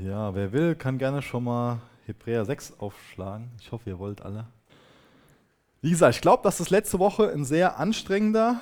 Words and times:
Ja, 0.00 0.32
wer 0.32 0.52
will, 0.52 0.76
kann 0.76 0.96
gerne 0.96 1.22
schon 1.22 1.42
mal 1.42 1.80
Hebräer 2.06 2.44
6 2.44 2.74
aufschlagen. 2.78 3.50
Ich 3.60 3.72
hoffe, 3.72 3.90
ihr 3.90 3.98
wollt 3.98 4.22
alle. 4.22 4.46
Wie 5.80 5.90
gesagt, 5.90 6.14
ich 6.14 6.20
glaube, 6.20 6.44
dass 6.44 6.58
das 6.58 6.70
letzte 6.70 7.00
Woche 7.00 7.32
ein 7.32 7.44
sehr 7.44 7.80
anstrengender 7.80 8.60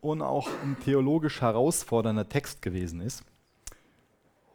und 0.00 0.22
auch 0.22 0.48
ein 0.62 0.78
theologisch 0.82 1.42
herausfordernder 1.42 2.30
Text 2.30 2.62
gewesen 2.62 3.02
ist. 3.02 3.22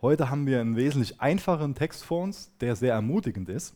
Heute 0.02 0.32
haben 0.32 0.48
wir 0.48 0.60
einen 0.60 0.76
wesentlich 0.76 1.22
einfacheren 1.22 1.76
Text 1.76 2.04
vor 2.04 2.24
uns, 2.24 2.50
der 2.62 2.76
sehr 2.76 2.94
ermutigend 2.94 3.48
ist 3.50 3.76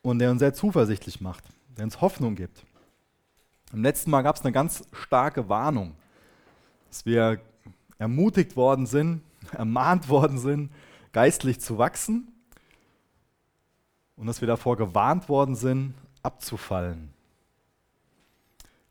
und 0.00 0.20
der 0.20 0.30
uns 0.30 0.38
sehr 0.38 0.54
zuversichtlich 0.54 1.20
macht, 1.20 1.44
der 1.76 1.84
uns 1.84 2.00
Hoffnung 2.00 2.36
gibt. 2.36 2.64
Im 3.74 3.82
letzten 3.82 4.10
Mal 4.10 4.22
gab 4.22 4.36
es 4.36 4.42
eine 4.42 4.52
ganz 4.52 4.82
starke 4.92 5.50
Warnung, 5.50 5.94
dass 6.88 7.04
wir 7.04 7.38
ermutigt 7.98 8.56
worden 8.56 8.86
sind, 8.86 9.20
ermahnt 9.52 10.08
worden 10.08 10.38
sind, 10.38 10.70
geistlich 11.18 11.58
zu 11.58 11.78
wachsen 11.78 12.28
und 14.14 14.28
dass 14.28 14.40
wir 14.40 14.46
davor 14.46 14.76
gewarnt 14.76 15.28
worden 15.28 15.56
sind, 15.56 15.94
abzufallen. 16.22 17.12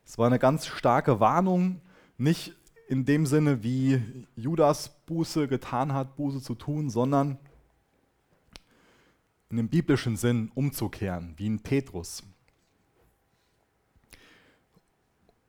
Es 0.06 0.18
war 0.18 0.28
eine 0.28 0.38
ganz 0.38 0.68
starke 0.68 1.22
Warnung, 1.22 1.80
nicht 2.18 2.54
in 2.90 3.06
dem 3.06 3.26
Sinne, 3.26 3.64
wie 3.64 4.04
Judas 4.36 4.90
Buße 5.06 5.48
getan 5.48 5.94
hat, 5.94 6.18
Buße 6.18 6.42
zu 6.42 6.54
tun, 6.56 6.90
sondern 6.90 7.40
in 9.50 9.56
dem 9.56 9.70
biblischen 9.70 10.18
Sinn 10.18 10.52
umzukehren, 10.54 11.34
wie 11.38 11.46
in 11.46 11.62
Petrus. 11.62 12.24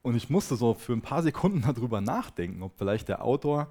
Und 0.01 0.15
ich 0.15 0.29
musste 0.29 0.55
so 0.55 0.75
für 0.75 0.93
ein 0.93 1.01
paar 1.01 1.23
Sekunden 1.23 1.61
darüber 1.75 1.99
nachdenken, 1.99 2.63
ob 2.63 2.77
vielleicht 2.77 3.09
der 3.09 3.25
Autor 3.25 3.67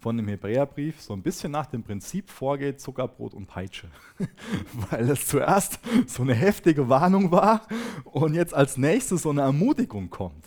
von 0.00 0.16
dem 0.16 0.28
Hebräerbrief 0.28 1.00
so 1.00 1.12
ein 1.12 1.22
bisschen 1.22 1.52
nach 1.52 1.66
dem 1.66 1.82
Prinzip 1.82 2.30
vorgeht, 2.30 2.80
Zuckerbrot 2.80 3.34
und 3.34 3.46
Peitsche. 3.46 3.88
Weil 4.90 5.10
es 5.10 5.26
zuerst 5.26 5.80
so 6.06 6.22
eine 6.22 6.34
heftige 6.34 6.88
Warnung 6.88 7.30
war 7.30 7.62
und 8.04 8.34
jetzt 8.34 8.54
als 8.54 8.76
nächstes 8.76 9.22
so 9.22 9.30
eine 9.30 9.42
Ermutigung 9.42 10.10
kommt. 10.10 10.46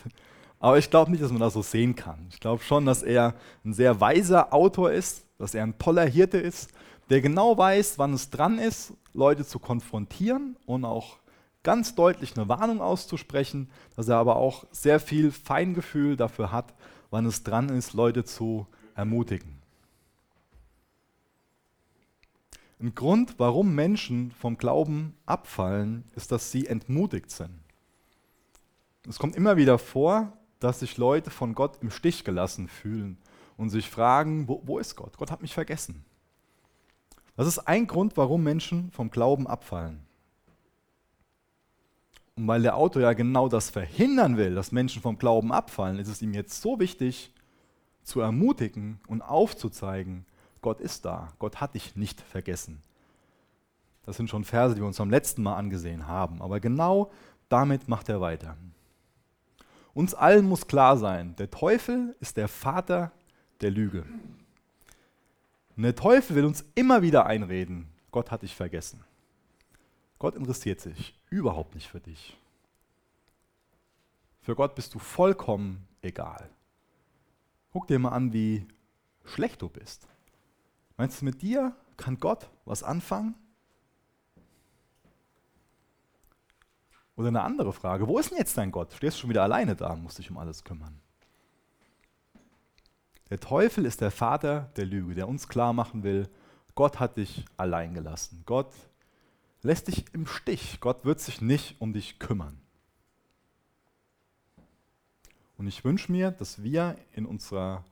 Aber 0.59 0.77
ich 0.77 0.89
glaube 0.89 1.11
nicht, 1.11 1.23
dass 1.23 1.31
man 1.31 1.41
das 1.41 1.53
so 1.53 1.61
sehen 1.61 1.95
kann. 1.95 2.27
Ich 2.30 2.39
glaube 2.39 2.63
schon, 2.63 2.85
dass 2.85 3.03
er 3.03 3.33
ein 3.66 3.73
sehr 3.73 3.99
weiser 3.99 4.53
Autor 4.53 4.91
ist, 4.91 5.25
dass 5.38 5.55
er 5.55 5.63
ein 5.63 5.77
toller 5.80 6.05
Hirte 6.05 6.38
ist, 6.38 6.71
der 7.09 7.19
genau 7.19 7.58
weiß, 7.58 7.97
wann 7.97 8.13
es 8.13 8.30
dran 8.30 8.59
ist, 8.59 8.93
Leute 9.13 9.45
zu 9.45 9.59
konfrontieren 9.59 10.55
und 10.65 10.86
auch 10.86 11.17
ganz 11.63 11.95
deutlich 11.95 12.38
eine 12.38 12.47
Warnung 12.47 12.80
auszusprechen, 12.80 13.69
dass 13.95 14.08
er 14.08 14.17
aber 14.17 14.38
auch 14.38 14.65
sehr 14.71 14.99
viel 14.99 15.31
Feingefühl 15.31 16.15
dafür 16.15 16.52
hat, 16.52 16.73
wann 17.09 17.25
es 17.25 17.43
dran 17.43 17.69
ist, 17.69 17.93
Leute 17.93 18.23
zu 18.23 18.67
ermutigen. 18.95 19.61
Ein 22.80 22.95
Grund, 22.95 23.36
warum 23.38 23.75
Menschen 23.75 24.31
vom 24.31 24.58
Glauben 24.58 25.16
abfallen, 25.25 26.03
ist, 26.16 26.31
dass 26.31 26.52
sie 26.52 26.66
entmutigt 26.66 27.30
sind. 27.30 27.59
Es 29.08 29.20
kommt 29.20 29.36
immer 29.36 29.56
wieder 29.56 29.78
vor, 29.78 30.33
dass 30.59 30.80
sich 30.80 30.98
Leute 30.98 31.30
von 31.30 31.53
Gott 31.53 31.78
im 31.81 31.92
Stich 31.92 32.23
gelassen 32.23 32.67
fühlen 32.67 33.17
und 33.58 33.70
sich 33.70 33.89
fragen, 33.89 34.48
wo, 34.48 34.61
wo 34.66 34.80
ist 34.80 34.95
Gott? 34.95 35.17
Gott 35.17 35.30
hat 35.30 35.42
mich 35.42 35.53
vergessen. 35.53 36.05
Das 37.36 37.48
ist 37.48 37.59
ein 37.59 37.88
Grund, 37.88 38.17
warum 38.17 38.44
Menschen 38.44 38.92
vom 38.92 39.11
Glauben 39.11 39.48
abfallen. 39.48 40.02
Und 42.36 42.48
weil 42.48 42.61
der 42.61 42.76
Autor 42.76 43.03
ja 43.03 43.14
genau 43.14 43.48
das 43.48 43.70
verhindern 43.70 44.38
will, 44.38 44.55
dass 44.55 44.72
Menschen 44.72 45.02
vom 45.02 45.17
Glauben 45.17 45.52
abfallen, 45.52 46.00
ist 46.00 46.08
es 46.08 46.22
ihm 46.22 46.33
jetzt 46.33 46.61
so 46.61 46.80
wichtig, 46.80 47.31
zu 48.03 48.19
ermutigen 48.19 48.99
und 49.07 49.21
aufzuzeigen, 49.21 50.25
Gott 50.61 50.80
ist 50.80 51.05
da, 51.05 51.30
Gott 51.39 51.59
hat 51.61 51.75
dich 51.75 51.95
nicht 51.95 52.21
vergessen. 52.21 52.81
Das 54.03 54.17
sind 54.17 54.30
schon 54.30 54.43
Verse, 54.43 54.75
die 54.75 54.81
wir 54.81 54.88
uns 54.88 54.97
beim 54.97 55.09
letzten 55.09 55.43
Mal 55.43 55.55
angesehen 55.55 56.08
haben, 56.08 56.42
aber 56.42 56.59
genau 56.59 57.11
damit 57.49 57.87
macht 57.87 58.09
er 58.09 58.21
weiter. 58.21 58.58
Uns 59.93 60.14
allen 60.14 60.45
muss 60.45 60.67
klar 60.67 60.98
sein, 60.98 61.36
der 61.36 61.52
Teufel 61.52 62.15
ist 62.20 62.37
der 62.37 62.48
Vater 62.48 63.11
der 63.59 63.71
Lüge. 63.71 64.05
Und 65.76 65.83
der 65.83 65.95
Teufel 65.95 66.36
will 66.36 66.45
uns 66.45 66.64
immer 66.76 67.02
wieder 67.02 67.26
einreden, 67.26 67.89
Gott 68.11 68.31
hat 68.31 68.42
dich 68.42 68.55
vergessen. 68.55 69.03
Gott 70.20 70.36
interessiert 70.36 70.80
sich 70.80 71.20
überhaupt 71.30 71.76
nicht 71.76 71.87
für 71.87 71.99
dich. 71.99 72.37
Für 74.42 74.55
Gott 74.55 74.76
bist 74.76 74.93
du 74.93 74.99
vollkommen 74.99 75.87
egal. 76.02 76.49
Guck 77.71 77.87
dir 77.87 77.99
mal 77.99 78.09
an, 78.09 78.33
wie 78.33 78.67
schlecht 79.23 79.61
du 79.61 79.70
bist. 79.70 80.08
Meinst 80.98 81.21
du, 81.21 81.26
mit 81.26 81.42
dir 81.42 81.76
kann 81.98 82.20
Gott 82.20 82.49
was 82.65 82.83
anfangen? 82.83 83.36
Oder 87.15 87.30
eine 87.30 87.43
andere 87.43 87.73
Frage, 87.73 88.08
wo 88.08 88.17
ist 88.17 88.32
denn 88.32 88.37
jetzt 88.37 88.58
dein 88.58 88.71
Gott? 88.71 88.93
Stehst 88.93 89.17
du 89.17 89.21
schon 89.21 89.30
wieder 89.30 89.43
alleine 89.43 89.76
da 89.76 89.93
und 89.93 90.04
musst 90.04 90.17
dich 90.17 90.32
um 90.32 90.37
alles 90.37 90.64
kümmern? 90.64 90.99
Der 93.30 93.39
Teufel 93.39 93.86
ist 93.86 94.02
der 94.02 94.11
Vater 94.11 94.71
der 94.76 94.86
Lüge, 94.86 95.14
der 95.14 95.27
uns 95.27 95.48
klar 95.48 95.71
machen 95.71 96.03
will, 96.03 96.30
Gott 96.76 96.99
hat 96.99 97.17
dich 97.17 97.45
allein 97.58 97.93
gelassen. 97.93 98.43
Gott 98.45 98.71
lässt 99.61 99.88
dich 99.88 100.05
im 100.14 100.26
Stich. 100.26 100.80
Gott 100.80 101.05
wird 101.05 101.20
sich 101.20 101.42
nicht 101.42 101.80
um 101.80 101.93
dich 101.93 102.20
kümmern. 102.20 102.59
Und 105.61 105.67
ich 105.67 105.86
wünsche 105.86 106.11
mir, 106.11 106.32
dass 106.32 106.64
wir 106.64 106.95
in 107.14 107.23
unserer 107.23 107.86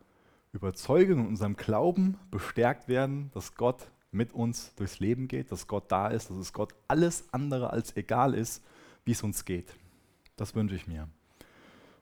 Überzeugung, 0.53 1.19
in 1.19 1.28
unserem 1.28 1.56
Glauben 1.56 2.18
bestärkt 2.31 2.88
werden, 2.88 3.30
dass 3.35 3.53
Gott 3.53 3.91
mit 4.09 4.34
uns 4.34 4.74
durchs 4.74 5.00
Leben 5.00 5.28
geht, 5.28 5.52
dass 5.52 5.68
Gott 5.68 5.84
da 5.91 6.08
ist, 6.08 6.31
dass 6.31 6.38
es 6.38 6.52
Gott 6.52 6.74
alles 6.88 7.31
andere 7.31 7.69
als 7.69 7.96
egal 7.96 8.34
ist, 8.34 8.63
wie 9.06 9.12
es 9.12 9.22
uns 9.22 9.46
geht. 9.46 9.75
Das 10.35 10.56
wünsche 10.56 10.74
ich 10.74 10.88
mir. 10.88 11.09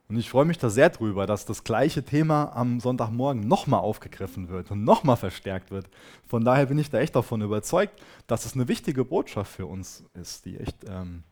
Und 0.07 0.15
ich 0.15 0.29
freue 0.29 0.45
mich 0.45 0.57
da 0.57 0.69
sehr 0.69 0.89
drüber, 0.89 1.27
dass 1.27 1.45
das 1.45 1.65
gleiche 1.65 2.01
Thema 2.01 2.55
am 2.55 2.79
Sonntagmorgen 2.79 3.45
nochmal 3.45 3.81
aufgegriffen 3.81 4.47
wird 4.47 4.71
und 4.71 4.85
nochmal 4.85 5.17
verstärkt 5.17 5.69
wird. 5.69 5.89
Von 6.27 6.45
daher 6.45 6.67
bin 6.67 6.79
ich 6.79 6.89
da 6.89 6.99
echt 6.99 7.17
davon 7.17 7.41
überzeugt, 7.41 8.01
dass 8.25 8.45
es 8.45 8.53
eine 8.53 8.69
wichtige 8.69 9.03
Botschaft 9.03 9.51
für 9.51 9.65
uns 9.65 10.05
ist, 10.13 10.45
die 10.45 10.59
echt 10.59 10.85
ähm, 10.87 11.23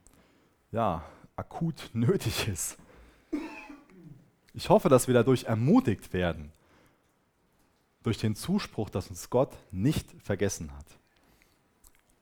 ja, 0.74 1.06
akut 1.38 1.90
nötig 1.94 2.50
ist. 2.50 2.78
Ich 4.56 4.70
hoffe, 4.70 4.88
dass 4.88 5.08
wir 5.08 5.14
dadurch 5.14 5.44
ermutigt 5.44 6.14
werden, 6.14 6.52
durch 8.04 8.18
den 8.18 8.36
Zuspruch, 8.36 8.90
dass 8.90 9.10
uns 9.10 9.30
Gott 9.30 9.52
nicht 9.72 10.10
vergessen 10.24 10.72
hat. 10.78 10.86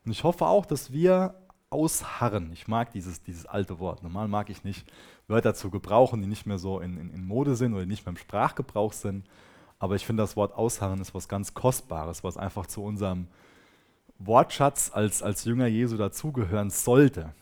Und 0.03 0.11
ich 0.13 0.23
hoffe 0.23 0.47
auch, 0.47 0.65
dass 0.65 0.91
wir 0.91 1.35
ausharren. 1.69 2.51
Ich 2.51 2.67
mag 2.67 2.91
dieses, 2.91 3.21
dieses 3.21 3.45
alte 3.45 3.79
Wort. 3.79 4.01
Normal 4.01 4.27
mag 4.27 4.49
ich 4.49 4.63
nicht 4.63 4.91
Wörter 5.27 5.53
zu 5.53 5.69
gebrauchen, 5.69 6.21
die 6.21 6.27
nicht 6.27 6.45
mehr 6.45 6.57
so 6.57 6.79
in, 6.79 6.97
in, 6.97 7.13
in 7.13 7.25
Mode 7.25 7.55
sind 7.55 7.73
oder 7.73 7.85
nicht 7.85 8.05
mehr 8.05 8.11
im 8.11 8.17
Sprachgebrauch 8.17 8.93
sind. 8.93 9.25
Aber 9.77 9.95
ich 9.95 10.05
finde, 10.05 10.23
das 10.23 10.35
Wort 10.35 10.53
ausharren 10.53 11.01
ist 11.01 11.13
was 11.13 11.27
ganz 11.27 11.53
Kostbares, 11.53 12.23
was 12.23 12.37
einfach 12.37 12.65
zu 12.65 12.83
unserem 12.83 13.27
Wortschatz 14.17 14.91
als, 14.93 15.21
als 15.21 15.43
Jünger 15.45 15.67
Jesu 15.67 15.97
dazugehören 15.97 16.71
sollte. 16.71 17.33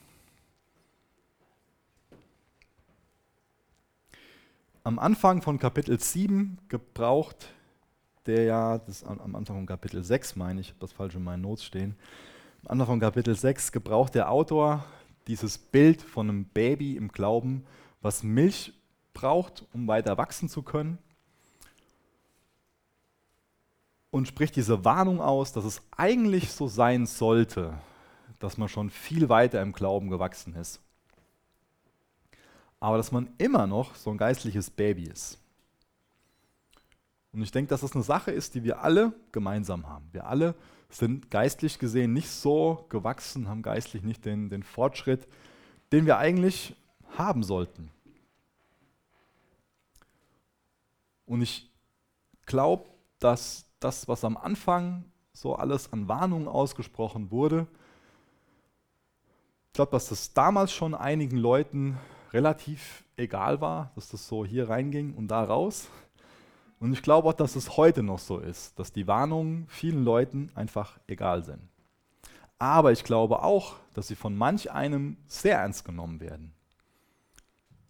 Am 4.83 4.99
Anfang 4.99 5.41
von 5.41 5.59
Kapitel 5.59 5.99
7 5.99 6.57
gebraucht 6.67 7.53
der 8.27 8.43
ja, 8.43 8.77
das 8.77 9.03
am 9.03 9.35
Anfang 9.35 9.57
von 9.57 9.65
Kapitel 9.65 10.03
6 10.03 10.35
meine 10.35 10.61
ich, 10.61 10.67
ich 10.67 10.73
habe 10.73 10.81
das 10.81 10.93
falsch 10.93 11.15
in 11.15 11.23
meinen 11.23 11.41
Notes 11.41 11.63
stehen, 11.63 11.95
am 12.65 12.73
Anfang 12.73 12.87
von 12.87 12.99
Kapitel 12.99 13.35
6 13.35 13.71
gebraucht 13.71 14.13
der 14.13 14.31
Autor 14.31 14.85
dieses 15.27 15.57
Bild 15.57 16.01
von 16.01 16.29
einem 16.29 16.45
Baby 16.45 16.97
im 16.97 17.09
Glauben, 17.09 17.65
was 18.01 18.23
Milch 18.23 18.73
braucht, 19.13 19.65
um 19.73 19.87
weiter 19.87 20.17
wachsen 20.17 20.49
zu 20.49 20.61
können. 20.61 20.97
Und 24.11 24.27
spricht 24.27 24.55
diese 24.55 24.83
Warnung 24.83 25.21
aus, 25.21 25.53
dass 25.53 25.63
es 25.63 25.81
eigentlich 25.95 26.51
so 26.51 26.67
sein 26.67 27.05
sollte, 27.05 27.73
dass 28.39 28.57
man 28.57 28.67
schon 28.67 28.89
viel 28.89 29.29
weiter 29.29 29.61
im 29.61 29.73
Glauben 29.73 30.09
gewachsen 30.09 30.55
ist 30.55 30.81
aber 32.81 32.97
dass 32.97 33.11
man 33.11 33.29
immer 33.37 33.67
noch 33.67 33.95
so 33.95 34.09
ein 34.09 34.17
geistliches 34.17 34.69
Baby 34.69 35.03
ist. 35.03 35.37
Und 37.31 37.43
ich 37.43 37.51
denke, 37.51 37.69
dass 37.69 37.81
das 37.81 37.93
eine 37.93 38.03
Sache 38.03 38.31
ist, 38.31 38.55
die 38.55 38.63
wir 38.63 38.81
alle 38.81 39.13
gemeinsam 39.31 39.87
haben. 39.87 40.09
Wir 40.11 40.25
alle 40.25 40.55
sind 40.89 41.31
geistlich 41.31 41.79
gesehen 41.79 42.11
nicht 42.11 42.29
so 42.29 42.85
gewachsen, 42.89 43.47
haben 43.47 43.61
geistlich 43.61 44.03
nicht 44.03 44.25
den, 44.25 44.49
den 44.49 44.63
Fortschritt, 44.63 45.27
den 45.93 46.05
wir 46.05 46.17
eigentlich 46.17 46.75
haben 47.17 47.43
sollten. 47.43 47.89
Und 51.25 51.41
ich 51.41 51.69
glaube, 52.45 52.89
dass 53.19 53.65
das, 53.79 54.07
was 54.07 54.25
am 54.25 54.35
Anfang 54.35 55.05
so 55.33 55.55
alles 55.55 55.93
an 55.93 56.07
Warnungen 56.07 56.47
ausgesprochen 56.47 57.29
wurde, 57.31 57.67
ich 59.67 59.73
glaube, 59.73 59.91
dass 59.91 60.09
das 60.09 60.33
damals 60.33 60.73
schon 60.73 60.95
einigen 60.95 61.37
Leuten 61.37 61.97
relativ 62.33 63.03
egal 63.17 63.61
war, 63.61 63.91
dass 63.95 64.09
das 64.09 64.27
so 64.27 64.45
hier 64.45 64.69
reinging 64.69 65.13
und 65.13 65.27
da 65.27 65.43
raus. 65.43 65.89
Und 66.79 66.93
ich 66.93 67.03
glaube 67.03 67.29
auch, 67.29 67.33
dass 67.33 67.55
es 67.55 67.77
heute 67.77 68.01
noch 68.01 68.19
so 68.19 68.39
ist, 68.39 68.79
dass 68.79 68.91
die 68.91 69.07
Warnungen 69.07 69.67
vielen 69.67 70.03
Leuten 70.03 70.49
einfach 70.55 70.99
egal 71.07 71.43
sind. 71.43 71.61
Aber 72.57 72.91
ich 72.91 73.03
glaube 73.03 73.43
auch, 73.43 73.75
dass 73.93 74.07
sie 74.07 74.15
von 74.15 74.35
manch 74.35 74.71
einem 74.71 75.17
sehr 75.27 75.59
ernst 75.59 75.85
genommen 75.85 76.19
werden. 76.19 76.53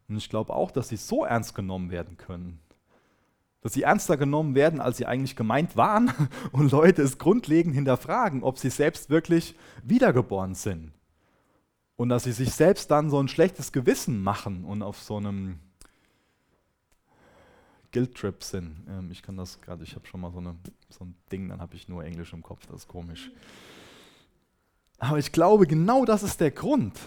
Und 0.07 0.17
ich 0.17 0.29
glaube 0.29 0.53
auch, 0.53 0.71
dass 0.71 0.89
sie 0.89 0.97
so 0.97 1.23
ernst 1.23 1.55
genommen 1.55 1.89
werden 1.89 2.17
können, 2.17 2.59
dass 3.61 3.73
sie 3.73 3.83
ernster 3.83 4.17
genommen 4.17 4.55
werden, 4.55 4.81
als 4.81 4.97
sie 4.97 5.05
eigentlich 5.05 5.35
gemeint 5.35 5.77
waren 5.77 6.11
und 6.51 6.71
Leute 6.71 7.01
es 7.01 7.17
grundlegend 7.17 7.75
hinterfragen, 7.75 8.43
ob 8.43 8.57
sie 8.57 8.69
selbst 8.69 9.09
wirklich 9.09 9.55
wiedergeboren 9.83 10.55
sind. 10.55 10.91
Und 12.01 12.09
dass 12.09 12.23
sie 12.23 12.31
sich 12.31 12.51
selbst 12.51 12.89
dann 12.89 13.09
so 13.09 13.19
ein 13.21 13.27
schlechtes 13.27 13.71
Gewissen 13.71 14.23
machen 14.23 14.63
und 14.65 14.81
auf 14.81 14.99
so 14.99 15.17
einem 15.17 15.59
Guilt-Trip 17.91 18.43
sind. 18.43 18.87
Ähm, 18.89 19.11
ich 19.11 19.21
kann 19.21 19.37
das 19.37 19.61
gerade, 19.61 19.83
ich 19.83 19.95
habe 19.95 20.07
schon 20.07 20.21
mal 20.21 20.31
so, 20.31 20.39
eine, 20.39 20.55
so 20.89 21.05
ein 21.05 21.15
Ding, 21.31 21.49
dann 21.49 21.61
habe 21.61 21.75
ich 21.75 21.87
nur 21.87 22.03
Englisch 22.03 22.33
im 22.33 22.41
Kopf, 22.41 22.65
das 22.65 22.81
ist 22.81 22.87
komisch. 22.87 23.31
Aber 24.97 25.19
ich 25.19 25.31
glaube, 25.31 25.67
genau 25.67 26.05
das 26.05 26.23
ist 26.23 26.39
der 26.41 26.51
Grund, 26.51 26.97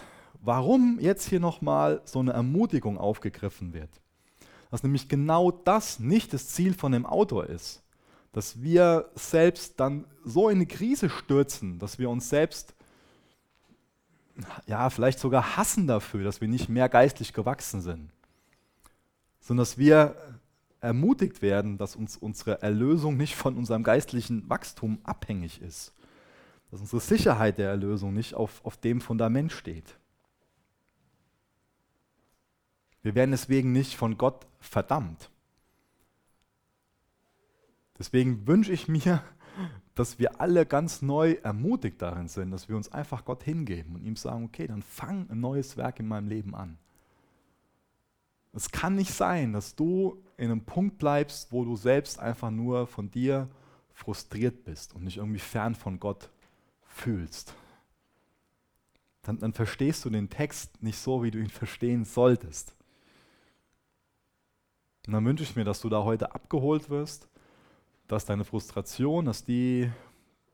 warum 0.41 0.97
jetzt 0.99 1.27
hier 1.27 1.39
nochmal 1.39 2.01
so 2.05 2.19
eine 2.19 2.33
Ermutigung 2.33 2.97
aufgegriffen 2.97 3.73
wird 3.73 3.89
dass 4.71 4.83
nämlich 4.83 5.07
genau 5.07 5.51
das 5.51 5.99
nicht 5.99 6.33
das 6.33 6.49
Ziel 6.49 6.73
von 6.73 6.91
dem 6.91 7.05
Autor 7.05 7.45
ist. 7.45 7.81
Dass 8.33 8.61
wir 8.61 9.09
selbst 9.15 9.79
dann 9.79 10.05
so 10.25 10.49
in 10.49 10.57
eine 10.57 10.65
Krise 10.65 11.09
stürzen, 11.09 11.79
dass 11.79 11.97
wir 11.97 12.09
uns 12.09 12.27
selbst 12.27 12.75
ja, 14.67 14.89
vielleicht 14.89 15.19
sogar 15.19 15.57
hassen 15.57 15.87
dafür, 15.87 16.23
dass 16.23 16.41
wir 16.41 16.47
nicht 16.47 16.69
mehr 16.69 16.89
geistlich 16.89 17.33
gewachsen 17.33 17.81
sind, 17.81 18.11
sondern 19.39 19.61
dass 19.61 19.77
wir 19.77 20.15
ermutigt 20.81 21.41
werden, 21.41 21.77
dass 21.77 21.95
uns 21.95 22.17
unsere 22.17 22.61
Erlösung 22.61 23.17
nicht 23.17 23.35
von 23.35 23.57
unserem 23.57 23.83
geistlichen 23.83 24.47
Wachstum 24.49 24.99
abhängig 25.03 25.61
ist, 25.61 25.93
dass 26.69 26.81
unsere 26.81 27.01
Sicherheit 27.01 27.57
der 27.57 27.69
Erlösung 27.69 28.13
nicht 28.13 28.35
auf, 28.35 28.63
auf 28.65 28.77
dem 28.77 29.01
Fundament 29.01 29.51
steht. 29.51 29.97
Wir 33.01 33.15
werden 33.15 33.31
deswegen 33.31 33.71
nicht 33.71 33.95
von 33.95 34.17
Gott 34.17 34.47
verdammt. 34.59 35.29
Deswegen 37.97 38.45
wünsche 38.47 38.73
ich 38.73 38.87
mir, 38.87 39.23
dass 39.95 40.19
wir 40.19 40.41
alle 40.41 40.65
ganz 40.65 41.01
neu 41.01 41.37
ermutigt 41.41 42.01
darin 42.01 42.27
sind, 42.27 42.51
dass 42.51 42.67
wir 42.67 42.75
uns 42.75 42.91
einfach 42.91 43.23
Gott 43.23 43.43
hingeben 43.43 43.95
und 43.95 44.03
ihm 44.03 44.17
sagen, 44.17 44.43
okay, 44.43 44.67
dann 44.67 44.83
fang 44.83 45.29
ein 45.29 45.39
neues 45.39 45.77
Werk 45.77 45.99
in 45.99 46.07
meinem 46.07 46.27
Leben 46.27 46.53
an. 46.53 46.77
Es 48.53 48.71
kann 48.71 48.95
nicht 48.95 49.13
sein, 49.13 49.53
dass 49.53 49.75
du 49.75 50.21
in 50.37 50.51
einem 50.51 50.65
Punkt 50.65 50.97
bleibst, 50.97 51.51
wo 51.51 51.63
du 51.63 51.77
selbst 51.77 52.19
einfach 52.19 52.51
nur 52.51 52.87
von 52.87 53.09
dir 53.09 53.49
frustriert 53.93 54.65
bist 54.65 54.93
und 54.93 55.05
dich 55.05 55.17
irgendwie 55.17 55.39
fern 55.39 55.75
von 55.75 55.99
Gott 55.99 56.29
fühlst. 56.83 57.53
Dann, 59.23 59.39
dann 59.39 59.53
verstehst 59.53 60.03
du 60.03 60.09
den 60.09 60.29
Text 60.29 60.83
nicht 60.83 60.97
so, 60.97 61.23
wie 61.23 61.31
du 61.31 61.39
ihn 61.39 61.49
verstehen 61.49 62.03
solltest. 62.03 62.75
Und 65.07 65.13
dann 65.13 65.25
wünsche 65.25 65.43
ich 65.43 65.55
mir, 65.55 65.63
dass 65.63 65.81
du 65.81 65.89
da 65.89 66.03
heute 66.03 66.33
abgeholt 66.33 66.89
wirst, 66.89 67.29
dass 68.07 68.25
deine 68.25 68.45
Frustration, 68.45 69.25
dass 69.25 69.43
die 69.43 69.89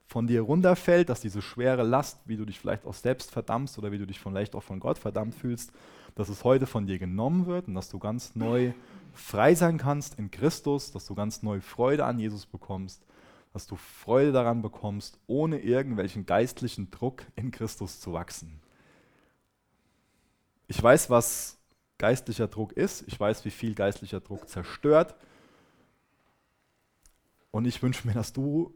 von 0.06 0.28
dir 0.28 0.42
runterfällt, 0.42 1.10
dass 1.10 1.22
diese 1.22 1.42
schwere 1.42 1.84
Last, 1.84 2.20
wie 2.26 2.36
du 2.36 2.46
dich 2.46 2.60
vielleicht 2.60 2.86
auch 2.86 2.94
selbst 2.94 3.32
verdammst 3.32 3.78
oder 3.78 3.92
wie 3.92 3.98
du 3.98 4.06
dich 4.06 4.20
vielleicht 4.20 4.56
auch 4.56 4.64
von 4.64 4.80
Gott 4.80 4.98
verdammt 4.98 5.34
fühlst, 5.34 5.72
dass 6.16 6.28
es 6.28 6.44
heute 6.44 6.68
von 6.68 6.86
dir 6.86 7.00
genommen 7.00 7.46
wird 7.46 7.68
und 7.68 7.76
dass 7.76 7.90
du 7.90 7.98
ganz 7.98 8.36
neu 8.36 8.74
frei 9.14 9.56
sein 9.56 9.78
kannst 9.78 10.20
in 10.20 10.30
Christus, 10.30 10.92
dass 10.92 11.06
du 11.06 11.16
ganz 11.16 11.44
neu 11.44 11.62
Freude 11.62 12.06
an 12.06 12.20
Jesus 12.20 12.46
bekommst, 12.46 13.06
dass 13.54 13.68
du 13.68 13.76
Freude 13.76 14.32
daran 14.32 14.62
bekommst, 14.62 15.18
ohne 15.28 15.60
irgendwelchen 15.60 16.26
geistlichen 16.26 16.92
Druck 16.92 17.24
in 17.36 17.52
Christus 17.52 18.00
zu 18.00 18.14
wachsen. 18.14 18.60
Ich 20.68 20.82
weiß, 20.82 21.10
was 21.10 21.58
geistlicher 21.98 22.48
Druck 22.48 22.72
ist. 22.74 23.04
Ich 23.08 23.20
weiß, 23.20 23.46
wie 23.46 23.52
viel 23.52 23.76
geistlicher 23.76 24.22
Druck 24.22 24.48
zerstört. 24.48 25.16
Und 27.52 27.66
ich 27.66 27.82
wünsche 27.84 28.08
mir, 28.08 28.14
dass 28.14 28.34
du, 28.34 28.74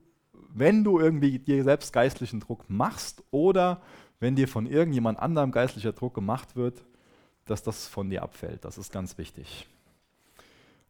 wenn 0.53 0.83
du 0.83 0.99
irgendwie 0.99 1.39
dir 1.39 1.63
selbst 1.63 1.93
geistlichen 1.93 2.39
Druck 2.39 2.69
machst 2.69 3.23
oder 3.31 3.81
wenn 4.19 4.35
dir 4.35 4.47
von 4.47 4.65
irgendjemand 4.65 5.19
anderem 5.19 5.51
geistlicher 5.51 5.93
Druck 5.93 6.13
gemacht 6.13 6.55
wird, 6.55 6.85
dass 7.45 7.63
das 7.63 7.87
von 7.87 8.09
dir 8.09 8.23
abfällt. 8.23 8.65
Das 8.65 8.77
ist 8.77 8.91
ganz 8.91 9.17
wichtig. 9.17 9.67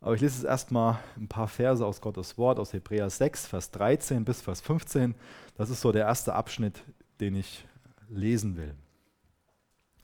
Aber 0.02 0.14
ich 0.14 0.22
lese 0.22 0.36
jetzt 0.36 0.46
erstmal 0.46 1.00
ein 1.18 1.28
paar 1.28 1.48
Verse 1.48 1.86
aus 1.86 2.00
Gottes 2.00 2.38
Wort, 2.38 2.60
aus 2.60 2.74
Hebräer 2.74 3.10
6, 3.10 3.48
Vers 3.48 3.72
13 3.72 4.24
bis 4.24 4.42
Vers 4.42 4.62
15. 4.62 5.16
Das 5.56 5.70
ist 5.70 5.82
so 5.82 5.92
der 5.92 6.06
erste 6.06 6.34
Abschnitt, 6.34 6.84
den 7.20 7.36
ich 7.36 7.66
lesen 8.10 8.56
will. 8.56 8.76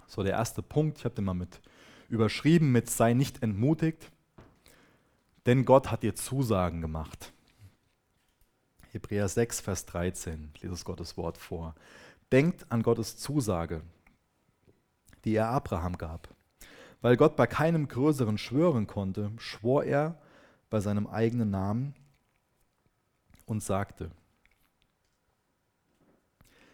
So 0.07 0.23
der 0.23 0.33
erste 0.33 0.61
Punkt, 0.61 0.97
ich 0.97 1.05
habe 1.05 1.15
den 1.15 1.25
mal 1.25 1.33
mit 1.33 1.61
überschrieben 2.09 2.71
mit 2.71 2.89
sei 2.89 3.13
nicht 3.13 3.41
entmutigt, 3.41 4.11
denn 5.45 5.65
Gott 5.65 5.89
hat 5.89 6.03
dir 6.03 6.13
Zusagen 6.13 6.81
gemacht. 6.81 7.31
Hebräer 8.91 9.29
6, 9.29 9.61
Vers 9.61 9.85
13, 9.85 10.51
ich 10.53 10.63
lese 10.63 10.73
es 10.73 10.83
Gottes 10.83 11.15
Wort 11.15 11.37
vor. 11.37 11.75
Denkt 12.29 12.69
an 12.69 12.83
Gottes 12.83 13.17
Zusage, 13.17 13.83
die 15.23 15.33
er 15.33 15.47
Abraham 15.47 15.97
gab. 15.97 16.27
Weil 16.99 17.15
Gott 17.15 17.37
bei 17.37 17.47
keinem 17.47 17.87
Größeren 17.87 18.37
schwören 18.37 18.87
konnte, 18.87 19.31
schwor 19.37 19.85
er 19.85 20.19
bei 20.69 20.81
seinem 20.81 21.07
eigenen 21.07 21.49
Namen 21.49 21.95
und 23.45 23.63
sagte, 23.63 24.11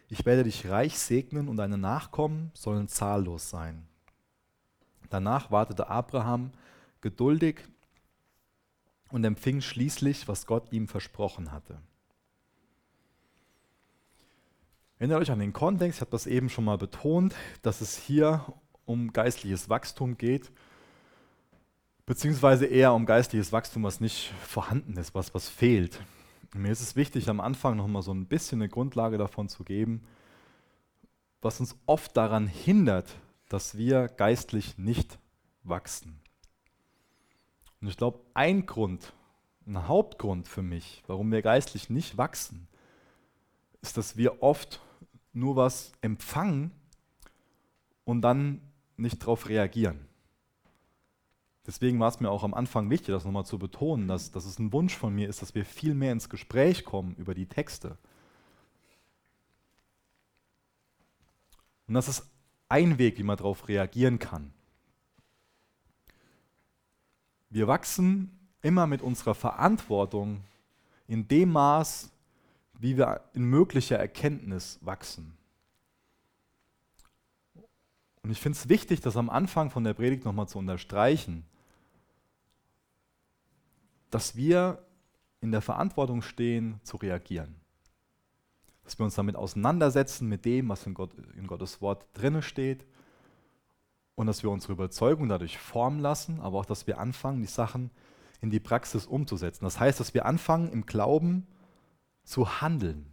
ich 0.08 0.26
werde 0.26 0.42
dich 0.42 0.68
reich 0.68 0.98
segnen 0.98 1.48
und 1.48 1.56
deine 1.56 1.78
Nachkommen 1.78 2.50
sollen 2.52 2.88
zahllos 2.88 3.48
sein. 3.48 3.86
Danach 5.08 5.52
wartete 5.52 5.88
Abraham 5.88 6.50
geduldig 7.00 7.60
und 9.10 9.24
empfing 9.24 9.60
schließlich, 9.60 10.26
was 10.26 10.46
Gott 10.46 10.72
ihm 10.72 10.88
versprochen 10.88 11.52
hatte. 11.52 11.80
Erinnert 14.98 15.22
euch 15.22 15.30
an 15.30 15.38
den 15.38 15.52
Kontext, 15.52 15.98
ich 15.98 16.00
habe 16.00 16.10
das 16.10 16.26
eben 16.26 16.48
schon 16.48 16.64
mal 16.64 16.76
betont, 16.76 17.32
dass 17.62 17.80
es 17.80 17.96
hier 17.96 18.44
um 18.84 19.12
geistliches 19.12 19.68
Wachstum 19.68 20.18
geht, 20.18 20.50
beziehungsweise 22.04 22.66
eher 22.66 22.92
um 22.92 23.06
geistliches 23.06 23.52
Wachstum, 23.52 23.84
was 23.84 24.00
nicht 24.00 24.32
vorhanden 24.44 24.96
ist, 24.96 25.14
was, 25.14 25.34
was 25.34 25.48
fehlt. 25.48 26.00
Mir 26.52 26.72
ist 26.72 26.80
es 26.80 26.96
wichtig, 26.96 27.28
am 27.28 27.38
Anfang 27.38 27.76
noch 27.76 27.86
mal 27.86 28.02
so 28.02 28.12
ein 28.12 28.26
bisschen 28.26 28.60
eine 28.60 28.68
Grundlage 28.68 29.18
davon 29.18 29.48
zu 29.48 29.62
geben, 29.62 30.02
was 31.42 31.60
uns 31.60 31.76
oft 31.86 32.16
daran 32.16 32.48
hindert, 32.48 33.08
dass 33.48 33.76
wir 33.76 34.08
geistlich 34.08 34.78
nicht 34.78 35.20
wachsen. 35.62 36.18
Und 37.80 37.86
ich 37.86 37.96
glaube, 37.96 38.18
ein 38.34 38.66
Grund, 38.66 39.12
ein 39.64 39.86
Hauptgrund 39.86 40.48
für 40.48 40.62
mich, 40.62 41.04
warum 41.06 41.30
wir 41.30 41.42
geistlich 41.42 41.88
nicht 41.88 42.18
wachsen, 42.18 42.66
ist, 43.80 43.96
dass 43.96 44.16
wir 44.16 44.42
oft 44.42 44.80
nur 45.32 45.56
was 45.56 45.92
empfangen 46.00 46.70
und 48.04 48.22
dann 48.22 48.60
nicht 48.96 49.22
darauf 49.22 49.48
reagieren. 49.48 50.08
Deswegen 51.66 52.00
war 52.00 52.08
es 52.08 52.20
mir 52.20 52.30
auch 52.30 52.44
am 52.44 52.54
Anfang 52.54 52.88
wichtig, 52.88 53.08
das 53.08 53.26
nochmal 53.26 53.44
zu 53.44 53.58
betonen, 53.58 54.08
dass, 54.08 54.30
dass 54.30 54.46
es 54.46 54.58
ein 54.58 54.72
Wunsch 54.72 54.96
von 54.96 55.14
mir 55.14 55.28
ist, 55.28 55.42
dass 55.42 55.54
wir 55.54 55.66
viel 55.66 55.94
mehr 55.94 56.12
ins 56.12 56.30
Gespräch 56.30 56.84
kommen 56.84 57.14
über 57.16 57.34
die 57.34 57.46
Texte. 57.46 57.98
Und 61.86 61.94
das 61.94 62.08
ist 62.08 62.26
ein 62.70 62.98
Weg, 62.98 63.18
wie 63.18 63.22
man 63.22 63.36
darauf 63.36 63.68
reagieren 63.68 64.18
kann. 64.18 64.52
Wir 67.50 67.66
wachsen 67.66 68.38
immer 68.62 68.86
mit 68.86 69.02
unserer 69.02 69.34
Verantwortung 69.34 70.42
in 71.06 71.28
dem 71.28 71.52
Maß, 71.52 72.10
wie 72.78 72.96
wir 72.96 73.22
in 73.34 73.44
möglicher 73.44 73.98
Erkenntnis 73.98 74.78
wachsen. 74.82 75.36
Und 78.22 78.30
ich 78.30 78.40
finde 78.40 78.58
es 78.58 78.68
wichtig, 78.68 79.00
das 79.00 79.16
am 79.16 79.30
Anfang 79.30 79.70
von 79.70 79.84
der 79.84 79.94
Predigt 79.94 80.24
nochmal 80.24 80.48
zu 80.48 80.58
unterstreichen, 80.58 81.44
dass 84.10 84.36
wir 84.36 84.84
in 85.40 85.52
der 85.52 85.62
Verantwortung 85.62 86.22
stehen, 86.22 86.80
zu 86.82 86.96
reagieren 86.96 87.58
dass 88.88 88.98
wir 88.98 89.04
uns 89.04 89.16
damit 89.16 89.36
auseinandersetzen 89.36 90.30
mit 90.30 90.46
dem, 90.46 90.70
was 90.70 90.86
in, 90.86 90.94
Gott, 90.94 91.10
in 91.36 91.46
Gottes 91.46 91.82
Wort 91.82 92.06
drinne 92.14 92.40
steht 92.40 92.86
und 94.14 94.26
dass 94.26 94.42
wir 94.42 94.48
unsere 94.48 94.72
Überzeugung 94.72 95.28
dadurch 95.28 95.58
formen 95.58 96.00
lassen, 96.00 96.40
aber 96.40 96.56
auch, 96.56 96.64
dass 96.64 96.86
wir 96.86 96.98
anfangen, 96.98 97.42
die 97.42 97.48
Sachen 97.48 97.90
in 98.40 98.48
die 98.48 98.60
Praxis 98.60 99.04
umzusetzen. 99.04 99.66
Das 99.66 99.78
heißt, 99.78 100.00
dass 100.00 100.14
wir 100.14 100.24
anfangen, 100.24 100.72
im 100.72 100.86
Glauben 100.86 101.46
zu 102.28 102.60
handeln. 102.60 103.06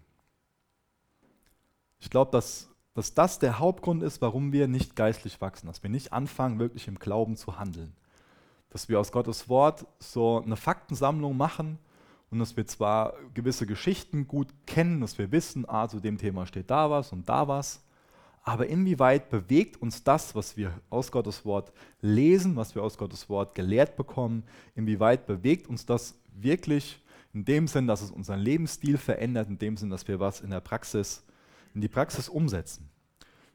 Ich 1.99 2.09
glaube, 2.09 2.31
dass, 2.31 2.69
dass 2.93 3.13
das 3.13 3.39
der 3.39 3.59
Hauptgrund 3.59 4.03
ist, 4.03 4.21
warum 4.21 4.51
wir 4.51 4.67
nicht 4.67 4.97
geistlich 4.97 5.39
wachsen, 5.39 5.67
dass 5.67 5.81
wir 5.83 5.89
nicht 5.89 6.11
anfangen, 6.11 6.59
wirklich 6.59 6.89
im 6.89 6.99
Glauben 6.99 7.37
zu 7.37 7.57
handeln. 7.57 7.95
dass 8.69 8.89
wir 8.89 8.99
aus 8.99 9.13
Gottes 9.13 9.47
Wort 9.47 9.85
so 9.99 10.41
eine 10.41 10.57
Faktensammlung 10.57 11.37
machen 11.37 11.79
und 12.29 12.39
dass 12.39 12.57
wir 12.57 12.67
zwar 12.67 13.13
gewisse 13.33 13.65
Geschichten 13.65 14.27
gut 14.27 14.49
kennen, 14.67 14.99
dass 14.99 15.17
wir 15.17 15.31
wissen, 15.31 15.63
ah, 15.65 15.87
zu 15.87 16.01
dem 16.01 16.17
Thema 16.17 16.45
steht 16.45 16.69
da 16.69 16.89
was 16.89 17.13
und 17.13 17.29
da 17.29 17.47
was, 17.47 17.81
aber 18.43 18.67
inwieweit 18.67 19.29
bewegt 19.29 19.81
uns 19.81 20.03
das, 20.03 20.35
was 20.35 20.57
wir 20.57 20.73
aus 20.89 21.09
Gottes 21.09 21.45
Wort 21.45 21.71
lesen, 22.01 22.57
was 22.57 22.75
wir 22.75 22.83
aus 22.83 22.97
Gottes 22.97 23.29
Wort 23.29 23.55
gelehrt 23.55 23.95
bekommen, 23.95 24.43
inwieweit 24.75 25.25
bewegt 25.25 25.67
uns 25.67 25.85
das 25.85 26.19
wirklich 26.33 26.99
in 27.35 27.43
dem 27.43 27.67
Sinn, 27.67 27.85
dass 27.85 28.01
es 28.01 28.11
unseren 28.11 28.39
Lebensstil 28.39 28.97
verändert, 28.97 29.49
in 29.49 29.59
dem 29.59 29.75
Sinn, 29.75 29.89
dass 29.89 30.07
wir 30.07 30.21
was 30.21 30.39
in 30.39 30.49
der 30.49 30.61
Praxis, 30.61 31.25
in 31.73 31.81
die 31.81 31.89
Praxis 31.89 32.29
umsetzen. 32.29 32.89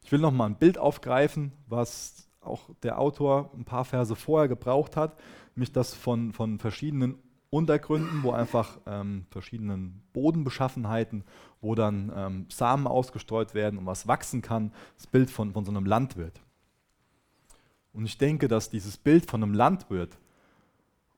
Ich 0.05 0.13
will 0.13 0.21
noch 0.21 0.33
mal 0.33 0.47
ein 0.47 0.59
Bild 0.59 0.77
aufgreifen, 0.77 1.53
was 1.67 2.29
auch 2.43 2.71
der 2.83 2.99
Autor 2.99 3.51
ein 3.55 3.65
paar 3.65 3.87
Verse 3.87 4.15
vorher 4.15 4.49
gebraucht 4.49 4.97
hat, 4.97 5.19
nämlich 5.57 5.73
das 5.73 5.95
von, 5.95 6.33
von 6.33 6.59
verschiedenen 6.59 7.17
Untergründen, 7.49 8.23
wo 8.23 8.33
einfach 8.33 8.79
ähm, 8.87 9.25
verschiedenen 9.31 10.03
Bodenbeschaffenheiten, 10.13 11.25
wo 11.61 11.75
dann 11.75 12.13
ähm, 12.15 12.47
Samen 12.51 12.87
ausgestreut 12.87 13.55
werden 13.55 13.79
und 13.79 13.87
was 13.87 14.07
wachsen 14.07 14.43
kann, 14.43 14.73
das 14.97 15.07
Bild 15.07 15.31
von, 15.31 15.53
von 15.53 15.65
so 15.65 15.71
einem 15.71 15.87
Landwirt. 15.87 16.41
Und 17.93 18.05
ich 18.05 18.19
denke, 18.19 18.47
dass 18.47 18.71
dieses 18.71 18.99
Bild 18.99 19.29
von 19.29 19.43
einem 19.43 19.55
Landwirt, 19.55 20.19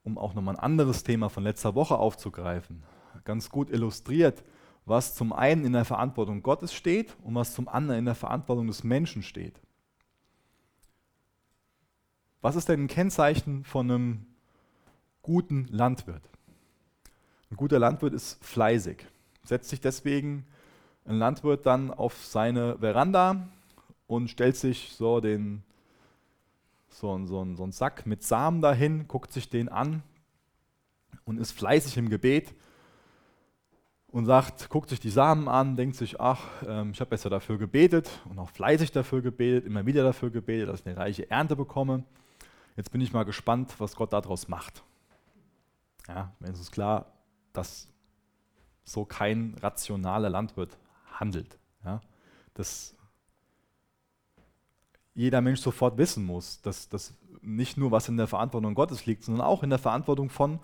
um 0.04 0.18
auch 0.18 0.34
nochmal 0.34 0.56
ein 0.56 0.62
anderes 0.62 1.04
Thema 1.04 1.28
von 1.28 1.44
letzter 1.44 1.74
Woche 1.74 1.96
aufzugreifen, 1.98 2.82
ganz 3.24 3.50
gut 3.50 3.70
illustriert, 3.70 4.42
was 4.84 5.14
zum 5.14 5.32
einen 5.32 5.64
in 5.64 5.72
der 5.72 5.84
Verantwortung 5.84 6.42
Gottes 6.42 6.74
steht 6.74 7.16
und 7.22 7.34
was 7.34 7.54
zum 7.54 7.68
anderen 7.68 8.00
in 8.00 8.04
der 8.04 8.14
Verantwortung 8.14 8.66
des 8.66 8.82
Menschen 8.82 9.22
steht. 9.22 9.60
Was 12.40 12.56
ist 12.56 12.68
denn 12.68 12.84
ein 12.84 12.88
Kennzeichen 12.88 13.64
von 13.64 13.90
einem 13.90 14.26
guten 15.22 15.68
Landwirt? 15.70 16.28
Ein 17.50 17.56
guter 17.56 17.78
Landwirt 17.78 18.14
ist 18.14 18.44
fleißig. 18.44 19.06
Setzt 19.44 19.70
sich 19.70 19.80
deswegen 19.80 20.46
ein 21.04 21.18
Landwirt 21.18 21.66
dann 21.66 21.92
auf 21.92 22.24
seine 22.24 22.78
Veranda 22.78 23.48
und 24.08 24.28
stellt 24.28 24.56
sich 24.56 24.92
so, 24.96 25.20
den, 25.20 25.62
so, 26.92 27.18
so, 27.26 27.54
so 27.54 27.62
einen 27.62 27.72
Sack 27.72 28.06
mit 28.06 28.22
Samen 28.22 28.60
dahin, 28.60 29.08
guckt 29.08 29.32
sich 29.32 29.48
den 29.48 29.68
an 29.68 30.02
und 31.24 31.38
ist 31.38 31.52
fleißig 31.52 31.96
im 31.96 32.08
Gebet 32.08 32.54
und 34.08 34.26
sagt, 34.26 34.68
guckt 34.68 34.90
sich 34.90 35.00
die 35.00 35.10
Samen 35.10 35.48
an, 35.48 35.76
denkt 35.76 35.96
sich, 35.96 36.20
ach, 36.20 36.44
ähm, 36.66 36.90
ich 36.92 37.00
habe 37.00 37.10
besser 37.10 37.30
dafür 37.30 37.58
gebetet 37.58 38.10
und 38.28 38.38
auch 38.38 38.50
fleißig 38.50 38.92
dafür 38.92 39.22
gebetet, 39.22 39.66
immer 39.66 39.86
wieder 39.86 40.02
dafür 40.02 40.30
gebetet, 40.30 40.68
dass 40.68 40.80
ich 40.80 40.86
eine 40.86 40.96
reiche 40.96 41.30
Ernte 41.30 41.56
bekomme. 41.56 42.04
Jetzt 42.76 42.90
bin 42.90 43.00
ich 43.00 43.12
mal 43.12 43.24
gespannt, 43.24 43.74
was 43.78 43.96
Gott 43.96 44.12
daraus 44.12 44.48
macht. 44.48 44.82
Ja, 46.08 46.32
mir 46.40 46.50
ist 46.50 46.60
es 46.60 46.70
klar, 46.70 47.12
dass 47.52 47.88
so 48.84 49.04
kein 49.04 49.54
rationaler 49.60 50.30
Landwirt 50.30 50.76
handelt. 51.06 51.58
Ja, 51.84 52.00
dass 52.54 52.94
jeder 55.14 55.40
Mensch 55.40 55.60
sofort 55.60 55.98
wissen 55.98 56.24
muss, 56.24 56.60
dass 56.62 56.88
das 56.88 57.14
nicht 57.42 57.76
nur 57.76 57.90
was 57.90 58.08
in 58.08 58.16
der 58.16 58.26
Verantwortung 58.26 58.74
Gottes 58.74 59.06
liegt, 59.06 59.24
sondern 59.24 59.44
auch 59.44 59.62
in 59.62 59.70
der 59.70 59.78
Verantwortung 59.78 60.30
von 60.30 60.60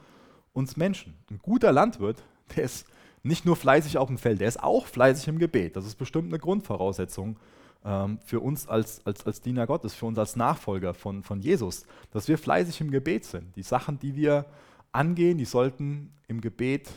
uns 0.52 0.76
Menschen. 0.76 1.14
Ein 1.30 1.38
guter 1.38 1.72
Landwirt, 1.72 2.22
der 2.56 2.64
ist 2.64 2.86
nicht 3.22 3.44
nur 3.44 3.56
fleißig 3.56 3.98
auf 3.98 4.08
dem 4.08 4.18
Feld, 4.18 4.40
der 4.40 4.48
ist 4.48 4.62
auch 4.62 4.86
fleißig 4.86 5.28
im 5.28 5.38
Gebet. 5.38 5.76
Das 5.76 5.84
ist 5.84 5.96
bestimmt 5.96 6.28
eine 6.28 6.38
Grundvoraussetzung 6.38 7.38
ähm, 7.84 8.18
für 8.24 8.40
uns 8.40 8.68
als, 8.68 9.04
als, 9.04 9.26
als 9.26 9.40
Diener 9.40 9.66
Gottes, 9.66 9.94
für 9.94 10.06
uns 10.06 10.18
als 10.18 10.36
Nachfolger 10.36 10.94
von, 10.94 11.22
von 11.22 11.40
Jesus, 11.40 11.84
dass 12.10 12.28
wir 12.28 12.38
fleißig 12.38 12.80
im 12.80 12.90
Gebet 12.90 13.24
sind. 13.24 13.54
Die 13.56 13.62
Sachen, 13.62 13.98
die 13.98 14.14
wir 14.14 14.46
angehen, 14.92 15.38
die 15.38 15.44
sollten 15.44 16.12
im 16.26 16.40
Gebet 16.40 16.88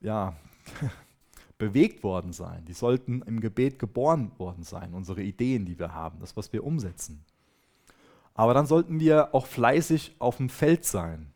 ja, 0.00 0.36
bewegt 1.64 2.02
worden 2.02 2.34
sein. 2.34 2.62
Die 2.66 2.74
sollten 2.74 3.22
im 3.22 3.40
Gebet 3.40 3.78
geboren 3.78 4.30
worden 4.36 4.64
sein, 4.64 4.92
unsere 4.92 5.22
Ideen, 5.22 5.64
die 5.64 5.78
wir 5.78 5.94
haben, 5.94 6.20
das, 6.20 6.36
was 6.36 6.52
wir 6.52 6.62
umsetzen. 6.62 7.24
Aber 8.34 8.52
dann 8.52 8.66
sollten 8.66 9.00
wir 9.00 9.34
auch 9.34 9.46
fleißig 9.46 10.16
auf 10.18 10.36
dem 10.36 10.50
Feld 10.50 10.84
sein. 10.84 11.32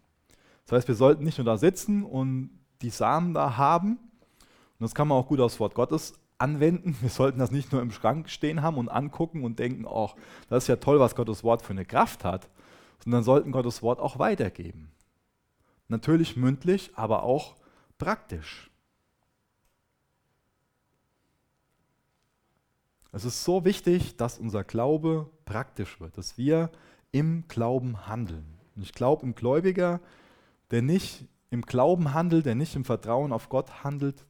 Das 0.67 0.77
heißt, 0.77 0.89
wir 0.89 0.97
sollten 0.97 1.25
nicht 1.25 1.39
nur 1.39 1.47
da 1.47 1.57
sitzen 1.57 2.03
und 2.03 2.51
die 2.83 2.91
Samen 2.91 3.33
da 3.33 3.57
haben. 3.57 3.93
Und 3.93 4.81
das 4.81 4.95
kann 4.95 5.09
man 5.09 5.17
auch 5.17 5.29
gut 5.29 5.41
aufs 5.41 5.61
Wort 5.61 5.75
Gottes 5.75 6.13
anwenden. 6.37 6.95
Wir 7.01 7.09
sollten 7.09 7.39
das 7.39 7.51
nicht 7.51 7.73
nur 7.73 7.81
im 7.81 7.91
Schrank 7.91 8.29
stehen 8.29 8.61
haben 8.61 8.77
und 8.77 8.91
angucken 8.91 9.45
und 9.45 9.59
denken, 9.59 9.87
ach, 9.89 10.15
das 10.51 10.65
ist 10.65 10.69
ja 10.69 10.77
toll, 10.77 11.01
was 11.01 11.15
Gottes 11.15 11.43
Wort 11.43 11.63
für 11.63 11.73
eine 11.73 11.87
Kraft 11.87 12.23
hat, 12.23 12.51
sondern 13.03 13.23
sollten 13.23 13.51
Gottes 13.51 13.81
Wort 13.83 13.99
auch 13.99 14.19
weitergeben. 14.19 14.91
Natürlich 15.89 16.37
mündlich, 16.37 16.91
aber 16.97 17.23
auch 17.23 17.57
praktisch. 17.97 18.68
Es 23.19 23.25
ist 23.25 23.43
so 23.43 23.65
wichtig, 23.65 24.17
dass 24.17 24.39
unser 24.39 24.63
Glaube 24.63 25.29
praktisch 25.45 25.99
wird, 26.01 26.17
dass 26.17 26.39
wir 26.39 26.71
im 27.11 27.49
Glauben 27.49 28.07
handeln. 28.07 28.47
Und 28.77 28.83
ich 28.83 28.93
glaube, 28.93 29.27
ein 29.27 29.35
Gläubiger, 29.35 29.99
der 30.71 30.83
nicht 30.83 31.27
im 31.51 31.63
Glauben 31.63 32.15
handelt, 32.15 32.47
der 32.47 32.55
nicht 32.55 32.77
im 32.77 32.85
Vertrauen 32.85 33.33
auf 33.33 33.49
Gott 33.49 33.83
handelt, 33.83 34.25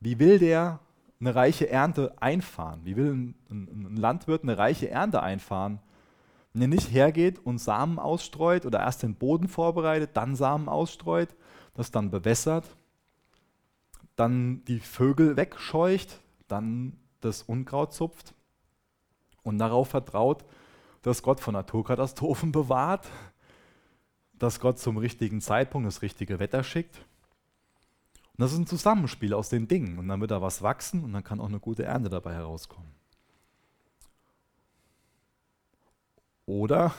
wie 0.00 0.18
will 0.18 0.38
der 0.38 0.80
eine 1.20 1.34
reiche 1.34 1.68
Ernte 1.68 2.14
einfahren? 2.22 2.80
Wie 2.84 2.96
will 2.96 3.12
ein, 3.12 3.34
ein, 3.50 3.96
Landwirt 3.96 4.44
eine 4.44 4.56
reiche 4.56 4.88
Ernte 4.88 5.22
einfahren, 5.22 5.80
wenn 6.54 6.62
er 6.62 6.68
nicht 6.68 6.90
hergeht 6.90 7.38
und 7.38 7.58
Samen 7.58 7.98
ausstreut 7.98 8.64
oder 8.64 8.80
erst 8.80 9.02
den 9.02 9.14
Boden 9.14 9.48
vorbereitet, 9.48 10.12
dann 10.14 10.36
Samen 10.36 10.70
ausstreut, 10.70 11.36
das 11.74 11.90
dann 11.90 12.10
bewässert, 12.10 12.64
dann 14.16 14.64
die 14.64 14.80
Vögel 14.80 15.36
wegscheucht, 15.36 16.18
dann 16.48 16.96
das 17.24 17.42
Unkraut 17.42 17.92
zupft 17.92 18.34
und 19.42 19.58
darauf 19.58 19.88
vertraut, 19.88 20.44
dass 21.02 21.22
Gott 21.22 21.40
von 21.40 21.54
Naturkatastrophen 21.54 22.52
bewahrt, 22.52 23.08
dass 24.34 24.60
Gott 24.60 24.78
zum 24.78 24.96
richtigen 24.96 25.40
Zeitpunkt 25.40 25.86
das 25.86 26.02
richtige 26.02 26.38
Wetter 26.38 26.62
schickt 26.62 27.04
und 28.32 28.40
das 28.40 28.52
ist 28.52 28.58
ein 28.58 28.66
Zusammenspiel 28.66 29.34
aus 29.34 29.50
den 29.50 29.68
Dingen. 29.68 29.98
Und 29.98 30.08
dann 30.08 30.20
wird 30.20 30.30
da 30.30 30.40
was 30.40 30.62
wachsen 30.62 31.04
und 31.04 31.12
dann 31.12 31.24
kann 31.24 31.40
auch 31.40 31.48
eine 31.48 31.60
gute 31.60 31.84
Ernte 31.84 32.08
dabei 32.08 32.32
herauskommen. 32.32 32.90
Oder 36.46 36.94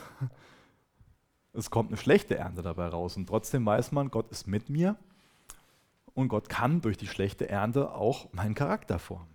es 1.52 1.70
kommt 1.70 1.90
eine 1.90 1.96
schlechte 1.96 2.36
Ernte 2.36 2.62
dabei 2.62 2.88
raus 2.88 3.16
und 3.16 3.26
trotzdem 3.26 3.66
weiß 3.66 3.92
man, 3.92 4.10
Gott 4.10 4.30
ist 4.30 4.46
mit 4.46 4.68
mir 4.68 4.96
und 6.14 6.28
Gott 6.28 6.48
kann 6.48 6.80
durch 6.80 6.96
die 6.96 7.06
schlechte 7.06 7.48
Ernte 7.48 7.92
auch 7.92 8.32
meinen 8.32 8.54
Charakter 8.54 8.98
formen. 8.98 9.33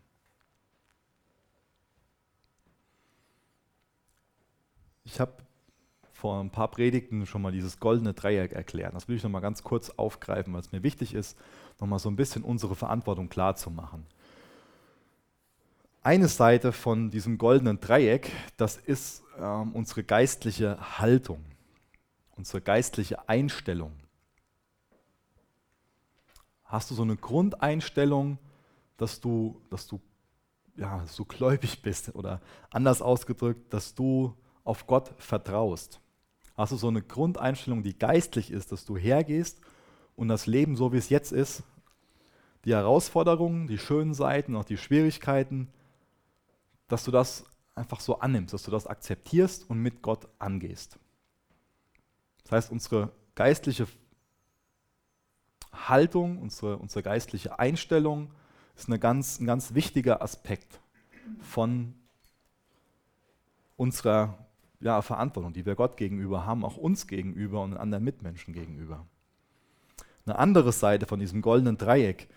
Ich 5.11 5.19
habe 5.19 5.33
vor 6.13 6.39
ein 6.39 6.51
paar 6.51 6.67
Predigten 6.69 7.25
schon 7.25 7.41
mal 7.41 7.51
dieses 7.51 7.79
goldene 7.79 8.13
Dreieck 8.13 8.51
erklärt. 8.51 8.93
Das 8.93 9.07
will 9.07 9.15
ich 9.15 9.23
noch 9.23 9.31
mal 9.31 9.39
ganz 9.39 9.63
kurz 9.63 9.89
aufgreifen, 9.89 10.53
weil 10.53 10.59
es 10.59 10.71
mir 10.71 10.83
wichtig 10.83 11.15
ist, 11.15 11.35
noch 11.79 11.87
mal 11.87 11.97
so 11.97 12.09
ein 12.09 12.15
bisschen 12.15 12.43
unsere 12.43 12.75
Verantwortung 12.75 13.27
klar 13.27 13.55
zu 13.55 13.71
machen. 13.71 14.05
Eine 16.03 16.27
Seite 16.27 16.71
von 16.73 17.09
diesem 17.09 17.39
goldenen 17.39 17.79
Dreieck, 17.79 18.31
das 18.55 18.77
ist 18.77 19.23
ähm, 19.39 19.71
unsere 19.73 20.03
geistliche 20.03 20.77
Haltung, 20.99 21.43
unsere 22.35 22.61
geistliche 22.61 23.27
Einstellung. 23.27 23.93
Hast 26.65 26.91
du 26.91 26.95
so 26.95 27.01
eine 27.01 27.15
Grundeinstellung, 27.15 28.37
dass 28.97 29.19
du, 29.19 29.59
dass 29.71 29.87
du, 29.87 29.99
ja, 30.75 31.03
so 31.07 31.25
gläubig 31.25 31.81
bist 31.81 32.13
oder 32.13 32.41
anders 32.69 33.01
ausgedrückt, 33.01 33.73
dass 33.73 33.95
du 33.95 34.35
auf 34.69 34.87
Gott 34.87 35.13
vertraust? 35.17 35.99
hast 36.59 36.73
du 36.73 36.75
so 36.75 36.89
eine 36.89 37.01
Grundeinstellung, 37.01 37.83
die 37.83 37.97
geistlich 37.97 38.51
ist, 38.51 38.73
dass 38.73 38.83
du 38.83 38.97
hergehst 38.97 39.61
und 40.17 40.27
das 40.27 40.45
Leben, 40.45 40.75
so 40.75 40.91
wie 40.91 40.97
es 40.97 41.07
jetzt 41.07 41.31
ist, 41.31 41.63
die 42.65 42.73
Herausforderungen, 42.73 43.67
die 43.67 43.77
schönen 43.77 44.13
Seiten, 44.13 44.57
auch 44.57 44.65
die 44.65 44.77
Schwierigkeiten, 44.77 45.69
dass 46.89 47.05
du 47.05 47.11
das 47.11 47.45
einfach 47.75 48.01
so 48.01 48.19
annimmst, 48.19 48.53
dass 48.53 48.63
du 48.63 48.71
das 48.71 48.87
akzeptierst 48.87 49.69
und 49.69 49.81
mit 49.81 50.01
Gott 50.01 50.27
angehst. 50.37 50.99
Das 52.43 52.51
heißt, 52.51 52.71
unsere 52.71 53.13
geistliche 53.35 53.87
Haltung, 55.71 56.41
unsere, 56.41 56.75
unsere 56.75 57.03
geistliche 57.03 57.57
Einstellung 57.57 58.31
ist 58.75 58.89
eine 58.89 58.99
ganz, 58.99 59.39
ein 59.39 59.45
ganz 59.45 59.73
wichtiger 59.75 60.21
Aspekt 60.21 60.81
von 61.39 61.93
unserer 63.77 64.48
ja, 64.79 65.01
Verantwortung, 65.01 65.53
die 65.53 65.65
wir 65.65 65.75
Gott 65.75 65.97
gegenüber 65.97 66.45
haben, 66.45 66.63
auch 66.63 66.77
uns 66.77 67.07
gegenüber 67.07 67.61
und 67.61 67.75
anderen 67.75 68.03
Mitmenschen 68.03 68.53
gegenüber. 68.53 69.05
Eine 70.25 70.37
andere 70.37 70.71
Seite 70.71 71.05
von 71.05 71.19
diesem 71.19 71.41
goldenen 71.41 71.77
Dreieck, 71.77 72.29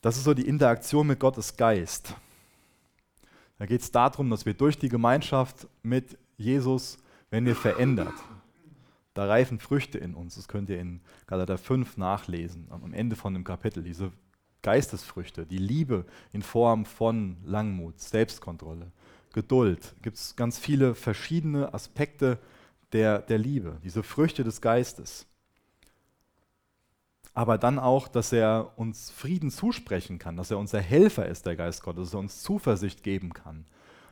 das 0.00 0.16
ist 0.16 0.24
so 0.24 0.34
die 0.34 0.46
Interaktion 0.46 1.06
mit 1.06 1.20
Gottes 1.20 1.56
Geist. 1.56 2.14
Da 3.58 3.66
geht 3.66 3.80
es 3.80 3.90
darum, 3.90 4.30
dass 4.30 4.46
wir 4.46 4.54
durch 4.54 4.78
die 4.78 4.88
Gemeinschaft 4.88 5.66
mit 5.82 6.16
Jesus, 6.36 6.98
wenn 7.30 7.44
wir 7.44 7.56
verändert, 7.56 8.14
da 9.14 9.26
reifen 9.26 9.58
Früchte 9.58 9.98
in 9.98 10.14
uns. 10.14 10.36
Das 10.36 10.46
könnt 10.46 10.70
ihr 10.70 10.78
in 10.78 11.00
Galater 11.26 11.58
5 11.58 11.96
nachlesen, 11.96 12.68
am 12.70 12.92
Ende 12.94 13.16
von 13.16 13.34
dem 13.34 13.42
Kapitel. 13.42 13.82
Diese 13.82 14.12
Geistesfrüchte, 14.62 15.44
die 15.44 15.58
Liebe 15.58 16.04
in 16.32 16.42
Form 16.42 16.84
von 16.84 17.36
Langmut, 17.44 17.98
Selbstkontrolle, 17.98 18.92
Geduld. 19.38 19.94
Gibt 20.02 20.16
es 20.16 20.34
ganz 20.34 20.58
viele 20.58 20.96
verschiedene 20.96 21.72
Aspekte 21.72 22.40
der, 22.92 23.20
der 23.20 23.38
Liebe, 23.38 23.78
diese 23.84 24.02
Früchte 24.02 24.42
des 24.42 24.60
Geistes. 24.60 25.26
Aber 27.34 27.56
dann 27.56 27.78
auch, 27.78 28.08
dass 28.08 28.32
er 28.32 28.72
uns 28.74 29.12
Frieden 29.12 29.52
zusprechen 29.52 30.18
kann, 30.18 30.36
dass 30.36 30.50
er 30.50 30.58
unser 30.58 30.80
Helfer 30.80 31.26
ist, 31.26 31.46
der 31.46 31.54
Geist 31.54 31.84
Gottes, 31.84 32.08
dass 32.08 32.14
er 32.14 32.18
uns 32.18 32.42
Zuversicht 32.42 33.04
geben 33.04 33.32
kann. 33.32 33.64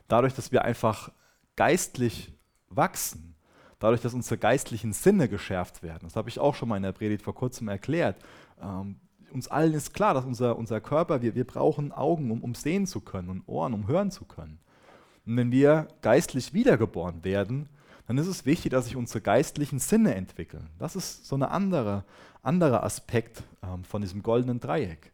Dadurch, 0.06 0.32
dass 0.32 0.52
wir 0.52 0.64
einfach 0.64 1.10
geistlich 1.56 2.32
wachsen, 2.68 3.34
dadurch, 3.80 4.02
dass 4.02 4.14
unsere 4.14 4.38
geistlichen 4.38 4.92
Sinne 4.92 5.28
geschärft 5.28 5.82
werden. 5.82 6.04
Das 6.04 6.14
habe 6.14 6.28
ich 6.28 6.38
auch 6.38 6.54
schon 6.54 6.68
mal 6.68 6.76
in 6.76 6.84
der 6.84 6.92
Predigt 6.92 7.22
vor 7.22 7.34
kurzem 7.34 7.66
erklärt. 7.66 8.14
Ähm, 8.62 9.00
uns 9.32 9.48
allen 9.48 9.74
ist 9.74 9.92
klar, 9.92 10.14
dass 10.14 10.24
unser, 10.24 10.56
unser 10.56 10.80
Körper, 10.80 11.20
wir, 11.20 11.34
wir 11.34 11.48
brauchen 11.48 11.90
Augen, 11.90 12.30
um, 12.30 12.44
um 12.44 12.54
sehen 12.54 12.86
zu 12.86 13.00
können 13.00 13.28
und 13.28 13.42
Ohren, 13.48 13.74
um 13.74 13.88
hören 13.88 14.12
zu 14.12 14.24
können. 14.24 14.60
Und 15.26 15.36
wenn 15.36 15.50
wir 15.50 15.88
geistlich 16.02 16.54
wiedergeboren 16.54 17.24
werden, 17.24 17.68
dann 18.06 18.18
ist 18.18 18.28
es 18.28 18.46
wichtig, 18.46 18.70
dass 18.70 18.86
sich 18.86 18.96
unsere 18.96 19.20
geistlichen 19.20 19.80
Sinne 19.80 20.14
entwickeln. 20.14 20.70
Das 20.78 20.94
ist 20.94 21.26
so 21.26 21.36
ein 21.36 21.42
andere, 21.42 22.04
anderer 22.42 22.84
Aspekt 22.84 23.42
ähm, 23.62 23.84
von 23.84 24.00
diesem 24.00 24.22
goldenen 24.22 24.60
Dreieck. 24.60 25.12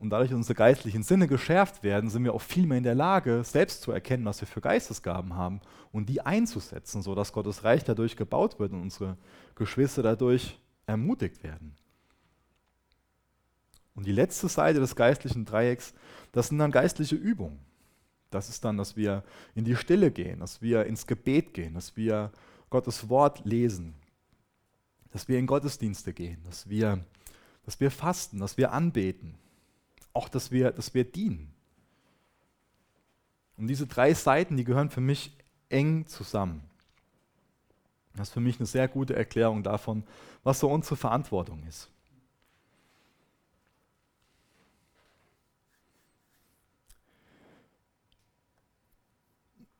Und 0.00 0.10
dadurch, 0.10 0.30
dass 0.30 0.36
unsere 0.36 0.54
geistlichen 0.54 1.02
Sinne 1.02 1.28
geschärft 1.28 1.82
werden, 1.82 2.10
sind 2.10 2.24
wir 2.24 2.34
auch 2.34 2.40
viel 2.40 2.66
mehr 2.66 2.78
in 2.78 2.84
der 2.84 2.94
Lage, 2.94 3.44
selbst 3.44 3.82
zu 3.82 3.92
erkennen, 3.92 4.24
was 4.24 4.40
wir 4.40 4.48
für 4.48 4.62
Geistesgaben 4.62 5.36
haben 5.36 5.60
und 5.92 6.08
die 6.08 6.22
einzusetzen, 6.22 7.02
sodass 7.02 7.32
Gottes 7.32 7.64
Reich 7.64 7.84
dadurch 7.84 8.16
gebaut 8.16 8.58
wird 8.58 8.72
und 8.72 8.80
unsere 8.80 9.18
Geschwister 9.54 10.02
dadurch 10.02 10.58
ermutigt 10.86 11.44
werden. 11.44 11.76
Und 13.94 14.06
die 14.06 14.12
letzte 14.12 14.48
Seite 14.48 14.80
des 14.80 14.96
geistlichen 14.96 15.44
Dreiecks, 15.44 15.92
das 16.32 16.48
sind 16.48 16.58
dann 16.58 16.70
geistliche 16.70 17.16
Übungen. 17.16 17.58
Das 18.30 18.48
ist 18.48 18.64
dann, 18.64 18.76
dass 18.76 18.96
wir 18.96 19.24
in 19.54 19.64
die 19.64 19.76
Stille 19.76 20.10
gehen, 20.10 20.40
dass 20.40 20.62
wir 20.62 20.86
ins 20.86 21.06
Gebet 21.06 21.52
gehen, 21.52 21.74
dass 21.74 21.96
wir 21.96 22.30
Gottes 22.70 23.08
Wort 23.08 23.44
lesen, 23.44 23.94
dass 25.12 25.28
wir 25.28 25.38
in 25.38 25.46
Gottesdienste 25.46 26.12
gehen, 26.12 26.42
dass 26.44 26.68
wir, 26.68 27.04
dass 27.64 27.80
wir 27.80 27.90
fasten, 27.90 28.38
dass 28.38 28.56
wir 28.56 28.72
anbeten, 28.72 29.34
auch 30.12 30.28
dass 30.28 30.50
wir, 30.50 30.70
dass 30.70 30.94
wir 30.94 31.04
dienen. 31.04 31.52
Und 33.56 33.66
diese 33.66 33.86
drei 33.86 34.14
Seiten, 34.14 34.56
die 34.56 34.64
gehören 34.64 34.90
für 34.90 35.00
mich 35.00 35.36
eng 35.68 36.06
zusammen. 36.06 36.62
Das 38.14 38.28
ist 38.28 38.34
für 38.34 38.40
mich 38.40 38.58
eine 38.58 38.66
sehr 38.66 38.88
gute 38.88 39.14
Erklärung 39.14 39.62
davon, 39.62 40.04
was 40.42 40.60
so 40.60 40.70
unsere 40.70 40.96
Verantwortung 40.96 41.62
ist. 41.66 41.90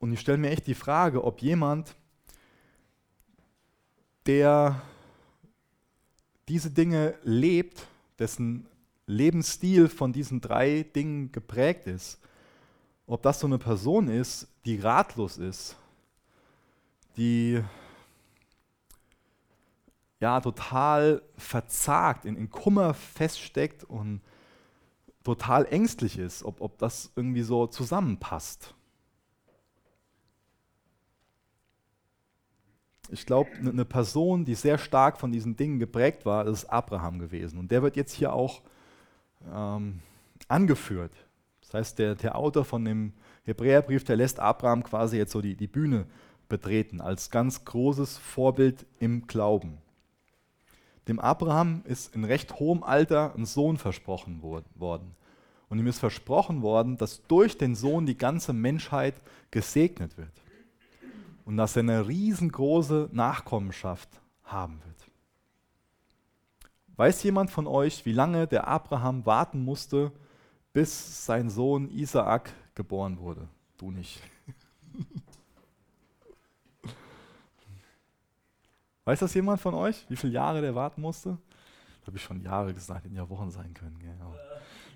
Und 0.00 0.12
ich 0.12 0.21
stelle 0.21 0.38
mir 0.38 0.50
echt 0.50 0.66
die 0.66 0.75
Frage, 0.75 1.23
ob 1.23 1.42
jemand, 1.42 1.95
der 4.26 4.83
diese 6.49 6.71
Dinge 6.71 7.14
lebt, 7.23 7.87
dessen 8.19 8.66
Lebensstil 9.07 9.88
von 9.88 10.12
diesen 10.12 10.40
drei 10.40 10.83
Dingen 10.83 11.30
geprägt 11.33 11.87
ist, 11.87 12.19
ob 13.07 13.23
das 13.23 13.40
so 13.40 13.47
eine 13.47 13.59
Person 13.59 14.09
ist, 14.09 14.49
die 14.64 14.78
ratlos 14.78 15.37
ist, 15.37 15.76
die 17.16 17.62
ja 20.19 20.40
total 20.40 21.23
verzagt, 21.37 22.25
in, 22.25 22.37
in 22.37 22.50
Kummer 22.50 22.95
feststeckt 22.95 23.85
und 23.85 24.23
total 25.25 25.67
ängstlich 25.67 26.19
ist, 26.19 26.43
ob, 26.43 26.60
ob 26.60 26.78
das 26.78 27.13
irgendwie 27.17 27.43
so 27.43 27.67
zusammenpasst. 27.67 28.75
Ich 33.12 33.26
glaube, 33.26 33.50
eine 33.58 33.73
ne 33.73 33.84
Person, 33.84 34.44
die 34.44 34.54
sehr 34.54 34.78
stark 34.78 35.18
von 35.18 35.32
diesen 35.32 35.56
Dingen 35.56 35.78
geprägt 35.78 36.25
war, 36.25 36.46
ist 36.46 36.66
Abraham 36.66 37.18
gewesen. 37.18 37.58
Und 37.58 37.70
der 37.70 37.82
wird 37.82 37.96
jetzt 37.96 38.12
hier 38.12 38.32
auch 38.32 38.62
ähm, 39.52 40.00
angeführt. 40.49 41.12
Das 41.60 41.75
heißt, 41.75 41.99
der, 41.99 42.14
der 42.14 42.36
Autor 42.36 42.64
von 42.64 42.84
dem 42.84 43.12
Hebräerbrief, 43.44 44.04
der 44.04 44.16
lässt 44.16 44.40
Abraham 44.40 44.82
quasi 44.82 45.16
jetzt 45.16 45.32
so 45.32 45.40
die, 45.40 45.56
die 45.56 45.66
Bühne 45.66 46.06
betreten, 46.49 47.00
als 47.00 47.30
ganz 47.30 47.64
großes 47.64 48.18
Vorbild 48.18 48.86
im 48.99 49.26
Glauben. 49.26 49.78
Dem 51.08 51.18
Abraham 51.18 51.82
ist 51.84 52.14
in 52.14 52.25
recht 52.25 52.58
hohem 52.58 52.82
Alter 52.82 53.34
ein 53.36 53.46
Sohn 53.46 53.76
versprochen 53.76 54.42
worden. 54.42 55.14
Und 55.68 55.78
ihm 55.78 55.86
ist 55.86 55.99
versprochen 55.99 56.62
worden, 56.62 56.96
dass 56.96 57.23
durch 57.26 57.56
den 57.56 57.75
Sohn 57.75 58.04
die 58.06 58.18
ganze 58.18 58.52
Menschheit 58.52 59.14
gesegnet 59.50 60.18
wird 60.18 60.40
und 61.50 61.56
dass 61.56 61.75
er 61.75 61.80
eine 61.80 62.06
riesengroße 62.06 63.08
Nachkommenschaft 63.10 64.08
haben 64.45 64.80
wird. 64.84 65.10
Weiß 66.95 67.25
jemand 67.25 67.50
von 67.50 67.67
euch, 67.67 68.06
wie 68.06 68.13
lange 68.13 68.47
der 68.47 68.69
Abraham 68.69 69.26
warten 69.26 69.65
musste, 69.65 70.13
bis 70.73 71.26
sein 71.26 71.50
Sohn 71.50 71.91
Isaak 71.91 72.52
geboren 72.76 73.19
wurde? 73.19 73.49
Du 73.78 73.91
nicht. 73.91 74.23
Weiß 79.04 79.19
das 79.19 79.34
jemand 79.34 79.60
von 79.60 79.75
euch, 79.75 80.06
wie 80.08 80.15
viele 80.15 80.34
Jahre 80.34 80.60
der 80.60 80.76
warten 80.76 81.00
musste? 81.00 81.36
Da 82.02 82.06
habe 82.06 82.17
ich 82.17 82.23
schon 82.23 82.41
Jahre 82.43 82.73
gesagt, 82.73 83.06
hätten 83.06 83.17
ja 83.17 83.28
Wochen 83.28 83.50
sein 83.50 83.75
können. 83.75 83.99
Genau. 83.99 84.36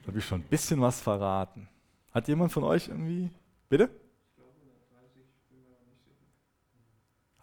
Da 0.02 0.06
habe 0.06 0.20
ich 0.20 0.24
schon 0.24 0.42
ein 0.42 0.46
bisschen 0.46 0.80
was 0.80 1.00
verraten. 1.00 1.68
Hat 2.12 2.28
jemand 2.28 2.52
von 2.52 2.62
euch 2.62 2.86
irgendwie. 2.86 3.28
Bitte? 3.68 3.90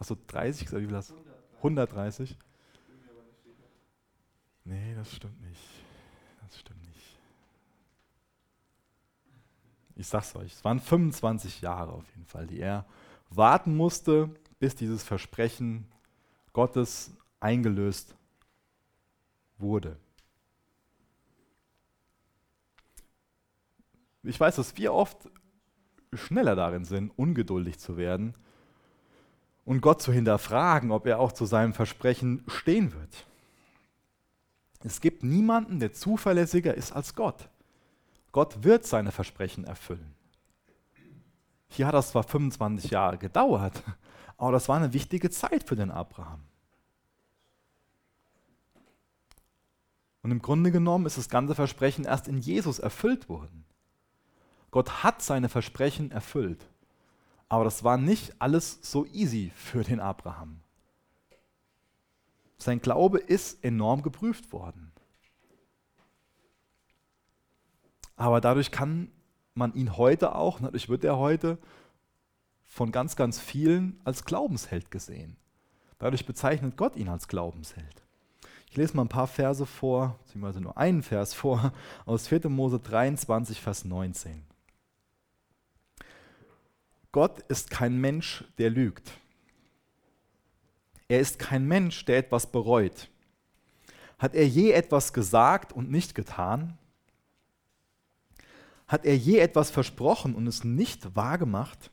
Du 0.08 0.16
30 0.26 0.66
gesagt? 0.66 0.82
Wie 0.82 0.86
viel 0.86 0.96
hast 0.96 1.14
130? 1.58 2.36
Nee, 4.64 4.94
das 4.94 5.14
stimmt 5.14 5.40
nicht. 5.42 5.60
Das 6.42 6.58
stimmt 6.58 6.82
nicht. 6.86 7.18
Ich 9.96 10.06
sag's 10.06 10.34
euch, 10.36 10.52
es 10.52 10.64
waren 10.64 10.80
25 10.80 11.60
Jahre 11.60 11.92
auf 11.92 12.08
jeden 12.10 12.26
Fall, 12.26 12.46
die 12.46 12.60
er 12.60 12.86
warten 13.30 13.76
musste, 13.76 14.30
bis 14.58 14.74
dieses 14.74 15.02
Versprechen 15.02 15.86
Gottes 16.52 17.12
eingelöst 17.40 18.14
wurde. 19.58 19.96
Ich 24.22 24.38
weiß, 24.38 24.56
dass 24.56 24.76
wir 24.76 24.92
oft 24.92 25.30
schneller 26.12 26.54
darin 26.54 26.84
sind, 26.84 27.10
ungeduldig 27.16 27.78
zu 27.78 27.96
werden 27.96 28.34
und 29.64 29.80
Gott 29.80 30.02
zu 30.02 30.12
hinterfragen, 30.12 30.90
ob 30.90 31.06
er 31.06 31.18
auch 31.20 31.32
zu 31.32 31.44
seinem 31.44 31.72
Versprechen 31.72 32.44
stehen 32.48 32.92
wird. 32.92 33.26
Es 34.84 35.00
gibt 35.00 35.22
niemanden, 35.22 35.78
der 35.78 35.92
zuverlässiger 35.92 36.74
ist 36.74 36.92
als 36.92 37.14
Gott. 37.14 37.48
Gott 38.32 38.64
wird 38.64 38.86
seine 38.86 39.12
Versprechen 39.12 39.64
erfüllen. 39.64 40.14
Hier 41.68 41.86
hat 41.86 41.94
das 41.94 42.10
zwar 42.10 42.24
25 42.24 42.90
Jahre 42.90 43.18
gedauert, 43.18 43.82
aber 44.36 44.52
das 44.52 44.68
war 44.68 44.76
eine 44.76 44.92
wichtige 44.92 45.30
Zeit 45.30 45.64
für 45.64 45.76
den 45.76 45.90
Abraham. 45.90 46.42
Und 50.22 50.30
im 50.30 50.40
Grunde 50.40 50.70
genommen 50.70 51.06
ist 51.06 51.18
das 51.18 51.28
ganze 51.28 51.54
Versprechen 51.54 52.04
erst 52.04 52.28
in 52.28 52.38
Jesus 52.38 52.78
erfüllt 52.78 53.28
worden. 53.28 53.64
Gott 54.70 55.02
hat 55.02 55.20
seine 55.20 55.48
Versprechen 55.48 56.10
erfüllt. 56.10 56.64
Aber 57.52 57.64
das 57.64 57.84
war 57.84 57.98
nicht 57.98 58.32
alles 58.38 58.78
so 58.80 59.04
easy 59.12 59.52
für 59.54 59.84
den 59.84 60.00
Abraham. 60.00 60.60
Sein 62.56 62.80
Glaube 62.80 63.18
ist 63.18 63.62
enorm 63.62 64.00
geprüft 64.00 64.52
worden. 64.54 64.90
Aber 68.16 68.40
dadurch 68.40 68.70
kann 68.70 69.12
man 69.52 69.74
ihn 69.74 69.98
heute 69.98 70.34
auch, 70.34 70.60
dadurch 70.60 70.88
wird 70.88 71.04
er 71.04 71.18
heute 71.18 71.58
von 72.64 72.90
ganz, 72.90 73.16
ganz 73.16 73.38
vielen 73.38 74.00
als 74.02 74.24
Glaubensheld 74.24 74.90
gesehen. 74.90 75.36
Dadurch 75.98 76.24
bezeichnet 76.24 76.78
Gott 76.78 76.96
ihn 76.96 77.10
als 77.10 77.28
Glaubensheld. 77.28 78.02
Ich 78.70 78.78
lese 78.78 78.96
mal 78.96 79.02
ein 79.02 79.08
paar 79.10 79.26
Verse 79.26 79.66
vor, 79.66 80.18
beziehungsweise 80.24 80.62
nur 80.62 80.78
einen 80.78 81.02
Vers 81.02 81.34
vor, 81.34 81.74
aus 82.06 82.28
4. 82.28 82.48
Mose 82.48 82.78
23, 82.78 83.60
Vers 83.60 83.84
19. 83.84 84.42
Gott 87.12 87.40
ist 87.48 87.70
kein 87.70 88.00
Mensch, 88.00 88.44
der 88.56 88.70
lügt. 88.70 89.12
Er 91.08 91.20
ist 91.20 91.38
kein 91.38 91.68
Mensch, 91.68 92.06
der 92.06 92.16
etwas 92.16 92.50
bereut. 92.50 93.10
Hat 94.18 94.34
er 94.34 94.46
je 94.46 94.70
etwas 94.70 95.12
gesagt 95.12 95.74
und 95.74 95.90
nicht 95.90 96.14
getan? 96.14 96.78
Hat 98.88 99.04
er 99.04 99.16
je 99.16 99.38
etwas 99.38 99.70
versprochen 99.70 100.34
und 100.34 100.46
es 100.46 100.64
nicht 100.64 101.14
wahrgemacht? 101.14 101.90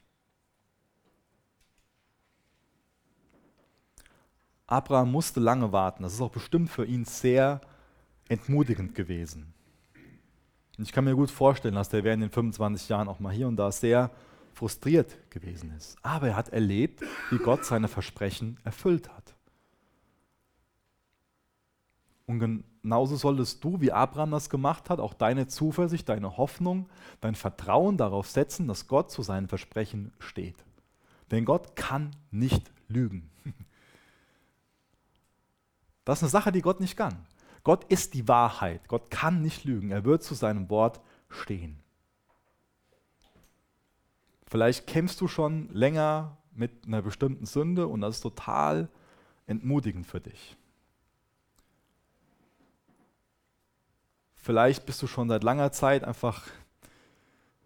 Abraham 4.67 5.11
musste 5.11 5.39
lange 5.39 5.71
warten. 5.71 6.03
Das 6.03 6.13
ist 6.13 6.21
auch 6.21 6.31
bestimmt 6.31 6.69
für 6.69 6.85
ihn 6.85 7.03
sehr 7.03 7.59
entmutigend 8.29 8.95
gewesen. 8.95 9.53
Und 10.77 10.83
ich 10.83 10.93
kann 10.93 11.03
mir 11.03 11.15
gut 11.15 11.31
vorstellen, 11.31 11.75
dass 11.75 11.89
der 11.89 12.03
während 12.03 12.23
den 12.23 12.29
25 12.29 12.87
Jahren 12.87 13.09
auch 13.09 13.19
mal 13.19 13.33
hier 13.33 13.47
und 13.47 13.57
da 13.57 13.71
sehr 13.71 14.11
frustriert 14.59 15.31
gewesen 15.31 15.71
ist. 15.77 15.97
Aber 16.01 16.27
er 16.27 16.35
hat 16.35 16.49
erlebt, 16.49 17.01
wie 17.29 17.37
Gott 17.37 17.63
seine 17.63 17.87
Versprechen 17.87 18.57
erfüllt 18.65 19.07
hat. 19.09 19.33
Und 22.25 22.39
genauso 22.39 23.15
solltest 23.15 23.63
du, 23.63 23.79
wie 23.79 23.93
Abraham 23.93 24.31
das 24.31 24.49
gemacht 24.49 24.89
hat, 24.89 24.99
auch 24.99 25.13
deine 25.13 25.47
Zuversicht, 25.47 26.09
deine 26.09 26.35
Hoffnung, 26.35 26.89
dein 27.21 27.35
Vertrauen 27.35 27.95
darauf 27.95 28.29
setzen, 28.29 28.67
dass 28.67 28.87
Gott 28.87 29.09
zu 29.11 29.21
seinen 29.21 29.47
Versprechen 29.47 30.11
steht. 30.19 30.57
Denn 31.31 31.45
Gott 31.45 31.77
kann 31.77 32.11
nicht 32.29 32.69
lügen. 32.87 33.29
Das 36.05 36.19
ist 36.19 36.23
eine 36.23 36.31
Sache, 36.31 36.51
die 36.51 36.61
Gott 36.61 36.79
nicht 36.79 36.97
kann. 36.97 37.27
Gott 37.63 37.83
ist 37.83 38.15
die 38.15 38.27
Wahrheit. 38.27 38.87
Gott 38.87 39.11
kann 39.11 39.43
nicht 39.43 39.63
lügen. 39.63 39.91
Er 39.91 40.05
wird 40.05 40.23
zu 40.23 40.33
seinem 40.33 40.67
Wort 40.71 41.01
stehen. 41.29 41.83
Vielleicht 44.49 44.87
kämpfst 44.87 45.21
du 45.21 45.27
schon 45.27 45.69
länger 45.71 46.37
mit 46.53 46.71
einer 46.85 47.01
bestimmten 47.01 47.45
Sünde 47.45 47.87
und 47.87 48.01
das 48.01 48.15
ist 48.15 48.21
total 48.21 48.89
entmutigend 49.45 50.05
für 50.07 50.19
dich. 50.19 50.57
Vielleicht 54.35 54.85
bist 54.85 55.01
du 55.01 55.07
schon 55.07 55.29
seit 55.29 55.43
langer 55.43 55.71
Zeit 55.71 56.03
einfach 56.03 56.47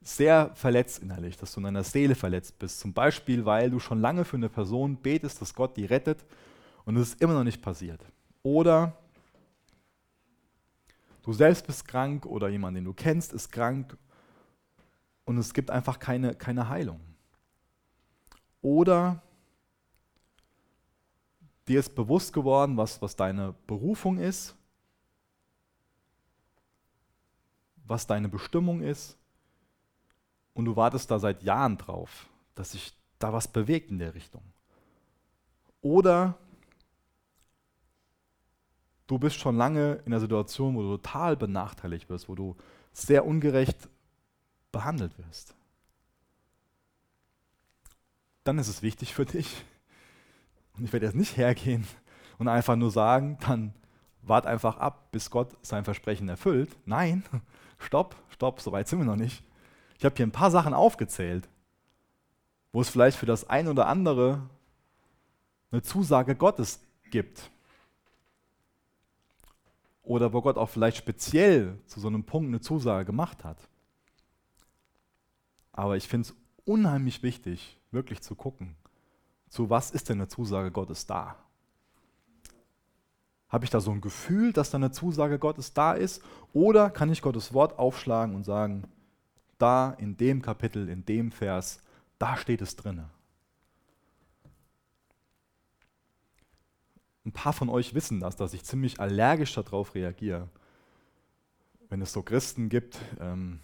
sehr 0.02 0.52
verletzt 0.56 1.02
innerlich, 1.02 1.38
dass 1.38 1.54
du 1.54 1.62
in 1.62 1.64
deiner 1.64 1.84
Seele 1.84 2.16
verletzt 2.16 2.60
bist. 2.60 2.82
Zum 2.82 2.92
Beispiel, 2.92 3.46
weil 3.46 3.70
du 3.70 3.80
schon 3.80 4.02
lange 4.02 4.26
für 4.26 4.36
eine 4.36 4.50
Person 4.50 4.98
betest, 4.98 5.42
dass 5.42 5.54
Gott 5.54 5.78
die 5.78 5.86
rettet 5.86 6.26
und 6.84 6.98
es 6.98 7.10
ist 7.10 7.22
immer 7.22 7.34
noch 7.34 7.46
nicht 7.46 7.62
passiert. 7.62 8.02
Oder 8.42 8.98
Du 11.24 11.32
selbst 11.32 11.66
bist 11.66 11.88
krank 11.88 12.26
oder 12.26 12.50
jemand, 12.50 12.76
den 12.76 12.84
du 12.84 12.94
kennst, 12.94 13.32
ist 13.32 13.50
krank 13.50 13.98
und 15.26 15.38
es 15.38 15.54
gibt 15.54 15.72
einfach 15.72 16.00
keine, 16.00 16.36
keine 16.36 16.70
Heilung. 16.70 17.00
Oder 18.62 19.22
dir 21.68 21.80
ist 21.80 21.96
bewusst 21.96 22.34
geworden, 22.34 22.78
was, 22.78 23.02
was 23.02 23.16
deine 23.16 23.54
Berufung 23.68 24.18
ist, 24.18 24.56
was 27.86 28.08
deine 28.08 28.30
Bestimmung 28.30 28.82
ist 28.82 29.18
und 30.54 30.66
du 30.66 30.76
wartest 30.76 31.10
da 31.12 31.20
seit 31.20 31.44
Jahren 31.44 31.78
drauf, 31.78 32.28
dass 32.56 32.72
sich 32.72 32.94
da 33.20 33.34
was 33.34 33.48
bewegt 33.48 33.92
in 33.92 34.00
der 34.00 34.14
Richtung. 34.14 34.44
Oder 35.82 36.38
du 39.08 39.20
bist 39.20 39.38
schon 39.38 39.58
lange 39.58 39.96
in 40.06 40.14
einer 40.14 40.20
Situation, 40.20 40.76
wo 40.76 40.82
du 40.82 40.98
total 40.98 41.36
benachteiligt 41.36 42.10
wirst, 42.10 42.30
wo 42.30 42.36
du 42.36 42.56
sehr 42.94 43.26
ungerecht 43.26 43.90
behandelt 44.74 45.18
wirst. 45.18 45.56
Dann 48.44 48.60
ist 48.60 48.68
es 48.68 48.82
wichtig 48.82 49.14
für 49.14 49.26
dich, 49.26 49.64
und 50.78 50.84
ich 50.84 50.92
werde 50.92 51.06
jetzt 51.06 51.16
nicht 51.16 51.38
hergehen 51.38 51.88
und 52.38 52.50
einfach 52.50 52.76
nur 52.76 52.92
sagen, 52.92 53.38
dann 53.48 53.74
wart 54.22 54.46
einfach 54.46 54.78
ab, 54.78 55.12
bis 55.12 55.30
Gott 55.30 55.56
sein 55.62 55.86
Versprechen 55.86 56.28
erfüllt. 56.28 56.76
Nein, 56.86 57.24
stopp, 57.78 58.16
stopp, 58.30 58.60
so 58.60 58.74
weit 58.74 58.90
sind 58.90 59.00
wir 59.00 59.06
noch 59.06 59.16
nicht. 59.16 59.44
Ich 59.98 60.04
habe 60.04 60.16
hier 60.16 60.26
ein 60.26 60.32
paar 60.32 60.52
Sachen 60.52 60.74
aufgezählt, 60.74 61.48
wo 62.74 62.82
es 62.82 62.90
vielleicht 62.90 63.18
für 63.18 63.26
das 63.26 63.50
ein 63.50 63.70
oder 63.70 63.88
andere 63.88 64.50
eine 65.72 65.82
Zusage 65.84 66.36
Gottes 66.36 66.82
gibt 67.12 67.50
oder 70.02 70.34
wo 70.34 70.42
Gott 70.42 70.58
auch 70.58 70.70
vielleicht 70.70 70.98
speziell 70.98 71.80
zu 71.86 72.00
so 72.00 72.08
einem 72.08 72.24
Punkt 72.24 72.48
eine 72.50 72.60
Zusage 72.60 73.06
gemacht 73.06 73.44
hat. 73.44 73.58
Aber 75.74 75.98
ich 75.98 76.08
finde 76.08 76.30
es 76.30 76.36
unheimlich 76.66 77.24
wichtig, 77.24 77.78
wirklich 77.92 78.22
zu 78.22 78.36
gucken, 78.36 78.76
zu 79.50 79.70
was 79.70 79.92
ist 79.92 80.10
denn 80.10 80.20
eine 80.20 80.30
Zusage 80.30 80.72
Gottes 80.72 81.06
da? 81.06 81.36
Habe 83.50 83.66
ich 83.66 83.72
da 83.72 83.82
so 83.82 83.92
ein 83.92 84.02
Gefühl, 84.02 84.54
dass 84.54 84.72
da 84.72 84.78
eine 84.78 84.92
Zusage 84.92 85.38
Gottes 85.38 85.74
da 85.74 85.94
ist? 85.94 86.24
Oder 86.54 86.90
kann 86.90 87.12
ich 87.12 87.22
Gottes 87.22 87.54
Wort 87.54 87.78
aufschlagen 87.78 88.36
und 88.36 88.46
sagen, 88.46 88.86
da 89.60 89.92
in 89.92 90.18
dem 90.18 90.42
Kapitel, 90.42 90.90
in 90.90 91.06
dem 91.06 91.32
Vers, 91.32 91.82
da 92.18 92.36
steht 92.38 92.62
es 92.62 92.76
drinne. 92.76 93.10
Ein 97.26 97.32
paar 97.32 97.54
von 97.54 97.70
euch 97.70 97.94
wissen 97.94 98.20
das, 98.20 98.36
dass 98.36 98.54
ich 98.54 98.64
ziemlich 98.64 99.00
allergisch 99.00 99.54
darauf 99.54 99.96
reagiere. 99.96 100.50
Wenn 101.90 102.02
es 102.02 102.12
so 102.12 102.22
Christen 102.22 102.70
gibt, 102.70 102.98
ähm, 103.20 103.60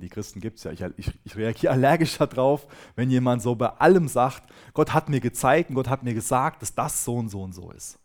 die 0.00 0.08
Christen 0.08 0.40
gibt 0.40 0.58
es 0.58 0.64
ja, 0.64 0.72
ich, 0.72 0.82
ich, 0.96 1.12
ich 1.24 1.36
reagiere 1.36 1.72
allergisch 1.72 2.18
darauf, 2.18 2.66
wenn 2.96 3.10
jemand 3.10 3.42
so 3.42 3.54
bei 3.54 3.68
allem 3.68 4.08
sagt, 4.08 4.42
Gott 4.74 4.94
hat 4.94 5.08
mir 5.08 5.20
gezeigt 5.20 5.70
und 5.70 5.76
Gott 5.76 5.88
hat 5.88 6.02
mir 6.02 6.14
gesagt, 6.14 6.62
dass 6.62 6.74
das 6.74 7.04
so 7.04 7.16
und 7.16 7.28
so 7.28 7.42
und 7.42 7.52
so 7.52 7.70
ist. 7.70 7.98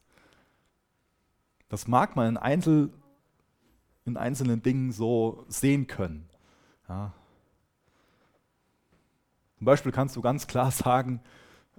Das 1.69 1.87
mag 1.87 2.15
man 2.15 2.27
in, 2.27 2.37
Einzel, 2.37 2.91
in 4.05 4.17
einzelnen 4.17 4.61
Dingen 4.61 4.91
so 4.91 5.45
sehen 5.47 5.87
können. 5.87 6.29
Ja. 6.87 7.13
Zum 9.57 9.65
Beispiel 9.65 9.91
kannst 9.91 10.15
du 10.15 10.21
ganz 10.21 10.45
klar 10.45 10.71
sagen, 10.71 11.19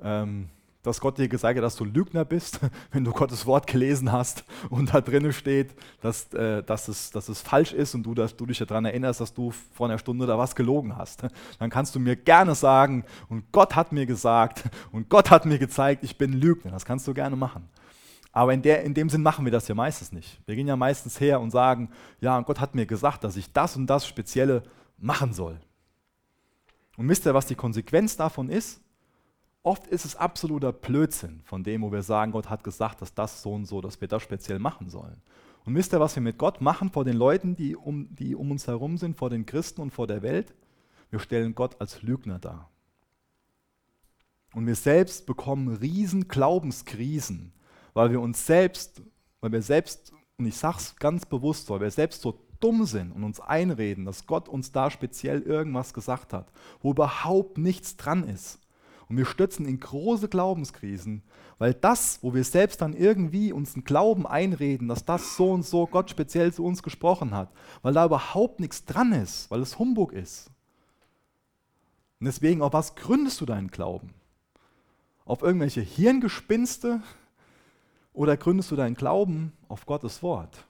ähm, 0.03 0.49
dass 0.85 1.01
Gott 1.01 1.19
dir 1.19 1.29
gesagt 1.29 1.57
hat, 1.57 1.65
dass 1.65 1.77
du 1.77 1.85
Lügner 1.85 2.25
bist, 2.25 2.61
wenn 2.93 3.05
du 3.05 3.11
Gottes 3.11 3.47
Wort 3.47 3.67
gelesen 3.67 4.13
hast 4.13 4.45
und 4.71 4.95
da 4.95 5.01
drinnen 5.01 5.33
steht, 5.33 5.75
dass, 6.01 6.33
äh, 6.35 6.63
dass, 6.63 6.87
es, 6.89 7.11
dass 7.11 7.29
es 7.29 7.41
falsch 7.41 7.73
ist 7.73 7.95
und 7.95 8.05
du, 8.05 8.15
dass 8.15 8.37
du 8.37 8.47
dich 8.47 8.59
daran 8.59 8.85
erinnerst, 8.85 9.21
dass 9.21 9.35
du 9.35 9.51
vor 9.51 9.89
einer 9.89 9.99
Stunde 9.99 10.27
da 10.27 10.39
was 10.39 10.55
gelogen 10.55 10.97
hast. 10.97 11.25
Dann 11.59 11.71
kannst 11.71 11.95
du 11.95 12.01
mir 12.01 12.15
gerne 12.15 12.55
sagen, 12.55 13.05
und 13.29 13.51
Gott 13.51 13.75
hat 13.75 13.93
mir 13.93 14.07
gesagt 14.07 14.65
und 14.93 15.09
Gott 15.09 15.31
hat 15.31 15.47
mir 15.47 15.59
gezeigt, 15.59 16.05
ich 16.05 16.19
bin 16.19 16.35
Lügner. 16.35 16.71
Das 16.71 16.85
kannst 16.85 17.09
du 17.09 17.15
gerne 17.15 17.35
machen. 17.35 17.69
Aber 18.31 18.53
in, 18.53 18.61
der, 18.61 18.83
in 18.83 18.93
dem 18.93 19.09
Sinn 19.09 19.23
machen 19.23 19.47
wir 19.47 19.53
das 19.53 19.67
ja 19.69 19.75
meistens 19.75 20.13
nicht. 20.13 20.39
Wir 20.45 20.55
gehen 20.55 20.69
ja 20.69 20.77
meistens 20.77 21.19
her 21.19 21.41
und 21.41 21.51
sagen, 21.51 21.89
ja, 22.21 22.37
und 22.37 22.47
Gott 22.47 22.61
hat 22.61 22.75
mir 22.75 22.85
gesagt, 22.85 23.25
dass 23.25 23.37
ich 23.37 23.53
das 23.53 23.77
und 23.77 23.87
das 23.87 24.07
Spezielle 24.07 24.65
machen 24.99 25.33
soll. 25.33 25.59
Und 26.99 27.09
wisst 27.09 27.25
ihr, 27.27 27.33
was 27.33 27.47
die 27.47 27.55
Konsequenz 27.55 28.17
davon 28.17 28.51
ist? 28.51 28.84
Oft 29.65 29.87
ist 29.87 30.05
es 30.05 30.15
absoluter 30.15 30.73
Blödsinn 30.73 31.41
von 31.47 31.65
dem, 31.65 31.81
wo 31.81 31.91
wir 31.91 32.03
sagen, 32.03 32.33
Gott 32.33 32.51
hat 32.51 32.63
gesagt, 32.65 33.01
dass 33.01 33.15
das 33.15 33.41
so 33.41 33.55
und 33.55 33.65
so, 33.65 33.81
dass 33.81 33.99
wir 33.99 34.09
das 34.09 34.23
speziell 34.23 34.59
machen 34.59 34.91
sollen. 34.91 35.23
Und 35.65 35.75
wisst 35.75 35.95
ihr, 35.95 36.01
was 36.01 36.15
wir 36.15 36.23
mit 36.23 36.37
Gott 36.37 36.61
machen 36.61 36.91
vor 36.91 37.03
den 37.07 37.17
Leuten, 37.17 37.57
die 37.57 37.75
um, 37.75 38.15
die 38.15 38.35
um 38.35 38.51
uns 38.51 38.67
herum 38.67 38.99
sind, 38.99 39.17
vor 39.17 39.31
den 39.31 39.47
Christen 39.47 39.81
und 39.81 39.91
vor 39.91 40.07
der 40.07 40.21
Welt? 40.21 40.55
Wir 41.11 41.19
stellen 41.19 41.55
Gott 41.55 41.81
als 41.81 42.03
Lügner 42.03 42.39
dar. 42.39 42.69
Und 44.53 44.67
wir 44.67 44.75
selbst 44.75 45.25
bekommen 45.25 45.69
riesen 45.69 46.29
Glaubenskrisen, 46.29 47.55
weil 47.95 48.11
wir 48.11 48.21
uns 48.21 48.45
selbst, 48.45 49.01
weil 49.41 49.53
wir 49.53 49.63
selbst, 49.63 50.13
und 50.37 50.45
ich 50.45 50.57
sage 50.57 50.77
es 50.77 50.97
ganz 50.97 51.25
bewusst, 51.25 51.71
weil 51.71 51.81
wir 51.81 51.91
selbst 51.91 52.21
so 52.21 52.39
dumm 52.61 52.85
sind 52.85 53.13
und 53.13 53.25
uns 53.25 53.41
einreden, 53.41 54.05
dass 54.05 54.27
Gott 54.27 54.47
uns 54.47 54.73
da 54.73 54.91
speziell 54.91 55.41
irgendwas 55.41 55.95
gesagt 55.95 56.35
hat, 56.35 56.53
wo 56.83 56.91
überhaupt 56.91 57.57
nichts 57.57 57.97
dran 57.97 58.25
ist. 58.29 58.59
Und 59.09 59.17
wir 59.17 59.27
stürzen 59.27 59.67
in 59.67 59.81
große 59.81 60.29
Glaubenskrisen, 60.29 61.23
weil 61.59 61.75
das, 61.75 62.19
wo 62.23 62.35
wir 62.35 62.45
selbst 62.45 62.81
dann 62.81 62.95
irgendwie 62.95 63.53
uns 63.53 63.75
einen 63.75 63.85
Glauben 63.85 64.27
einreden, 64.27 64.89
dass 64.89 65.05
das 65.05 65.37
so 65.37 65.53
und 65.53 65.65
so 65.65 65.87
Gott 65.87 66.11
speziell 66.11 66.53
zu 66.53 66.65
uns 66.65 66.83
gesprochen 66.83 67.35
hat, 67.35 67.53
weil 67.83 67.93
da 67.93 68.05
überhaupt 68.05 68.61
nichts 68.61 68.85
dran 68.85 69.13
ist, 69.13 69.51
weil 69.51 69.61
es 69.61 69.79
Humbug 69.79 70.13
ist. 70.13 70.51
Und 72.21 72.27
deswegen, 72.27 72.63
auf 72.63 72.73
was 72.73 72.95
gründest 72.95 73.41
du 73.41 73.47
deinen 73.47 73.71
Glauben? 73.71 74.15
Auf 75.27 75.43
irgendwelche 75.43 75.81
Hirngespinste 75.81 77.03
oder 78.13 78.37
gründest 78.37 78.71
du 78.71 78.77
deinen 78.77 78.95
Glauben 78.95 79.53
auf 79.69 79.87
Gottes 79.87 80.23
Wort? 80.23 80.65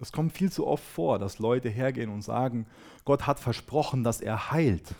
Es 0.00 0.12
kommt 0.12 0.32
viel 0.32 0.50
zu 0.52 0.66
oft 0.66 0.84
vor, 0.84 1.18
dass 1.18 1.38
Leute 1.38 1.68
hergehen 1.68 2.10
und 2.10 2.22
sagen, 2.22 2.66
Gott 3.04 3.26
hat 3.26 3.40
versprochen, 3.40 4.04
dass 4.04 4.20
er 4.20 4.52
heilt. 4.52 4.94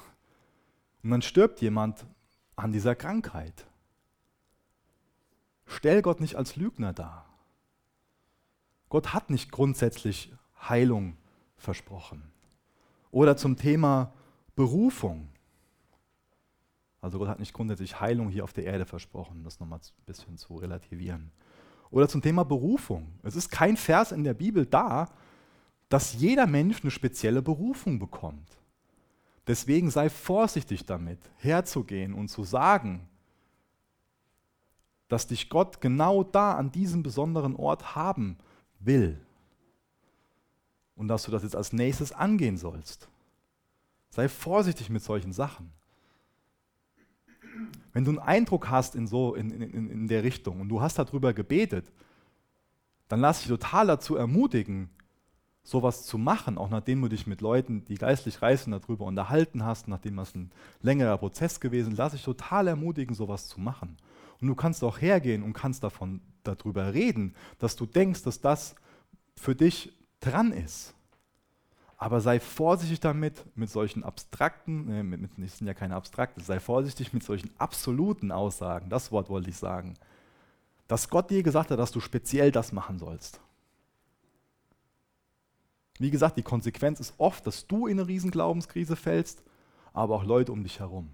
Und 1.03 1.11
dann 1.11 1.23
stirbt 1.23 1.61
jemand 1.61 2.05
an 2.57 2.73
dieser 2.73 2.97
Krankheit. 2.97 3.67
Stell 5.67 6.03
Gott 6.03 6.21
nicht 6.21 6.35
als 6.35 6.57
Lügner 6.57 6.93
dar. 6.93 7.27
Gott 8.89 9.13
hat 9.13 9.31
nicht 9.31 9.53
grundsätzlich 9.53 10.33
Heilung 10.61 11.17
versprochen. 11.57 12.33
Oder 13.11 13.37
zum 13.37 13.57
Thema 13.57 14.13
Berufung. 14.57 15.29
Also 17.01 17.19
Gott 17.19 17.29
hat 17.29 17.39
nicht 17.39 17.53
grundsätzlich 17.53 18.01
Heilung 18.01 18.29
hier 18.31 18.43
auf 18.45 18.53
der 18.53 18.65
Erde 18.65 18.87
versprochen, 18.87 19.45
das 19.45 19.61
nochmal 19.61 19.79
ein 19.79 20.05
bisschen 20.07 20.37
zu 20.37 20.57
relativieren. 20.57 21.31
Oder 21.91 22.09
zum 22.09 22.23
Thema 22.23 22.45
Berufung. 22.45 23.07
Es 23.23 23.37
ist 23.37 23.51
kein 23.51 23.77
Vers 23.77 24.13
in 24.13 24.25
der 24.25 24.35
Bibel 24.35 24.67
da, 24.67 25.09
dass 25.89 26.15
jeder 26.15 26.47
Mensch 26.47 26.83
eine 26.83 26.91
spezielle 26.91 27.43
Berufung 27.43 27.99
bekommt. 27.99 28.59
Deswegen 29.47 29.91
sei 29.91 30.11
vorsichtig 30.11 30.85
damit, 30.85 31.19
herzugehen 31.37 32.13
und 32.13 32.29
zu 32.29 32.45
sagen, 32.45 33.09
dass 35.09 35.27
dich 35.27 35.49
Gott 35.49 35.81
genau 35.81 36.23
da 36.23 36.55
an 36.55 36.71
diesem 36.71 37.03
besonderen 37.03 37.57
Ort 37.57 37.97
haben 37.97 38.37
will 38.79 39.19
und 40.97 41.09
dass 41.09 41.23
du 41.23 41.31
das 41.31 41.43
jetzt 41.43 41.57
als 41.57 41.73
nächstes 41.73 42.13
angehen 42.13 42.59
sollst. 42.59 43.09
Sei 44.11 44.29
vorsichtig 44.29 44.91
mit 44.91 45.03
solchen 45.03 45.33
Sachen. 45.33 45.73
Wenn 47.93 48.05
du 48.05 48.11
einen 48.11 48.19
Eindruck 48.19 48.71
hast 48.71 48.95
in, 48.95 49.07
so, 49.07 49.35
in, 49.35 49.51
in, 49.51 49.91
in 49.91 50.09
der 50.09 50.23
Richtung 50.23 50.61
und 50.61 50.69
du 50.69 50.81
hast 50.81 50.99
darüber 50.99 51.33
gebetet, 51.33 51.93
dann 53.09 53.21
lass 53.21 53.41
dich 53.41 53.49
total 53.49 53.87
dazu 53.87 54.17
ermutigen, 54.17 54.91
sowas 55.69 56.07
zu 56.07 56.17
machen, 56.17 56.57
auch 56.57 56.71
nachdem 56.71 57.03
du 57.03 57.09
dich 57.09 57.27
mit 57.27 57.41
Leuten, 57.41 57.85
die 57.85 57.97
geistlich 57.97 58.41
reißen, 58.41 58.73
darüber 58.73 59.05
unterhalten 59.05 59.65
hast, 59.65 59.87
nachdem 59.87 60.17
das 60.17 60.35
ein 60.35 60.51
längerer 60.81 61.19
Prozess 61.19 61.61
gewesen, 61.61 61.95
lass 61.97 62.13
dich 62.13 62.23
total 62.23 62.69
ermutigen, 62.69 63.15
sowas 63.15 63.49
zu 63.49 63.61
machen. 63.61 63.97
Und 64.41 64.49
du 64.49 64.55
kannst 64.55 64.83
auch 64.83 65.01
hergehen 65.01 65.43
und 65.43 65.53
kannst 65.53 65.85
davon 65.85 66.21
darüber 66.43 66.95
reden, 66.95 67.35
dass 67.59 67.77
du 67.77 67.85
denkst, 67.85 68.23
dass 68.23 68.41
das 68.41 68.77
für 69.37 69.55
dich 69.55 69.93
dran 70.21 70.53
ist. 70.53 70.95
Aber 72.01 72.21
sei 72.21 72.39
vorsichtig 72.39 73.01
damit, 73.01 73.45
mit 73.57 73.71
solchen 73.71 74.05
abstrakten, 74.05 74.89
äh, 74.89 75.03
mit, 75.03 75.37
mit, 75.37 75.51
sind 75.51 75.67
ja 75.67 75.75
keine 75.75 75.97
abstrakten, 75.97 76.43
sei 76.43 76.61
vorsichtig 76.61 77.13
mit 77.13 77.25
solchen 77.25 77.51
absoluten 77.59 78.31
Aussagen, 78.31 78.89
das 78.89 79.11
Wort 79.11 79.29
wollte 79.29 79.51
ich 79.51 79.57
sagen, 79.57 79.95
dass 80.87 81.11
Gott 81.11 81.29
dir 81.29 81.43
gesagt 81.43 81.73
hat, 81.73 81.79
dass 81.79 81.91
du 81.91 81.99
speziell 81.99 82.53
das 82.53 82.73
machen 82.73 82.99
sollst. 82.99 83.41
Wie 85.99 86.13
gesagt, 86.13 86.37
die 86.37 86.45
Konsequenz 86.45 87.01
ist 87.01 87.15
oft, 87.19 87.45
dass 87.45 87.67
du 87.67 87.89
in 87.89 87.99
eine 87.99 88.09
riesen 88.09 88.31
Glaubenskrise 88.31 88.95
fällst, 88.95 89.43
aber 89.93 90.15
auch 90.15 90.25
Leute 90.25 90.53
um 90.53 90.63
dich 90.63 90.79
herum. 90.79 91.11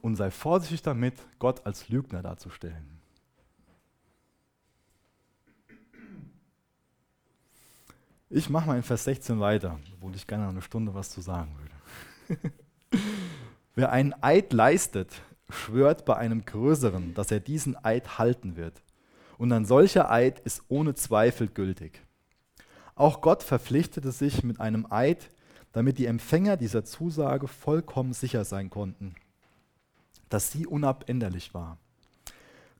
Und 0.00 0.16
sei 0.16 0.30
vorsichtig 0.30 0.80
damit, 0.80 1.14
Gott 1.38 1.66
als 1.66 1.90
Lügner 1.90 2.22
darzustellen. 2.22 2.93
Ich 8.30 8.48
mache 8.48 8.66
mal 8.66 8.76
in 8.76 8.82
Vers 8.82 9.04
16 9.04 9.38
weiter, 9.38 9.78
obwohl 9.94 10.14
ich 10.14 10.26
gerne 10.26 10.48
eine 10.48 10.62
Stunde 10.62 10.94
was 10.94 11.10
zu 11.10 11.20
sagen 11.20 11.54
würde. 11.58 12.52
Wer 13.74 13.92
einen 13.92 14.14
Eid 14.22 14.52
leistet, 14.52 15.22
schwört 15.50 16.04
bei 16.04 16.16
einem 16.16 16.44
Größeren, 16.44 17.14
dass 17.14 17.30
er 17.30 17.40
diesen 17.40 17.76
Eid 17.84 18.18
halten 18.18 18.56
wird. 18.56 18.82
Und 19.36 19.52
ein 19.52 19.64
solcher 19.64 20.10
Eid 20.10 20.40
ist 20.40 20.62
ohne 20.68 20.94
Zweifel 20.94 21.48
gültig. 21.48 22.02
Auch 22.94 23.20
Gott 23.20 23.42
verpflichtete 23.42 24.12
sich 24.12 24.44
mit 24.44 24.60
einem 24.60 24.86
Eid, 24.90 25.28
damit 25.72 25.98
die 25.98 26.06
Empfänger 26.06 26.56
dieser 26.56 26.84
Zusage 26.84 27.48
vollkommen 27.48 28.12
sicher 28.12 28.44
sein 28.44 28.70
konnten, 28.70 29.16
dass 30.28 30.52
sie 30.52 30.66
unabänderlich 30.66 31.52
war. 31.52 31.78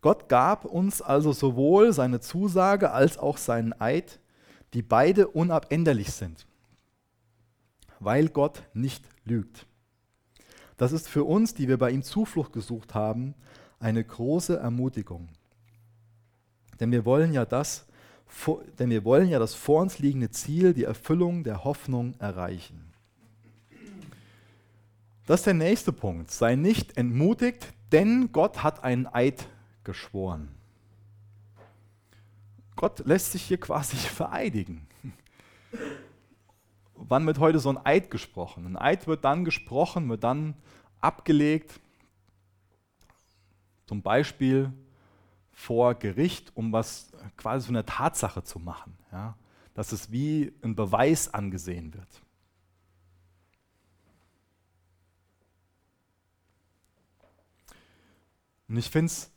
Gott 0.01 0.29
gab 0.29 0.65
uns 0.65 1.03
also 1.03 1.33
sowohl 1.33 1.93
seine 1.93 2.21
Zusage 2.21 2.93
als 2.93 3.19
auch 3.19 3.37
seinen 3.37 3.79
Eid, 3.81 4.21
die 4.75 4.83
beide 4.83 5.29
unabänderlich 5.29 6.13
sind, 6.13 6.47
weil 8.01 8.29
Gott 8.29 8.65
nicht 8.75 9.05
lügt. 9.25 9.67
Das 10.77 10.93
ist 10.93 11.09
für 11.09 11.25
uns, 11.25 11.55
die 11.55 11.69
wir 11.69 11.79
bei 11.79 11.91
ihm 11.91 12.03
Zuflucht 12.03 12.53
gesucht 12.53 12.95
haben, 12.95 13.35
eine 13.79 14.03
große 14.03 14.59
Ermutigung. 14.59 15.29
Denn 16.81 16.91
wir 16.91 17.05
wollen 17.05 17.33
ja 17.33 17.45
das, 17.45 17.87
denn 18.79 18.91
wir 18.91 19.05
wollen 19.05 19.29
ja 19.29 19.39
das 19.39 19.55
vor 19.55 19.81
uns 19.81 20.01
liegende 20.01 20.31
Ziel, 20.31 20.75
die 20.75 20.85
Erfüllung 20.85 21.45
der 21.45 21.63
Hoffnung 21.63 22.15
erreichen. 22.19 22.93
Das 25.27 25.41
ist 25.41 25.47
der 25.47 25.55
nächste 25.55 25.93
Punkt. 25.93 26.31
Sei 26.31 26.57
nicht 26.57 26.97
entmutigt, 26.97 27.73
denn 27.93 28.33
Gott 28.33 28.63
hat 28.63 28.83
einen 28.83 29.07
Eid 29.07 29.47
geschworen. 29.85 30.49
Gott 32.85 32.99
lässt 33.07 33.33
sich 33.33 33.43
hier 33.45 33.59
quasi 33.59 33.97
vereidigen. 33.97 34.87
Wann 36.95 37.27
wird 37.27 37.39
heute 37.39 37.59
so 37.59 37.71
ein 37.71 37.79
Eid 37.83 38.11
gesprochen? 38.11 38.67
Ein 38.67 38.77
Eid 38.77 39.07
wird 39.07 39.25
dann 39.25 39.47
gesprochen, 39.47 40.11
wird 40.11 40.23
dann 40.23 40.53
abgelegt, 41.01 41.81
zum 43.87 44.03
Beispiel 44.03 44.71
vor 45.51 45.95
Gericht, 45.95 46.55
um 46.55 46.75
was 46.75 47.11
quasi 47.39 47.69
so 47.69 47.73
eine 47.73 47.87
Tatsache 47.87 48.43
zu 48.43 48.59
machen, 48.59 48.99
ja? 49.11 49.35
dass 49.73 49.93
es 49.93 50.13
wie 50.13 50.53
ein 50.61 50.75
Beweis 50.75 51.33
angesehen 51.33 51.95
wird. 51.95 52.23
Und 58.69 58.77
ich 58.77 58.91
finde 58.91 59.07
es 59.07 59.34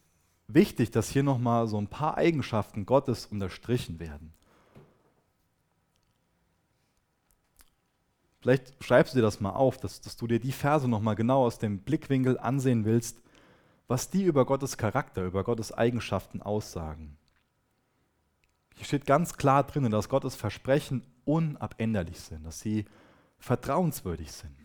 wichtig, 0.47 0.91
dass 0.91 1.09
hier 1.09 1.23
nochmal 1.23 1.67
so 1.67 1.77
ein 1.77 1.87
paar 1.87 2.17
Eigenschaften 2.17 2.85
Gottes 2.85 3.25
unterstrichen 3.25 3.99
werden. 3.99 4.33
Vielleicht 8.39 8.81
schreibst 8.83 9.13
du 9.13 9.17
dir 9.17 9.23
das 9.23 9.41
mal 9.41 9.51
auf, 9.51 9.77
dass, 9.77 9.99
dass 9.99 10.15
du 10.15 10.27
dir 10.27 10.39
die 10.39 10.51
Verse 10.51 10.87
nochmal 10.87 11.15
genau 11.15 11.45
aus 11.45 11.59
dem 11.59 11.79
Blickwinkel 11.79 12.37
ansehen 12.37 12.85
willst, 12.85 13.17
was 13.87 14.09
die 14.09 14.23
über 14.23 14.45
Gottes 14.45 14.77
Charakter, 14.77 15.25
über 15.25 15.43
Gottes 15.43 15.71
Eigenschaften 15.71 16.41
aussagen. 16.41 17.17
Hier 18.75 18.85
steht 18.85 19.05
ganz 19.05 19.33
klar 19.33 19.63
drin, 19.63 19.89
dass 19.89 20.07
Gottes 20.07 20.35
Versprechen 20.35 21.03
unabänderlich 21.25 22.19
sind, 22.19 22.45
dass 22.45 22.59
sie 22.59 22.85
vertrauenswürdig 23.39 24.31
sind. 24.31 24.55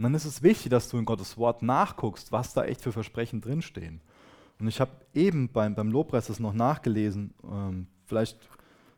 Und 0.00 0.04
dann 0.04 0.14
ist 0.14 0.24
es 0.24 0.42
wichtig, 0.42 0.70
dass 0.70 0.88
du 0.88 0.96
in 0.96 1.04
Gottes 1.04 1.36
Wort 1.36 1.60
nachguckst, 1.60 2.32
was 2.32 2.54
da 2.54 2.64
echt 2.64 2.80
für 2.80 2.90
Versprechen 2.90 3.42
drinstehen. 3.42 4.00
Und 4.58 4.66
ich 4.66 4.80
habe 4.80 4.92
eben 5.12 5.50
beim, 5.50 5.74
beim 5.74 5.90
Lobpreis 5.90 6.28
das 6.28 6.40
noch 6.40 6.54
nachgelesen. 6.54 7.34
Ähm, 7.44 7.86
vielleicht 8.06 8.38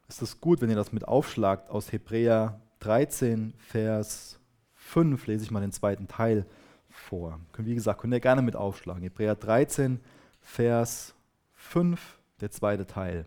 ist 0.06 0.22
es 0.22 0.40
gut, 0.40 0.60
wenn 0.60 0.70
ihr 0.70 0.76
das 0.76 0.92
mit 0.92 1.08
aufschlagt. 1.08 1.70
Aus 1.70 1.90
Hebräer 1.90 2.60
13, 2.78 3.52
Vers 3.58 4.38
5 4.76 5.26
lese 5.26 5.42
ich 5.42 5.50
mal 5.50 5.58
den 5.58 5.72
zweiten 5.72 6.06
Teil 6.06 6.46
vor. 6.88 7.40
Wie 7.58 7.74
gesagt, 7.74 8.00
könnt 8.00 8.14
ihr 8.14 8.20
gerne 8.20 8.42
mit 8.42 8.54
aufschlagen. 8.54 9.02
Hebräer 9.02 9.34
13, 9.34 9.98
Vers 10.40 11.16
5, 11.54 12.16
der 12.40 12.52
zweite 12.52 12.86
Teil. 12.86 13.26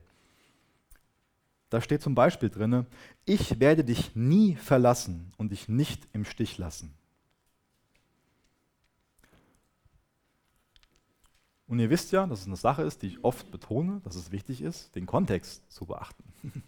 Da 1.69 1.81
steht 1.81 2.01
zum 2.01 2.15
Beispiel 2.15 2.49
drin, 2.49 2.85
ich 3.25 3.59
werde 3.59 3.83
dich 3.83 4.15
nie 4.15 4.55
verlassen 4.55 5.33
und 5.35 5.51
dich 5.51 5.67
nicht 5.67 6.07
im 6.13 6.23
Stich 6.23 6.57
lassen. 6.57 6.93
Und 11.67 11.79
ihr 11.79 11.89
wisst 11.89 12.11
ja, 12.11 12.27
dass 12.27 12.41
es 12.41 12.47
eine 12.47 12.55
Sache 12.57 12.83
ist, 12.83 13.01
die 13.01 13.07
ich 13.07 13.23
oft 13.23 13.49
betone, 13.51 14.01
dass 14.03 14.15
es 14.15 14.31
wichtig 14.31 14.61
ist, 14.61 14.95
den 14.95 15.05
Kontext 15.05 15.71
zu 15.71 15.85
beachten. 15.85 16.23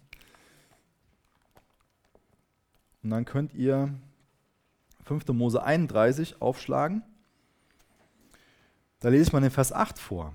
Und 3.02 3.10
dann 3.10 3.24
könnt 3.24 3.54
ihr 3.54 3.94
5. 5.04 5.28
Mose 5.28 5.62
31 5.62 6.42
aufschlagen. 6.42 7.02
Da 9.00 9.08
lese 9.08 9.22
ich 9.24 9.32
mal 9.32 9.40
den 9.40 9.52
Vers 9.52 9.72
8 9.72 9.98
vor. 9.98 10.34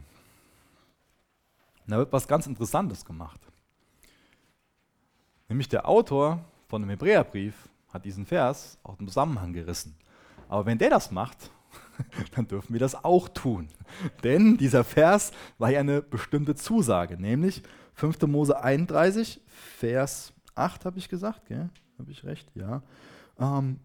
Und 1.85 1.91
da 1.91 1.97
wird 1.97 2.13
was 2.13 2.27
ganz 2.27 2.47
Interessantes 2.47 3.03
gemacht. 3.03 3.41
Nämlich 5.49 5.67
der 5.67 5.87
Autor 5.87 6.43
von 6.67 6.81
dem 6.81 6.89
Hebräerbrief 6.89 7.69
hat 7.89 8.05
diesen 8.05 8.25
Vers 8.25 8.79
aus 8.81 8.97
dem 8.97 9.07
Zusammenhang 9.07 9.51
gerissen. 9.53 9.95
Aber 10.47 10.65
wenn 10.65 10.77
der 10.77 10.89
das 10.89 11.11
macht, 11.11 11.51
dann 12.35 12.47
dürfen 12.47 12.73
wir 12.73 12.79
das 12.79 13.03
auch 13.03 13.29
tun. 13.29 13.69
Denn 14.23 14.57
dieser 14.57 14.83
Vers 14.83 15.31
war 15.57 15.71
ja 15.71 15.79
eine 15.79 16.01
bestimmte 16.01 16.55
Zusage, 16.55 17.17
nämlich 17.17 17.63
5. 17.95 18.21
Mose 18.23 18.61
31, 18.61 19.41
Vers 19.47 20.33
8 20.55 20.85
habe 20.85 20.97
ich 20.97 21.09
gesagt, 21.09 21.49
habe 21.99 22.11
ich 22.11 22.23
recht? 22.23 22.49
Ja. 22.55 22.81
Ähm, 23.39 23.79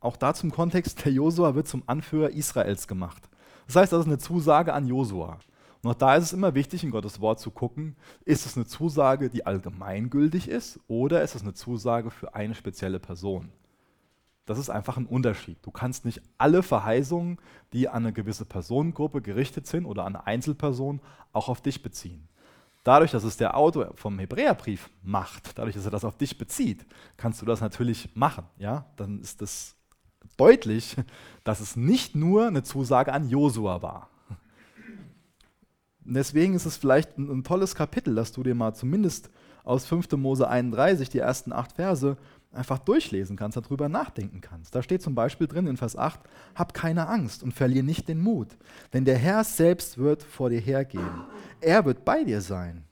auch 0.00 0.16
da 0.16 0.34
zum 0.34 0.50
Kontext, 0.50 1.04
der 1.04 1.12
Josua 1.12 1.54
wird 1.54 1.66
zum 1.66 1.82
Anführer 1.86 2.30
Israels 2.30 2.86
gemacht. 2.86 3.28
Das 3.66 3.76
heißt, 3.76 3.92
das 3.92 4.00
ist 4.00 4.06
eine 4.06 4.18
Zusage 4.18 4.72
an 4.72 4.86
Josua. 4.86 5.38
Und 5.82 5.90
auch 5.90 5.94
da 5.94 6.16
ist 6.16 6.24
es 6.24 6.32
immer 6.32 6.54
wichtig, 6.54 6.82
in 6.84 6.90
Gottes 6.90 7.20
Wort 7.20 7.40
zu 7.40 7.50
gucken, 7.50 7.96
ist 8.24 8.46
es 8.46 8.56
eine 8.56 8.66
Zusage, 8.66 9.30
die 9.30 9.46
allgemeingültig 9.46 10.48
ist 10.48 10.80
oder 10.88 11.22
ist 11.22 11.34
es 11.34 11.42
eine 11.42 11.54
Zusage 11.54 12.10
für 12.10 12.34
eine 12.34 12.54
spezielle 12.54 12.98
Person? 12.98 13.52
Das 14.48 14.58
ist 14.58 14.70
einfach 14.70 14.96
ein 14.96 15.04
Unterschied. 15.04 15.58
Du 15.60 15.70
kannst 15.70 16.06
nicht 16.06 16.22
alle 16.38 16.62
Verheißungen, 16.62 17.38
die 17.74 17.86
an 17.86 18.06
eine 18.06 18.14
gewisse 18.14 18.46
Personengruppe 18.46 19.20
gerichtet 19.20 19.66
sind 19.66 19.84
oder 19.84 20.06
an 20.06 20.16
eine 20.16 20.26
Einzelperson, 20.26 21.00
auch 21.34 21.50
auf 21.50 21.60
dich 21.60 21.82
beziehen. 21.82 22.26
Dadurch, 22.82 23.10
dass 23.10 23.24
es 23.24 23.36
der 23.36 23.58
Autor 23.58 23.92
vom 23.96 24.18
Hebräerbrief 24.18 24.88
macht, 25.02 25.58
dadurch, 25.58 25.74
dass 25.74 25.84
er 25.84 25.90
das 25.90 26.06
auf 26.06 26.16
dich 26.16 26.38
bezieht, 26.38 26.86
kannst 27.18 27.42
du 27.42 27.46
das 27.46 27.60
natürlich 27.60 28.16
machen. 28.16 28.46
Ja? 28.56 28.86
Dann 28.96 29.20
ist 29.20 29.42
es 29.42 29.76
deutlich, 30.38 30.96
dass 31.44 31.60
es 31.60 31.76
nicht 31.76 32.16
nur 32.16 32.46
eine 32.46 32.62
Zusage 32.62 33.12
an 33.12 33.28
Josua 33.28 33.82
war. 33.82 34.08
Und 36.06 36.14
deswegen 36.14 36.54
ist 36.54 36.64
es 36.64 36.78
vielleicht 36.78 37.18
ein, 37.18 37.28
ein 37.30 37.44
tolles 37.44 37.74
Kapitel, 37.74 38.14
dass 38.14 38.32
du 38.32 38.42
dir 38.42 38.54
mal 38.54 38.72
zumindest 38.72 39.28
aus 39.62 39.84
5. 39.84 40.10
Mose 40.12 40.48
31, 40.48 41.10
die 41.10 41.18
ersten 41.18 41.52
acht 41.52 41.72
Verse, 41.72 42.16
einfach 42.52 42.78
durchlesen 42.78 43.36
kannst, 43.36 43.56
darüber 43.56 43.88
nachdenken 43.88 44.40
kannst. 44.40 44.74
Da 44.74 44.82
steht 44.82 45.02
zum 45.02 45.14
Beispiel 45.14 45.46
drin 45.46 45.66
in 45.66 45.76
Vers 45.76 45.96
8, 45.96 46.20
hab 46.54 46.74
keine 46.74 47.08
Angst 47.08 47.42
und 47.42 47.52
verlier 47.52 47.82
nicht 47.82 48.08
den 48.08 48.20
Mut, 48.20 48.56
denn 48.92 49.04
der 49.04 49.18
Herr 49.18 49.44
selbst 49.44 49.98
wird 49.98 50.22
vor 50.22 50.50
dir 50.50 50.60
hergehen. 50.60 51.24
Er 51.60 51.84
wird 51.84 52.04
bei 52.04 52.24
dir 52.24 52.40
sein. 52.40 52.84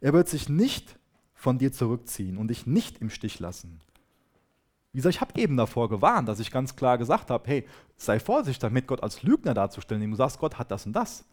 Er 0.00 0.12
wird 0.12 0.28
sich 0.28 0.48
nicht 0.48 0.98
von 1.34 1.58
dir 1.58 1.72
zurückziehen 1.72 2.38
und 2.38 2.48
dich 2.48 2.66
nicht 2.66 2.98
im 2.98 3.10
Stich 3.10 3.38
lassen. 3.40 3.80
Wie 4.92 4.98
gesagt, 4.98 5.14
ich 5.14 5.20
habe 5.20 5.40
eben 5.40 5.56
davor 5.56 5.88
gewarnt, 5.88 6.28
dass 6.28 6.40
ich 6.40 6.50
ganz 6.50 6.76
klar 6.76 6.98
gesagt 6.98 7.30
habe, 7.30 7.48
hey, 7.48 7.66
sei 7.96 8.20
vorsichtig 8.20 8.58
damit, 8.58 8.86
Gott 8.86 9.02
als 9.02 9.22
Lügner 9.22 9.54
darzustellen, 9.54 10.02
indem 10.02 10.12
du 10.12 10.16
sagst, 10.18 10.38
Gott 10.38 10.58
hat 10.58 10.70
das 10.70 10.86
und 10.86 10.92
das. 10.92 11.24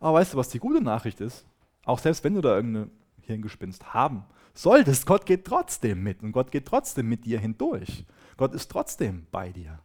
Aber 0.00 0.18
weißt 0.18 0.34
du, 0.34 0.36
was 0.36 0.50
die 0.50 0.58
gute 0.58 0.82
Nachricht 0.82 1.20
ist? 1.20 1.46
Auch 1.84 1.98
selbst 1.98 2.24
wenn 2.24 2.34
du 2.34 2.40
da 2.40 2.56
irgendeine 2.56 2.90
Hirngespinst 3.22 3.94
haben 3.94 4.24
solltest, 4.58 5.06
Gott 5.06 5.26
geht 5.26 5.44
trotzdem 5.44 6.02
mit 6.02 6.22
und 6.22 6.32
Gott 6.32 6.50
geht 6.50 6.66
trotzdem 6.66 7.08
mit 7.08 7.24
dir 7.24 7.38
hindurch. 7.38 8.04
Gott 8.36 8.54
ist 8.54 8.70
trotzdem 8.70 9.26
bei 9.30 9.50
dir. 9.52 9.80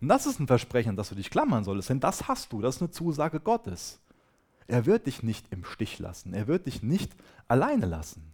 Und 0.00 0.08
das 0.08 0.26
ist 0.26 0.40
ein 0.40 0.46
Versprechen, 0.46 0.96
das 0.96 1.10
du 1.10 1.14
dich 1.14 1.30
klammern 1.30 1.64
solltest, 1.64 1.90
denn 1.90 2.00
das 2.00 2.28
hast 2.28 2.52
du, 2.52 2.60
das 2.60 2.76
ist 2.76 2.82
eine 2.82 2.90
Zusage 2.90 3.40
Gottes. 3.40 4.00
Er 4.66 4.86
wird 4.86 5.06
dich 5.06 5.22
nicht 5.22 5.46
im 5.50 5.64
Stich 5.64 5.98
lassen, 5.98 6.32
er 6.32 6.46
wird 6.46 6.66
dich 6.66 6.82
nicht 6.82 7.14
alleine 7.48 7.86
lassen. 7.86 8.32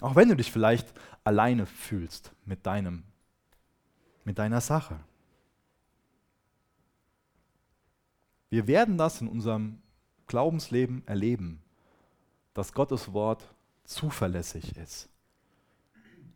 Auch 0.00 0.14
wenn 0.14 0.28
du 0.28 0.36
dich 0.36 0.52
vielleicht 0.52 0.92
alleine 1.24 1.66
fühlst 1.66 2.32
mit 2.44 2.64
deinem 2.66 3.02
mit 4.28 4.38
deiner 4.38 4.60
Sache. 4.60 5.00
Wir 8.50 8.66
werden 8.66 8.98
das 8.98 9.22
in 9.22 9.28
unserem 9.28 9.80
Glaubensleben 10.26 11.02
erleben, 11.06 11.62
dass 12.52 12.74
Gottes 12.74 13.14
Wort 13.14 13.54
zuverlässig 13.88 14.76
ist. 14.76 15.08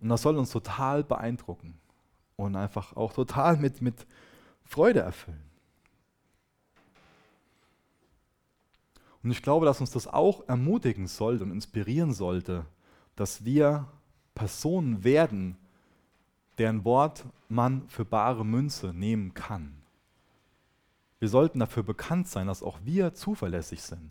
Und 0.00 0.08
das 0.08 0.22
soll 0.22 0.36
uns 0.36 0.50
total 0.50 1.04
beeindrucken 1.04 1.78
und 2.36 2.56
einfach 2.56 2.96
auch 2.96 3.12
total 3.12 3.56
mit, 3.56 3.82
mit 3.82 4.06
Freude 4.64 5.00
erfüllen. 5.00 5.44
Und 9.22 9.30
ich 9.30 9.42
glaube, 9.42 9.66
dass 9.66 9.80
uns 9.80 9.92
das 9.92 10.08
auch 10.08 10.48
ermutigen 10.48 11.06
sollte 11.06 11.44
und 11.44 11.52
inspirieren 11.52 12.12
sollte, 12.12 12.66
dass 13.14 13.44
wir 13.44 13.86
Personen 14.34 15.04
werden, 15.04 15.56
deren 16.58 16.84
Wort 16.84 17.24
man 17.48 17.88
für 17.88 18.04
bare 18.04 18.44
Münze 18.44 18.92
nehmen 18.92 19.34
kann. 19.34 19.76
Wir 21.20 21.28
sollten 21.28 21.60
dafür 21.60 21.84
bekannt 21.84 22.26
sein, 22.26 22.48
dass 22.48 22.62
auch 22.62 22.78
wir 22.82 23.14
zuverlässig 23.14 23.82
sind 23.82 24.10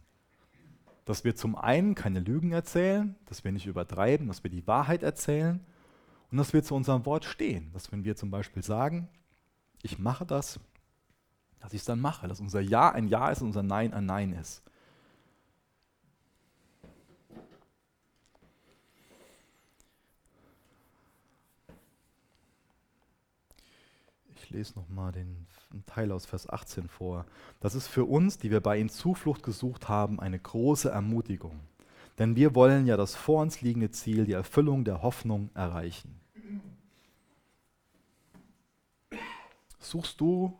dass 1.06 1.24
wir 1.24 1.36
zum 1.36 1.56
einen 1.56 1.96
keine 1.96 2.20
Lügen 2.20 2.52
erzählen, 2.52 3.16
dass 3.26 3.44
wir 3.44 3.52
nicht 3.52 3.66
übertreiben, 3.66 4.28
dass 4.28 4.44
wir 4.44 4.52
die 4.52 4.68
Wahrheit 4.68 5.04
erzählen 5.04 5.60
und 6.32 6.38
dass 6.38 6.54
wir 6.54 6.64
zu 6.64 6.76
unserem 6.76 7.06
Wort 7.06 7.26
stehen. 7.26 7.72
Dass 7.74 7.92
wenn 7.92 8.04
wir 8.04 8.16
zum 8.16 8.32
Beispiel 8.32 8.64
sagen, 8.64 9.10
ich 9.82 10.00
mache 10.00 10.26
das, 10.26 10.60
dass 11.60 11.74
ich 11.74 11.82
es 11.82 11.86
dann 11.86 12.00
mache, 12.00 12.28
dass 12.28 12.40
unser 12.40 12.62
Ja 12.62 12.92
ein 12.92 13.08
Ja 13.08 13.30
ist 13.30 13.42
und 13.42 13.48
unser 13.48 13.64
Nein 13.64 13.94
ein 13.94 14.06
Nein 14.06 14.34
ist. 14.34 14.64
Lese 24.52 24.76
nochmal 24.76 25.12
den 25.12 25.48
Teil 25.86 26.12
aus 26.12 26.26
Vers 26.26 26.50
18 26.50 26.88
vor. 26.88 27.26
Das 27.60 27.76
ist 27.76 27.88
für 27.88 28.06
uns, 28.06 28.38
die 28.38 28.52
wir 28.52 28.62
bei 28.62 28.78
ihm 28.78 28.90
Zuflucht 28.90 29.44
gesucht 29.44 29.90
haben, 29.90 30.20
eine 30.20 30.40
große 30.40 30.90
Ermutigung. 30.90 31.60
Denn 32.18 32.36
wir 32.36 32.54
wollen 32.56 32.86
ja 32.86 32.98
das 32.98 33.16
vor 33.16 33.42
uns 33.42 33.62
liegende 33.62 33.92
Ziel, 33.92 34.26
die 34.26 34.34
Erfüllung 34.34 34.84
der 34.84 35.02
Hoffnung, 35.02 35.50
erreichen. 35.54 36.20
Suchst 39.80 40.22
du 40.22 40.58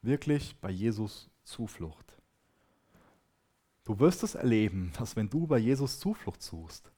wirklich 0.00 0.56
bei 0.60 0.70
Jesus 0.70 1.30
Zuflucht? 1.44 2.12
Du 3.84 3.98
wirst 3.98 4.22
es 4.22 4.34
erleben, 4.34 4.92
dass 4.98 5.16
wenn 5.16 5.28
du 5.28 5.46
bei 5.46 5.58
Jesus 5.58 5.98
Zuflucht 5.98 6.42
suchst, 6.42 6.90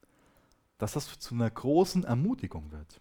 dass 0.79 0.93
das 0.93 1.19
zu 1.19 1.35
einer 1.35 1.51
großen 1.51 2.05
Ermutigung 2.05 2.71
wird. 2.73 3.01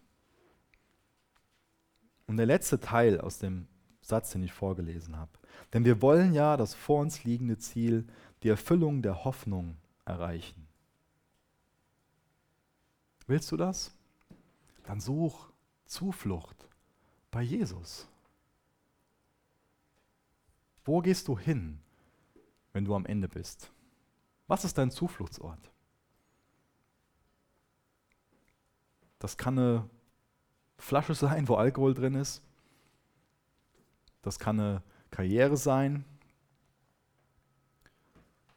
Und 2.26 2.36
der 2.36 2.46
letzte 2.46 2.80
Teil 2.80 3.20
aus 3.20 3.38
dem 3.38 3.66
Satz, 4.00 4.32
den 4.32 4.42
ich 4.42 4.52
vorgelesen 4.52 5.16
habe. 5.16 5.32
Denn 5.72 5.84
wir 5.84 6.02
wollen 6.02 6.32
ja 6.32 6.56
das 6.56 6.74
vor 6.74 7.00
uns 7.00 7.24
liegende 7.24 7.58
Ziel, 7.58 8.06
die 8.42 8.48
Erfüllung 8.48 9.02
der 9.02 9.24
Hoffnung, 9.24 9.76
erreichen. 10.04 10.68
Willst 13.26 13.50
du 13.50 13.56
das? 13.56 13.94
Dann 14.84 15.00
such 15.00 15.48
Zuflucht 15.86 16.68
bei 17.30 17.42
Jesus. 17.42 18.06
Wo 20.84 21.00
gehst 21.00 21.28
du 21.28 21.38
hin, 21.38 21.80
wenn 22.72 22.84
du 22.84 22.94
am 22.94 23.06
Ende 23.06 23.28
bist? 23.28 23.72
Was 24.46 24.64
ist 24.64 24.76
dein 24.76 24.90
Zufluchtsort? 24.90 25.70
Das 29.18 29.38
kann 29.38 29.58
eine 29.58 29.88
Flasche 30.78 31.14
sein, 31.14 31.48
wo 31.48 31.54
Alkohol 31.54 31.94
drin 31.94 32.14
ist. 32.14 32.42
Das 34.22 34.38
kann 34.38 34.58
eine 34.58 34.82
Karriere 35.10 35.56
sein. 35.56 36.04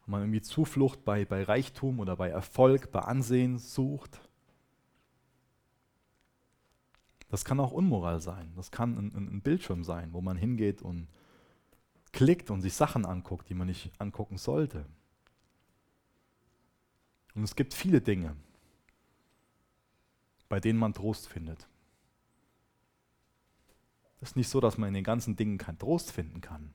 Wenn 0.06 0.12
man 0.12 0.22
irgendwie 0.22 0.42
Zuflucht 0.42 1.04
bei, 1.04 1.26
bei 1.26 1.44
Reichtum 1.44 2.00
oder 2.00 2.16
bei 2.16 2.30
Erfolg, 2.30 2.92
bei 2.92 3.02
Ansehen 3.02 3.58
sucht. 3.58 4.22
Das 7.30 7.44
kann 7.44 7.60
auch 7.60 7.74
Unmoral 7.74 8.22
sein. 8.22 8.54
Das 8.56 8.72
kann 8.72 8.98
ein, 8.98 9.16
ein, 9.16 9.42
Bildschirm 9.42 9.84
sein, 9.84 10.14
wo 10.14 10.22
man 10.22 10.38
hingeht 10.38 10.82
und 10.82 11.10
klickt 12.14 12.50
und 12.50 12.62
sich 12.62 12.74
Sachen 12.74 13.06
anguckt, 13.06 13.50
die 13.50 13.54
man 13.54 13.68
nicht 13.68 13.92
angucken 14.00 14.38
sollte. 14.38 14.86
Und 17.36 17.44
es 17.44 17.56
gibt 17.56 17.74
viele 17.74 18.00
Dinge, 18.00 18.36
bei 20.48 20.60
denen 20.60 20.80
man 20.80 20.94
Trost 20.94 21.28
findet. 21.28 21.68
Es 24.22 24.30
ist 24.30 24.36
nicht 24.36 24.50
so, 24.50 24.60
dass 24.60 24.78
man 24.78 24.90
in 24.90 24.96
den 24.96 25.04
ganzen 25.04 25.36
Dingen 25.36 25.58
keinen 25.58 25.78
Trost 25.78 26.12
finden 26.12 26.42
kann. 26.42 26.74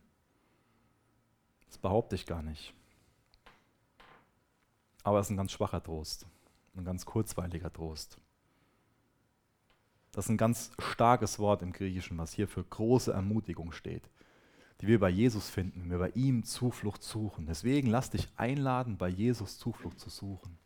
Das 1.66 1.78
behaupte 1.78 2.14
ich 2.14 2.26
gar 2.26 2.42
nicht. 2.42 2.74
Aber 5.04 5.18
es 5.18 5.26
ist 5.26 5.30
ein 5.30 5.36
ganz 5.36 5.52
schwacher 5.52 5.82
Trost, 5.82 6.26
ein 6.76 6.84
ganz 6.84 7.04
kurzweiliger 7.04 7.72
Trost. 7.72 8.18
Das 10.12 10.26
ist 10.26 10.28
ein 10.28 10.36
ganz 10.36 10.70
starkes 10.78 11.38
Wort 11.38 11.62
im 11.62 11.72
Griechischen, 11.72 12.18
was 12.18 12.34
hier 12.34 12.46
für 12.46 12.62
große 12.62 13.12
Ermutigung 13.12 13.72
steht, 13.72 14.08
die 14.80 14.86
wir 14.86 15.00
bei 15.00 15.08
Jesus 15.08 15.48
finden, 15.48 15.82
wenn 15.82 15.90
wir 15.90 15.98
bei 15.98 16.10
ihm 16.10 16.44
Zuflucht 16.44 17.02
suchen. 17.02 17.46
Deswegen 17.46 17.88
lass 17.88 18.10
dich 18.10 18.28
einladen, 18.36 18.98
bei 18.98 19.08
Jesus 19.08 19.58
Zuflucht 19.58 19.98
zu 19.98 20.10
suchen. 20.10 20.58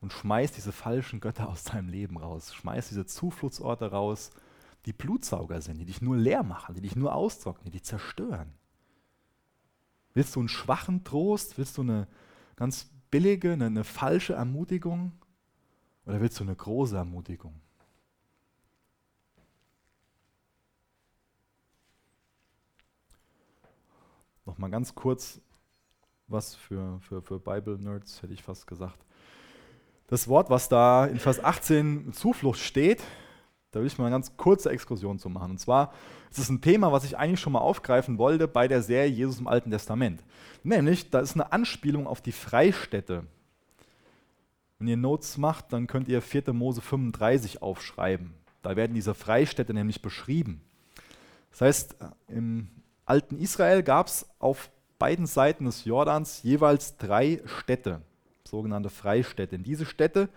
Und 0.00 0.12
schmeiß 0.12 0.52
diese 0.52 0.72
falschen 0.72 1.20
Götter 1.20 1.48
aus 1.48 1.64
deinem 1.64 1.88
Leben 1.88 2.16
raus. 2.16 2.54
Schmeiß 2.54 2.88
diese 2.88 3.06
Zufluchtsorte 3.06 3.90
raus, 3.90 4.30
die 4.86 4.92
Blutsauger 4.92 5.60
sind, 5.60 5.78
die 5.78 5.84
dich 5.84 6.00
nur 6.00 6.16
leer 6.16 6.44
machen, 6.44 6.74
die 6.74 6.80
dich 6.80 6.94
nur 6.96 7.14
austrocknen, 7.14 7.64
die 7.64 7.72
dich 7.72 7.84
zerstören. 7.84 8.54
Willst 10.14 10.34
du 10.36 10.40
einen 10.40 10.48
schwachen 10.48 11.04
Trost? 11.04 11.58
Willst 11.58 11.76
du 11.76 11.82
eine 11.82 12.06
ganz 12.54 12.88
billige, 13.10 13.52
eine, 13.52 13.66
eine 13.66 13.84
falsche 13.84 14.34
Ermutigung? 14.34 15.12
Oder 16.06 16.20
willst 16.20 16.38
du 16.38 16.44
eine 16.44 16.54
große 16.54 16.96
Ermutigung? 16.96 17.60
Nochmal 24.44 24.70
ganz 24.70 24.94
kurz 24.94 25.40
was 26.28 26.54
für, 26.54 27.00
für, 27.00 27.22
für 27.22 27.38
Bible-Nerds, 27.40 28.22
hätte 28.22 28.32
ich 28.32 28.42
fast 28.42 28.66
gesagt. 28.66 29.04
Das 30.06 30.28
Wort, 30.28 30.50
was 30.50 30.68
da 30.68 31.06
in 31.06 31.18
Vers 31.18 31.42
18 31.42 32.12
Zuflucht 32.12 32.60
steht, 32.60 33.02
da 33.76 33.80
will 33.80 33.88
ich 33.88 33.98
mal 33.98 34.06
eine 34.06 34.14
ganz 34.14 34.38
kurze 34.38 34.70
Exkursion 34.70 35.18
zu 35.18 35.28
machen. 35.28 35.50
Und 35.50 35.58
zwar 35.58 35.92
ist 36.30 36.38
es 36.38 36.48
ein 36.48 36.62
Thema, 36.62 36.92
was 36.92 37.04
ich 37.04 37.18
eigentlich 37.18 37.40
schon 37.40 37.52
mal 37.52 37.60
aufgreifen 37.60 38.16
wollte 38.16 38.48
bei 38.48 38.68
der 38.68 38.80
Serie 38.80 39.10
Jesus 39.10 39.38
im 39.38 39.46
Alten 39.46 39.70
Testament. 39.70 40.24
Nämlich, 40.62 41.10
da 41.10 41.20
ist 41.20 41.34
eine 41.34 41.52
Anspielung 41.52 42.06
auf 42.06 42.22
die 42.22 42.32
Freistädte. 42.32 43.24
Wenn 44.78 44.88
ihr 44.88 44.96
Notes 44.96 45.36
macht, 45.36 45.74
dann 45.74 45.86
könnt 45.86 46.08
ihr 46.08 46.22
4. 46.22 46.54
Mose 46.54 46.80
35 46.80 47.60
aufschreiben. 47.60 48.32
Da 48.62 48.76
werden 48.76 48.94
diese 48.94 49.12
Freistädte 49.12 49.74
nämlich 49.74 50.00
beschrieben. 50.00 50.62
Das 51.50 51.60
heißt, 51.60 51.96
im 52.28 52.68
alten 53.04 53.38
Israel 53.38 53.82
gab 53.82 54.06
es 54.06 54.26
auf 54.38 54.70
beiden 54.98 55.26
Seiten 55.26 55.66
des 55.66 55.84
Jordans 55.84 56.42
jeweils 56.42 56.96
drei 56.96 57.42
Städte, 57.44 58.00
sogenannte 58.48 58.88
Freistädte. 58.88 59.54
In 59.54 59.64
diese 59.64 59.84
Städte 59.84 60.30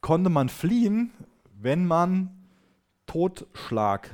konnte 0.00 0.30
man 0.30 0.48
fliehen, 0.48 1.10
wenn 1.60 1.86
man 1.86 2.43
Totschlag 3.14 4.10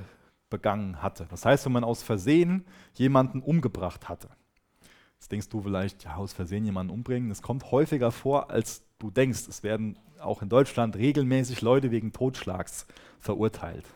begangen 0.50 1.02
hatte. 1.02 1.26
Das 1.30 1.46
heißt, 1.46 1.64
wenn 1.64 1.72
man 1.72 1.84
aus 1.84 2.02
Versehen 2.02 2.66
jemanden 2.92 3.40
umgebracht 3.40 4.10
hatte. 4.10 4.28
Jetzt 5.14 5.32
denkst 5.32 5.48
du 5.48 5.62
vielleicht, 5.62 6.04
ja, 6.04 6.16
aus 6.16 6.34
Versehen 6.34 6.66
jemanden 6.66 6.92
umbringen. 6.92 7.30
Es 7.30 7.40
kommt 7.40 7.70
häufiger 7.70 8.12
vor, 8.12 8.50
als 8.50 8.82
du 8.98 9.10
denkst. 9.10 9.48
Es 9.48 9.62
werden 9.62 9.98
auch 10.20 10.42
in 10.42 10.50
Deutschland 10.50 10.96
regelmäßig 10.96 11.62
Leute 11.62 11.90
wegen 11.90 12.12
Totschlags 12.12 12.86
verurteilt. 13.18 13.86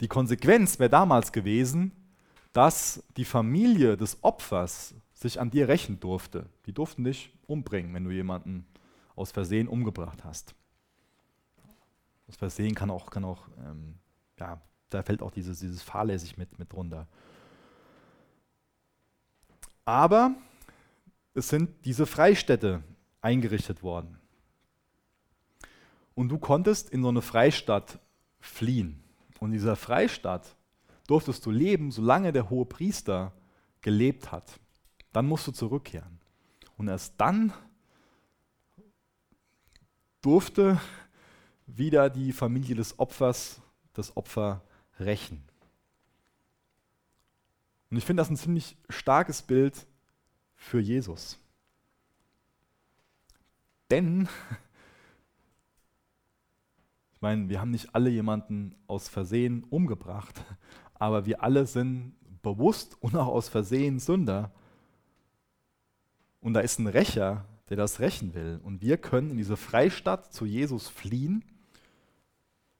Die 0.00 0.08
Konsequenz 0.08 0.80
wäre 0.80 0.90
damals 0.90 1.30
gewesen, 1.30 1.92
dass 2.52 3.04
die 3.16 3.24
Familie 3.24 3.96
des 3.96 4.24
Opfers 4.24 4.96
sich 5.12 5.40
an 5.40 5.52
dir 5.52 5.68
rächen 5.68 6.00
durfte. 6.00 6.46
Die 6.66 6.72
durften 6.72 7.04
dich 7.04 7.32
umbringen, 7.46 7.94
wenn 7.94 8.02
du 8.02 8.10
jemanden 8.10 8.66
aus 9.14 9.30
Versehen 9.30 9.68
umgebracht 9.68 10.24
hast. 10.24 10.56
Aus 12.28 12.36
Versehen 12.36 12.74
kann 12.74 12.90
auch, 12.90 13.10
kann 13.10 13.24
auch 13.24 13.48
ähm, 13.58 13.98
ja, 14.38 14.60
da 14.90 15.02
fällt 15.02 15.22
auch 15.22 15.30
dieses, 15.30 15.58
dieses 15.60 15.82
fahrlässig 15.82 16.36
mit, 16.36 16.58
mit 16.58 16.72
drunter. 16.72 17.06
Aber 19.84 20.34
es 21.34 21.48
sind 21.48 21.84
diese 21.84 22.06
Freistädte 22.06 22.82
eingerichtet 23.20 23.82
worden. 23.82 24.18
Und 26.14 26.28
du 26.28 26.38
konntest 26.38 26.90
in 26.90 27.02
so 27.02 27.08
eine 27.08 27.22
Freistadt 27.22 27.98
fliehen. 28.40 29.02
Und 29.40 29.48
in 29.48 29.54
dieser 29.54 29.76
Freistadt 29.76 30.56
durftest 31.06 31.44
du 31.44 31.50
leben, 31.50 31.90
solange 31.90 32.32
der 32.32 32.48
hohe 32.50 32.64
Priester 32.64 33.32
gelebt 33.80 34.30
hat. 34.30 34.60
Dann 35.12 35.26
musst 35.26 35.46
du 35.46 35.52
zurückkehren. 35.52 36.20
Und 36.76 36.88
erst 36.88 37.14
dann 37.18 37.52
durfte 40.22 40.80
wieder 41.66 42.10
die 42.10 42.32
Familie 42.32 42.74
des 42.74 42.98
Opfers 42.98 43.60
das 43.92 44.16
Opfer 44.16 44.62
rächen. 44.98 45.42
Und 47.90 47.98
ich 47.98 48.04
finde 48.04 48.20
das 48.20 48.30
ein 48.30 48.36
ziemlich 48.36 48.76
starkes 48.88 49.42
Bild 49.42 49.86
für 50.56 50.80
Jesus. 50.80 51.38
Denn, 53.90 54.22
ich 57.14 57.20
meine, 57.20 57.48
wir 57.48 57.60
haben 57.60 57.70
nicht 57.70 57.94
alle 57.94 58.10
jemanden 58.10 58.74
aus 58.86 59.08
Versehen 59.08 59.64
umgebracht, 59.64 60.42
aber 60.94 61.26
wir 61.26 61.42
alle 61.42 61.66
sind 61.66 62.14
bewusst 62.42 62.96
und 63.00 63.16
auch 63.16 63.28
aus 63.28 63.48
Versehen 63.48 63.98
Sünder. 63.98 64.52
Und 66.40 66.54
da 66.54 66.60
ist 66.60 66.78
ein 66.78 66.86
Rächer, 66.86 67.46
der 67.68 67.76
das 67.76 68.00
rächen 68.00 68.34
will. 68.34 68.60
Und 68.62 68.82
wir 68.82 68.98
können 68.98 69.30
in 69.30 69.36
diese 69.36 69.56
Freistadt 69.56 70.32
zu 70.32 70.44
Jesus 70.46 70.88
fliehen. 70.88 71.44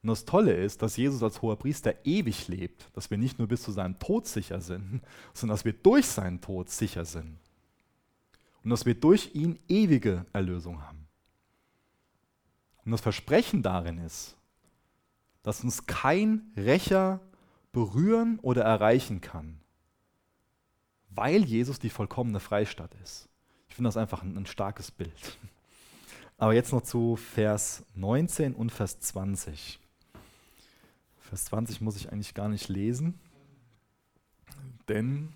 Und 0.05 0.09
das 0.09 0.27
Tolle 0.27 0.53
ist, 0.53 0.83
dass 0.83 0.99
Jesus 0.99 1.23
als 1.23 1.41
hoher 1.41 1.57
Priester 1.57 1.95
ewig 2.05 2.47
lebt, 2.49 2.91
dass 2.93 3.11
wir 3.11 3.17
nicht 3.17 3.39
nur 3.39 3.49
bis 3.49 3.63
zu 3.63 3.73
seinem 3.73 3.99
Tod 3.99 4.27
sicher 4.27 4.61
sind, 4.61 5.01
sondern 5.33 5.55
dass 5.55 5.65
wir 5.65 5.73
durch 5.73 6.05
seinen 6.05 6.43
Tod 6.43 6.69
sicher 6.69 7.07
sind. 7.07 7.39
Und 8.63 8.69
dass 8.69 8.85
wir 8.85 8.95
durch 8.95 9.35
ihn 9.35 9.59
ewige 9.67 10.27
Erlösung 10.35 10.83
haben. 10.83 11.07
Und 12.85 12.93
das 12.93 13.01
Versprechen 13.01 13.63
darin 13.63 13.97
ist, 13.97 14.37
dass 15.43 15.65
uns 15.65 15.87
kein 15.87 16.53
Rächer 16.55 17.21
berühren 17.73 18.39
oder 18.43 18.63
erreichen 18.63 19.23
kann, 19.23 19.59
weil 21.09 21.45
Jesus 21.45 21.79
die 21.79 21.89
vollkommene 21.89 22.41
Freistatt 22.41 22.95
ist. 23.03 23.31
Ich 23.71 23.75
finde 23.75 23.89
das 23.89 23.97
einfach 23.97 24.23
ein, 24.23 24.37
ein 24.37 24.45
starkes 24.45 24.91
Bild. 24.91 25.39
Aber 26.37 26.53
jetzt 26.53 26.73
noch 26.73 26.83
zu 26.83 27.17
Vers 27.17 27.85
19 27.95 28.55
und 28.55 28.71
Vers 28.71 29.01
20. 29.01 29.81
Vers 31.25 31.47
20 31.47 31.81
muss 31.81 31.97
ich 31.97 32.13
eigentlich 32.13 32.35
gar 32.35 32.49
nicht 32.49 32.69
lesen, 32.69 33.19
denn 34.89 35.33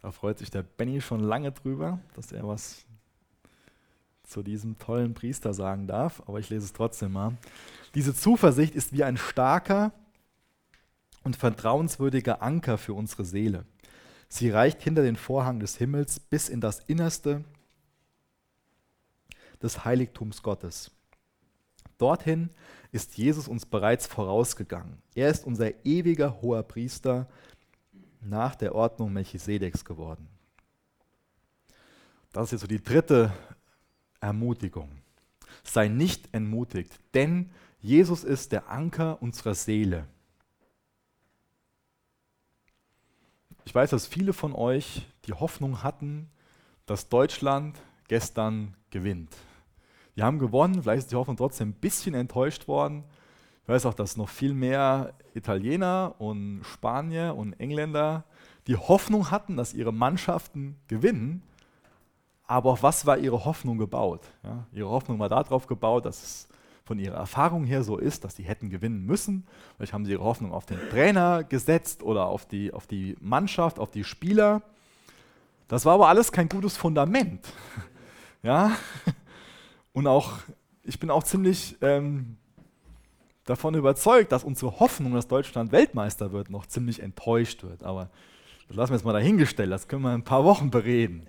da 0.00 0.12
freut 0.12 0.38
sich 0.38 0.50
der 0.50 0.62
Benny 0.62 1.00
schon 1.00 1.20
lange 1.20 1.50
drüber, 1.50 1.98
dass 2.14 2.30
er 2.30 2.46
was 2.46 2.84
zu 4.22 4.42
diesem 4.44 4.78
tollen 4.78 5.14
Priester 5.14 5.52
sagen 5.54 5.88
darf, 5.88 6.22
aber 6.26 6.38
ich 6.38 6.50
lese 6.50 6.66
es 6.66 6.72
trotzdem 6.72 7.12
mal. 7.12 7.36
Diese 7.94 8.14
Zuversicht 8.14 8.74
ist 8.74 8.92
wie 8.92 9.02
ein 9.02 9.16
starker 9.16 9.92
und 11.24 11.36
vertrauenswürdiger 11.36 12.40
Anker 12.40 12.78
für 12.78 12.94
unsere 12.94 13.24
Seele. 13.24 13.64
Sie 14.28 14.50
reicht 14.50 14.82
hinter 14.82 15.02
den 15.02 15.16
Vorhang 15.16 15.58
des 15.58 15.76
Himmels 15.76 16.20
bis 16.20 16.48
in 16.48 16.60
das 16.60 16.80
Innerste 16.80 17.44
des 19.60 19.84
Heiligtums 19.84 20.42
Gottes. 20.42 20.92
Dorthin 21.98 22.50
ist 22.92 23.18
Jesus 23.18 23.48
uns 23.48 23.66
bereits 23.66 24.06
vorausgegangen. 24.06 25.02
Er 25.14 25.30
ist 25.30 25.44
unser 25.44 25.84
ewiger 25.84 26.40
hoher 26.40 26.62
Priester 26.62 27.28
nach 28.20 28.54
der 28.54 28.74
Ordnung 28.74 29.12
Melchisedeks 29.12 29.84
geworden. 29.84 30.28
Das 32.32 32.46
ist 32.46 32.52
jetzt 32.52 32.60
so 32.62 32.66
die 32.66 32.82
dritte 32.82 33.32
Ermutigung. 34.20 34.90
Sei 35.62 35.88
nicht 35.88 36.28
entmutigt, 36.32 36.98
denn 37.14 37.50
Jesus 37.80 38.24
ist 38.24 38.52
der 38.52 38.68
Anker 38.70 39.22
unserer 39.22 39.54
Seele. 39.54 40.06
Ich 43.64 43.74
weiß, 43.74 43.90
dass 43.90 44.06
viele 44.06 44.32
von 44.32 44.54
euch 44.54 45.06
die 45.26 45.32
Hoffnung 45.32 45.82
hatten, 45.82 46.30
dass 46.86 47.08
Deutschland 47.08 47.78
gestern 48.08 48.74
gewinnt. 48.90 49.34
Die 50.16 50.22
haben 50.22 50.38
gewonnen, 50.38 50.82
vielleicht 50.82 51.04
ist 51.04 51.12
die 51.12 51.16
Hoffnung 51.16 51.36
trotzdem 51.36 51.70
ein 51.70 51.74
bisschen 51.74 52.14
enttäuscht 52.14 52.68
worden. 52.68 53.04
Ich 53.62 53.68
weiß 53.68 53.84
auch, 53.86 53.94
dass 53.94 54.16
noch 54.16 54.28
viel 54.28 54.54
mehr 54.54 55.12
Italiener 55.34 56.14
und 56.18 56.62
Spanier 56.64 57.34
und 57.36 57.52
Engländer 57.60 58.24
die 58.66 58.76
Hoffnung 58.76 59.30
hatten, 59.30 59.56
dass 59.56 59.74
ihre 59.74 59.92
Mannschaften 59.92 60.76
gewinnen. 60.88 61.42
Aber 62.46 62.70
auf 62.70 62.82
was 62.82 63.06
war 63.06 63.18
ihre 63.18 63.44
Hoffnung 63.44 63.76
gebaut? 63.76 64.22
Ja, 64.42 64.66
ihre 64.72 64.88
Hoffnung 64.88 65.18
war 65.18 65.28
darauf 65.28 65.66
gebaut, 65.66 66.06
dass 66.06 66.22
es 66.22 66.48
von 66.84 67.00
ihrer 67.00 67.16
Erfahrung 67.16 67.64
her 67.64 67.82
so 67.82 67.98
ist, 67.98 68.22
dass 68.22 68.36
sie 68.36 68.44
hätten 68.44 68.70
gewinnen 68.70 69.04
müssen. 69.04 69.44
Vielleicht 69.76 69.92
haben 69.92 70.04
sie 70.04 70.12
ihre 70.12 70.22
Hoffnung 70.22 70.52
auf 70.52 70.64
den 70.64 70.78
Trainer 70.88 71.42
gesetzt 71.42 72.04
oder 72.04 72.26
auf 72.26 72.46
die, 72.46 72.72
auf 72.72 72.86
die 72.86 73.16
Mannschaft, 73.20 73.80
auf 73.80 73.90
die 73.90 74.04
Spieler. 74.04 74.62
Das 75.66 75.84
war 75.84 75.94
aber 75.94 76.08
alles 76.08 76.30
kein 76.30 76.48
gutes 76.48 76.76
Fundament. 76.76 77.46
Ja? 78.42 78.76
Und 79.96 80.06
auch, 80.06 80.40
ich 80.82 81.00
bin 81.00 81.08
auch 81.10 81.24
ziemlich 81.24 81.74
ähm, 81.80 82.36
davon 83.46 83.74
überzeugt, 83.74 84.30
dass 84.30 84.44
unsere 84.44 84.78
Hoffnung, 84.78 85.14
dass 85.14 85.26
Deutschland 85.26 85.72
Weltmeister 85.72 86.32
wird, 86.32 86.50
noch 86.50 86.66
ziemlich 86.66 87.00
enttäuscht 87.00 87.62
wird. 87.62 87.82
Aber 87.82 88.10
das 88.68 88.76
lassen 88.76 88.90
wir 88.92 88.96
jetzt 88.96 89.06
mal 89.06 89.14
dahingestellt, 89.14 89.72
das 89.72 89.88
können 89.88 90.02
wir 90.02 90.10
in 90.10 90.20
ein 90.20 90.24
paar 90.24 90.44
Wochen 90.44 90.70
bereden. 90.70 91.26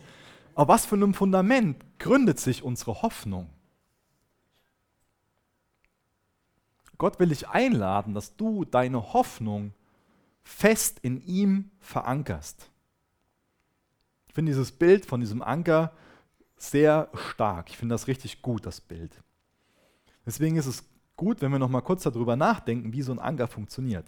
Aber 0.53 0.74
was 0.74 0.86
für 0.86 0.95
einem 0.95 1.13
Fundament 1.13 1.78
gründet 1.97 2.41
sich 2.41 2.61
unsere 2.61 3.01
Hoffnung? 3.03 3.49
Gott 6.97 7.22
will 7.22 7.30
dich 7.30 7.47
einladen, 7.47 8.13
dass 8.13 8.36
du 8.36 8.65
deine 8.65 9.13
Hoffnung 9.13 9.72
fest 10.43 10.99
in 11.03 11.26
ihm 11.26 11.72
verankerst. 11.80 12.70
Ich 14.28 14.34
finde 14.34 14.51
dieses 14.51 14.74
Bild 14.74 15.05
von 15.05 15.22
diesem 15.22 15.41
Anker 15.41 15.93
sehr 16.58 17.10
stark. 17.14 17.70
Ich 17.70 17.78
finde 17.78 17.93
das 17.93 18.08
richtig 18.08 18.41
gut, 18.41 18.66
das 18.66 18.82
Bild. 18.82 19.24
Deswegen 20.26 20.58
ist 20.58 20.66
es 20.66 20.84
gut, 21.16 21.41
wenn 21.41 21.51
wir 21.51 21.60
noch 21.60 21.70
mal 21.70 21.82
kurz 21.82 22.03
darüber 22.03 22.36
nachdenken, 22.36 22.93
wie 22.93 23.01
so 23.01 23.12
ein 23.12 23.20
Anker 23.20 23.47
funktioniert. 23.47 24.05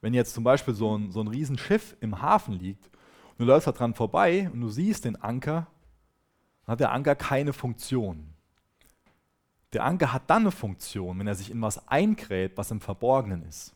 Wenn 0.00 0.14
jetzt 0.14 0.34
zum 0.34 0.44
Beispiel 0.44 0.74
so 0.74 0.96
ein, 0.96 1.10
so 1.10 1.20
ein 1.20 1.28
Riesenschiff 1.28 1.96
im 2.00 2.22
Hafen 2.22 2.54
liegt 2.54 2.86
und 2.86 3.40
du 3.40 3.44
läufst 3.44 3.66
da 3.66 3.72
dran 3.72 3.94
vorbei 3.94 4.48
und 4.52 4.60
du 4.60 4.68
siehst 4.68 5.04
den 5.04 5.16
Anker, 5.16 5.66
dann 6.64 6.72
hat 6.72 6.80
der 6.80 6.92
Anker 6.92 7.16
keine 7.16 7.52
Funktion. 7.52 8.34
Der 9.72 9.84
Anker 9.84 10.12
hat 10.12 10.30
dann 10.30 10.42
eine 10.42 10.50
Funktion, 10.50 11.18
wenn 11.18 11.26
er 11.26 11.34
sich 11.34 11.50
in 11.50 11.60
was 11.60 11.88
eingräbt, 11.88 12.56
was 12.56 12.70
im 12.70 12.80
Verborgenen 12.80 13.42
ist. 13.42 13.74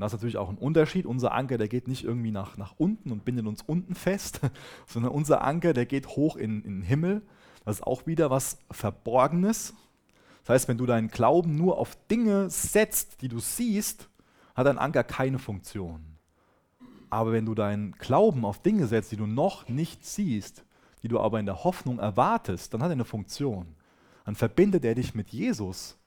Und 0.00 0.04
das 0.04 0.14
ist 0.14 0.20
natürlich 0.20 0.38
auch 0.38 0.48
ein 0.48 0.56
Unterschied. 0.56 1.04
Unser 1.04 1.32
Anker, 1.32 1.58
der 1.58 1.68
geht 1.68 1.86
nicht 1.86 2.04
irgendwie 2.04 2.30
nach, 2.30 2.56
nach 2.56 2.72
unten 2.78 3.12
und 3.12 3.26
bindet 3.26 3.46
uns 3.46 3.60
unten 3.60 3.94
fest, 3.94 4.40
sondern 4.86 5.12
unser 5.12 5.44
Anker, 5.44 5.74
der 5.74 5.84
geht 5.84 6.08
hoch 6.08 6.36
in, 6.36 6.64
in 6.64 6.78
den 6.78 6.82
Himmel. 6.82 7.22
Das 7.66 7.76
ist 7.76 7.82
auch 7.82 8.06
wieder 8.06 8.30
was 8.30 8.58
Verborgenes. 8.70 9.74
Das 10.44 10.54
heißt, 10.54 10.68
wenn 10.68 10.78
du 10.78 10.86
deinen 10.86 11.08
Glauben 11.08 11.54
nur 11.54 11.76
auf 11.76 11.98
Dinge 12.10 12.48
setzt, 12.48 13.20
die 13.20 13.28
du 13.28 13.40
siehst, 13.40 14.08
hat 14.54 14.66
dein 14.66 14.78
Anker 14.78 15.04
keine 15.04 15.38
Funktion. 15.38 16.16
Aber 17.10 17.32
wenn 17.32 17.44
du 17.44 17.54
deinen 17.54 17.92
Glauben 17.92 18.46
auf 18.46 18.62
Dinge 18.62 18.86
setzt, 18.86 19.12
die 19.12 19.16
du 19.16 19.26
noch 19.26 19.68
nicht 19.68 20.06
siehst, 20.06 20.64
die 21.02 21.08
du 21.08 21.20
aber 21.20 21.38
in 21.38 21.46
der 21.46 21.62
Hoffnung 21.62 21.98
erwartest, 21.98 22.72
dann 22.72 22.82
hat 22.82 22.88
er 22.88 22.92
eine 22.92 23.04
Funktion 23.04 23.74
dann 24.24 24.36
verbindet 24.36 24.84
er 24.84 24.94
dich 24.94 25.14
mit 25.14 25.30
Jesus. 25.30 25.98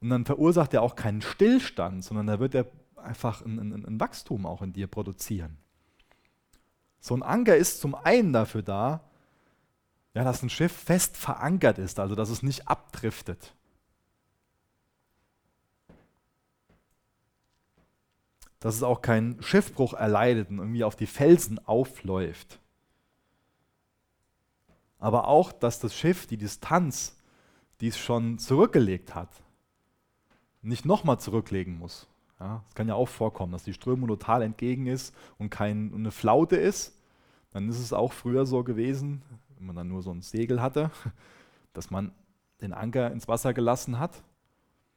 Und 0.00 0.10
dann 0.10 0.24
verursacht 0.24 0.74
er 0.74 0.82
auch 0.82 0.94
keinen 0.94 1.22
Stillstand, 1.22 2.04
sondern 2.04 2.28
da 2.28 2.38
wird 2.40 2.54
er 2.54 2.66
einfach 3.02 3.42
ein, 3.42 3.58
ein, 3.58 3.84
ein 3.84 4.00
Wachstum 4.00 4.46
auch 4.46 4.62
in 4.62 4.72
dir 4.72 4.86
produzieren. 4.86 5.58
So 7.00 7.14
ein 7.16 7.22
Anker 7.22 7.56
ist 7.56 7.80
zum 7.80 7.94
einen 7.94 8.32
dafür 8.32 8.62
da, 8.62 9.04
ja, 10.14 10.24
dass 10.24 10.42
ein 10.42 10.50
Schiff 10.50 10.72
fest 10.72 11.16
verankert 11.16 11.78
ist, 11.78 11.98
also 11.98 12.14
dass 12.14 12.30
es 12.30 12.42
nicht 12.42 12.68
abdriftet. 12.68 13.54
dass 18.62 18.76
es 18.76 18.84
auch 18.84 19.02
keinen 19.02 19.42
Schiffbruch 19.42 19.92
erleidet 19.92 20.48
und 20.48 20.58
irgendwie 20.58 20.84
auf 20.84 20.94
die 20.94 21.08
Felsen 21.08 21.58
aufläuft. 21.66 22.60
Aber 25.00 25.26
auch, 25.26 25.50
dass 25.50 25.80
das 25.80 25.96
Schiff 25.96 26.28
die 26.28 26.36
Distanz, 26.36 27.16
die 27.80 27.88
es 27.88 27.98
schon 27.98 28.38
zurückgelegt 28.38 29.16
hat, 29.16 29.30
nicht 30.62 30.84
nochmal 30.84 31.18
zurücklegen 31.18 31.76
muss. 31.76 32.06
Ja, 32.42 32.64
es 32.68 32.74
kann 32.74 32.88
ja 32.88 32.96
auch 32.96 33.08
vorkommen, 33.08 33.52
dass 33.52 33.62
die 33.62 33.72
Strömung 33.72 34.08
total 34.08 34.42
entgegen 34.42 34.88
ist 34.88 35.14
und 35.38 35.50
keine 35.50 35.94
eine 35.94 36.10
Flaute 36.10 36.56
ist. 36.56 37.00
Dann 37.52 37.68
ist 37.68 37.78
es 37.78 37.92
auch 37.92 38.12
früher 38.12 38.46
so 38.46 38.64
gewesen, 38.64 39.22
wenn 39.56 39.66
man 39.66 39.76
dann 39.76 39.86
nur 39.86 40.02
so 40.02 40.10
ein 40.10 40.22
Segel 40.22 40.60
hatte, 40.60 40.90
dass 41.72 41.92
man 41.92 42.10
den 42.60 42.72
Anker 42.72 43.12
ins 43.12 43.28
Wasser 43.28 43.54
gelassen 43.54 44.00
hat 44.00 44.24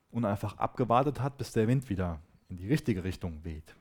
und 0.09 0.25
einfach 0.25 0.57
abgewartet 0.57 1.21
hat, 1.21 1.37
bis 1.37 1.51
der 1.51 1.67
Wind 1.67 1.87
wieder 1.87 2.19
in 2.49 2.57
die 2.57 2.67
richtige 2.67 3.03
Richtung 3.03 3.43
weht. 3.43 3.75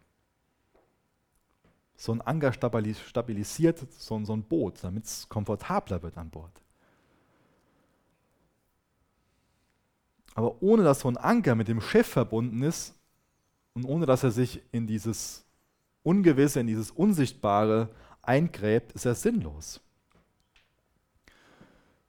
So 1.96 2.12
ein 2.12 2.20
Anker 2.20 2.52
stabilisiert 2.52 3.90
so, 3.92 4.16
ein 4.16 4.42
Boot, 4.42 4.84
damit 4.84 5.06
es 5.06 5.26
komfortabler 5.30 6.02
wird 6.02 6.18
an 6.18 6.28
Bord. 6.28 6.60
Aber 10.34 10.60
ohne 10.60 10.82
dass 10.82 11.00
so 11.00 11.08
ein 11.08 11.16
Anker 11.16 11.54
mit 11.54 11.68
dem 11.68 11.80
Schiff 11.80 12.08
verbunden 12.08 12.62
ist 12.62 12.94
und 13.74 13.84
ohne 13.84 14.06
dass 14.06 14.22
er 14.22 14.30
sich 14.30 14.62
in 14.72 14.86
dieses 14.86 15.44
Ungewisse, 16.02 16.60
in 16.60 16.66
dieses 16.66 16.90
Unsichtbare 16.90 17.90
eingräbt, 18.22 18.92
ist 18.92 19.04
er 19.04 19.14
sinnlos. 19.14 19.80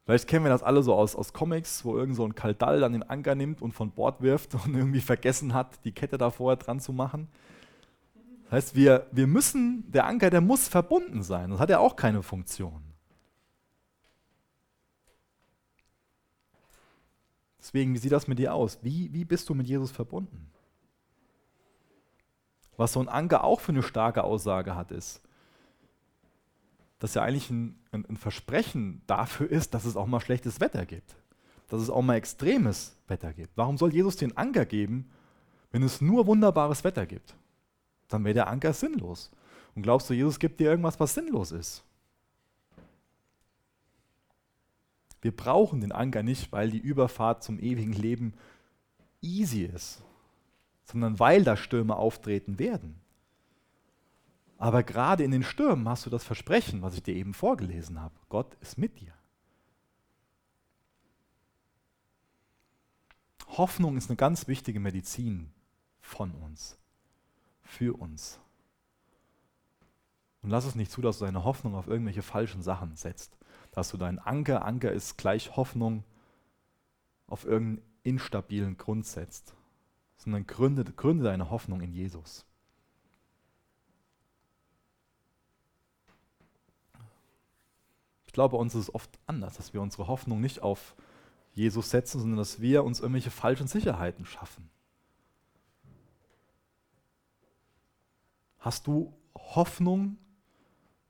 Vielleicht 0.04 0.28
kennen 0.28 0.44
wir 0.44 0.50
das 0.50 0.62
alle 0.62 0.84
so 0.84 0.94
aus, 0.94 1.16
aus 1.16 1.32
Comics, 1.32 1.84
wo 1.84 1.96
irgend 1.96 2.14
so 2.14 2.24
ein 2.24 2.36
Kaldall 2.36 2.78
dann 2.78 2.92
den 2.92 3.02
Anker 3.02 3.34
nimmt 3.34 3.60
und 3.60 3.72
von 3.72 3.90
Bord 3.90 4.22
wirft 4.22 4.54
und 4.64 4.74
irgendwie 4.74 5.00
vergessen 5.00 5.52
hat, 5.52 5.84
die 5.84 5.92
Kette 5.92 6.16
da 6.16 6.30
vorher 6.30 6.56
dran 6.56 6.78
zu 6.78 6.92
machen. 6.92 7.28
Das 8.44 8.52
heißt, 8.52 8.76
wir, 8.76 9.08
wir 9.10 9.26
müssen, 9.26 9.90
der 9.90 10.06
Anker, 10.06 10.30
der 10.30 10.40
muss 10.40 10.68
verbunden 10.68 11.24
sein. 11.24 11.50
Das 11.50 11.58
hat 11.58 11.70
ja 11.70 11.80
auch 11.80 11.96
keine 11.96 12.22
Funktion. 12.22 12.80
Deswegen, 17.58 17.92
wie 17.94 17.98
sieht 17.98 18.12
das 18.12 18.28
mit 18.28 18.38
dir 18.38 18.54
aus? 18.54 18.78
Wie, 18.82 19.12
wie 19.12 19.24
bist 19.24 19.48
du 19.48 19.54
mit 19.54 19.66
Jesus 19.66 19.90
verbunden? 19.90 20.52
Was 22.76 22.92
so 22.92 23.00
ein 23.00 23.08
Anker 23.08 23.44
auch 23.44 23.60
für 23.60 23.72
eine 23.72 23.82
starke 23.82 24.24
Aussage 24.24 24.74
hat, 24.74 24.90
ist, 24.90 25.22
dass 26.98 27.14
ja 27.14 27.22
eigentlich 27.22 27.50
ein, 27.50 27.78
ein, 27.92 28.04
ein, 28.06 28.16
Versprechen 28.16 29.02
dafür 29.06 29.50
ist, 29.50 29.74
dass 29.74 29.84
es 29.84 29.96
auch 29.96 30.06
mal 30.06 30.20
schlechtes 30.20 30.60
Wetter 30.60 30.86
gibt. 30.86 31.16
Dass 31.68 31.80
es 31.80 31.90
auch 31.90 32.02
mal 32.02 32.16
extremes 32.16 32.96
Wetter 33.06 33.32
gibt. 33.32 33.56
Warum 33.56 33.76
soll 33.76 33.92
Jesus 33.92 34.16
den 34.16 34.36
Anker 34.36 34.64
geben, 34.64 35.10
wenn 35.72 35.82
es 35.82 36.00
nur 36.00 36.26
wunderbares 36.26 36.84
Wetter 36.84 37.06
gibt? 37.06 37.34
Dann 38.08 38.24
wäre 38.24 38.34
der 38.34 38.48
Anker 38.48 38.72
sinnlos. 38.72 39.30
Und 39.74 39.82
glaubst 39.82 40.08
du, 40.08 40.14
Jesus 40.14 40.38
gibt 40.38 40.60
dir 40.60 40.70
irgendwas, 40.70 41.00
was 41.00 41.14
sinnlos 41.14 41.52
ist? 41.52 41.84
Wir 45.20 45.36
brauchen 45.36 45.80
den 45.80 45.92
Anker 45.92 46.22
nicht, 46.22 46.52
weil 46.52 46.70
die 46.70 46.78
Überfahrt 46.78 47.42
zum 47.42 47.58
ewigen 47.58 47.92
Leben 47.92 48.34
easy 49.20 49.64
ist, 49.64 50.02
sondern 50.86 51.18
weil 51.18 51.44
da 51.44 51.56
Stürme 51.56 51.96
auftreten 51.96 52.58
werden. 52.58 53.00
Aber 54.56 54.82
gerade 54.82 55.24
in 55.24 55.32
den 55.32 55.42
Stürmen 55.42 55.88
hast 55.88 56.06
du 56.06 56.10
das 56.10 56.24
Versprechen, 56.24 56.80
was 56.80 56.94
ich 56.94 57.02
dir 57.02 57.14
eben 57.14 57.34
vorgelesen 57.34 58.00
habe. 58.00 58.14
Gott 58.28 58.54
ist 58.60 58.78
mit 58.78 59.00
dir. 59.00 59.12
Hoffnung 63.48 63.96
ist 63.96 64.08
eine 64.08 64.16
ganz 64.16 64.48
wichtige 64.48 64.80
Medizin 64.80 65.50
von 66.00 66.30
uns, 66.32 66.78
für 67.62 67.98
uns. 67.98 68.38
Und 70.42 70.50
lass 70.50 70.64
es 70.64 70.74
nicht 70.76 70.92
zu, 70.92 71.02
dass 71.02 71.18
du 71.18 71.24
deine 71.24 71.44
Hoffnung 71.44 71.74
auf 71.74 71.88
irgendwelche 71.88 72.22
falschen 72.22 72.62
Sachen 72.62 72.94
setzt. 72.94 73.36
Dass 73.72 73.90
du 73.90 73.96
deinen 73.96 74.20
Anker, 74.20 74.64
Anker 74.64 74.92
ist 74.92 75.18
gleich 75.18 75.56
Hoffnung, 75.56 76.04
auf 77.26 77.44
irgendeinen 77.44 77.84
instabilen 78.04 78.76
Grund 78.76 79.04
setzt. 79.06 79.55
Sondern 80.16 80.46
gründe, 80.46 80.84
gründe 80.84 81.24
deine 81.24 81.50
Hoffnung 81.50 81.80
in 81.80 81.92
Jesus. 81.92 82.46
glaube, 88.36 88.52
bei 88.52 88.60
uns 88.60 88.74
ist 88.74 88.82
es 88.82 88.94
oft 88.94 89.18
anders, 89.26 89.56
dass 89.56 89.72
wir 89.72 89.80
unsere 89.80 90.08
Hoffnung 90.08 90.42
nicht 90.42 90.62
auf 90.62 90.94
Jesus 91.54 91.88
setzen, 91.88 92.20
sondern 92.20 92.36
dass 92.36 92.60
wir 92.60 92.84
uns 92.84 93.00
irgendwelche 93.00 93.30
falschen 93.30 93.66
Sicherheiten 93.66 94.26
schaffen. 94.26 94.68
Hast 98.58 98.86
du 98.86 99.14
Hoffnung, 99.34 100.18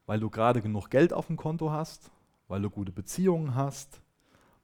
weil 0.06 0.20
du 0.20 0.30
gerade 0.30 0.62
genug 0.62 0.88
Geld 0.88 1.12
auf 1.12 1.26
dem 1.26 1.36
Konto 1.36 1.72
hast, 1.72 2.12
weil 2.46 2.62
du 2.62 2.70
gute 2.70 2.92
Beziehungen 2.92 3.56
hast, 3.56 4.00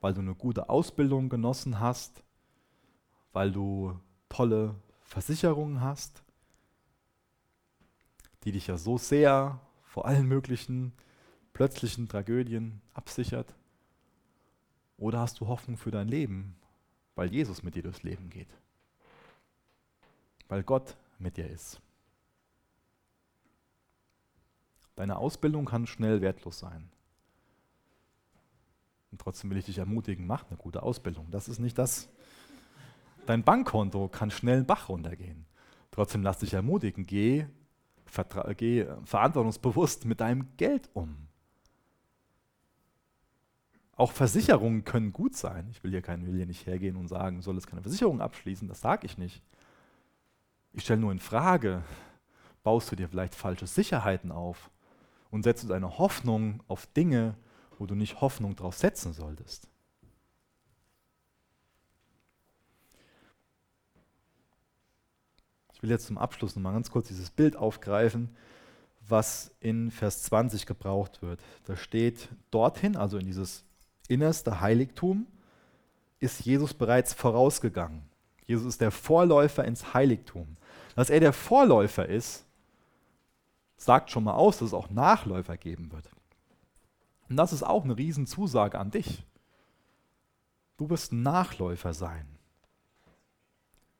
weil 0.00 0.14
du 0.14 0.20
eine 0.20 0.36
gute 0.36 0.68
Ausbildung 0.68 1.28
genossen 1.28 1.80
hast, 1.80 2.22
weil 3.32 3.50
du 3.50 3.98
tolle 4.32 4.74
Versicherungen 5.02 5.82
hast, 5.82 6.22
die 8.44 8.52
dich 8.52 8.66
ja 8.66 8.78
so 8.78 8.96
sehr 8.96 9.60
vor 9.84 10.06
allen 10.06 10.26
möglichen 10.26 10.92
plötzlichen 11.52 12.08
Tragödien 12.08 12.80
absichert? 12.94 13.54
Oder 14.96 15.20
hast 15.20 15.40
du 15.40 15.48
Hoffnung 15.48 15.76
für 15.76 15.90
dein 15.90 16.08
Leben, 16.08 16.56
weil 17.14 17.30
Jesus 17.30 17.62
mit 17.62 17.74
dir 17.74 17.82
durchs 17.82 18.02
Leben 18.04 18.30
geht? 18.30 18.48
Weil 20.48 20.62
Gott 20.62 20.96
mit 21.18 21.36
dir 21.36 21.48
ist. 21.48 21.82
Deine 24.96 25.18
Ausbildung 25.18 25.66
kann 25.66 25.86
schnell 25.86 26.22
wertlos 26.22 26.58
sein. 26.58 26.88
Und 29.10 29.20
trotzdem 29.20 29.50
will 29.50 29.58
ich 29.58 29.66
dich 29.66 29.78
ermutigen, 29.78 30.26
mach 30.26 30.46
eine 30.48 30.56
gute 30.56 30.82
Ausbildung. 30.82 31.30
Das 31.30 31.48
ist 31.48 31.58
nicht 31.58 31.76
das. 31.76 32.08
Dein 33.26 33.44
Bankkonto 33.44 34.08
kann 34.08 34.30
schnell 34.30 34.58
einen 34.58 34.66
Bach 34.66 34.88
runtergehen. 34.88 35.46
Trotzdem 35.90 36.22
lass 36.22 36.38
dich 36.38 36.54
ermutigen, 36.54 37.06
geh, 37.06 37.46
geh 38.56 38.86
verantwortungsbewusst 39.04 40.04
mit 40.04 40.20
deinem 40.20 40.56
Geld 40.56 40.90
um. 40.94 41.28
Auch 43.94 44.12
Versicherungen 44.12 44.84
können 44.84 45.12
gut 45.12 45.36
sein. 45.36 45.68
Ich 45.70 45.84
will 45.84 45.90
hier, 45.90 46.02
kein, 46.02 46.26
will 46.26 46.34
hier 46.34 46.46
nicht 46.46 46.66
hergehen 46.66 46.96
und 46.96 47.08
sagen, 47.08 47.36
du 47.36 47.42
sollst 47.42 47.66
keine 47.66 47.82
Versicherung 47.82 48.20
abschließen, 48.20 48.66
das 48.66 48.80
sage 48.80 49.06
ich 49.06 49.18
nicht. 49.18 49.42
Ich 50.72 50.84
stelle 50.84 51.00
nur 51.00 51.12
in 51.12 51.20
Frage, 51.20 51.84
baust 52.62 52.90
du 52.90 52.96
dir 52.96 53.08
vielleicht 53.08 53.34
falsche 53.34 53.66
Sicherheiten 53.66 54.32
auf 54.32 54.70
und 55.30 55.42
setzt 55.42 55.64
du 55.64 55.68
deine 55.68 55.98
Hoffnung 55.98 56.62
auf 56.68 56.86
Dinge, 56.86 57.36
wo 57.78 57.86
du 57.86 57.94
nicht 57.94 58.20
Hoffnung 58.20 58.56
drauf 58.56 58.76
setzen 58.76 59.12
solltest. 59.12 59.68
Will 65.82 65.90
jetzt 65.90 66.06
zum 66.06 66.18
Abschluss 66.18 66.56
nochmal 66.56 66.72
ganz 66.72 66.90
kurz 66.90 67.08
dieses 67.08 67.30
Bild 67.30 67.56
aufgreifen, 67.56 68.34
was 69.08 69.50
in 69.60 69.90
Vers 69.90 70.22
20 70.22 70.66
gebraucht 70.66 71.22
wird. 71.22 71.40
Da 71.64 71.76
steht 71.76 72.28
dorthin, 72.50 72.96
also 72.96 73.18
in 73.18 73.26
dieses 73.26 73.64
innerste 74.08 74.60
Heiligtum 74.60 75.26
ist 76.20 76.44
Jesus 76.44 76.72
bereits 76.72 77.12
vorausgegangen. 77.12 78.02
Jesus 78.46 78.66
ist 78.66 78.80
der 78.80 78.90
Vorläufer 78.90 79.64
ins 79.64 79.92
Heiligtum. 79.92 80.56
Dass 80.94 81.10
er 81.10 81.20
der 81.20 81.32
Vorläufer 81.32 82.06
ist, 82.06 82.44
sagt 83.76 84.10
schon 84.10 84.24
mal 84.24 84.34
aus, 84.34 84.58
dass 84.58 84.68
es 84.68 84.74
auch 84.74 84.90
Nachläufer 84.90 85.56
geben 85.56 85.90
wird. 85.90 86.08
Und 87.28 87.36
das 87.36 87.52
ist 87.52 87.62
auch 87.62 87.84
eine 87.84 87.96
Riesenzusage 87.96 88.78
an 88.78 88.90
dich. 88.90 89.24
Du 90.76 90.90
wirst 90.90 91.12
Nachläufer 91.12 91.94
sein, 91.94 92.26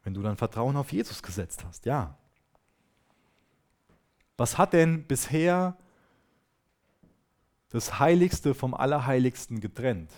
wenn 0.05 0.14
du 0.14 0.22
dein 0.22 0.36
Vertrauen 0.36 0.76
auf 0.76 0.92
Jesus 0.92 1.22
gesetzt 1.22 1.64
hast, 1.64 1.86
ja. 1.86 2.16
Was 4.36 4.59
hat 4.59 4.72
denn 4.72 5.05
bisher 5.05 5.76
das 7.72 7.98
Heiligste 7.98 8.53
vom 8.55 8.74
Allerheiligsten 8.74 9.61
getrennt. 9.61 10.11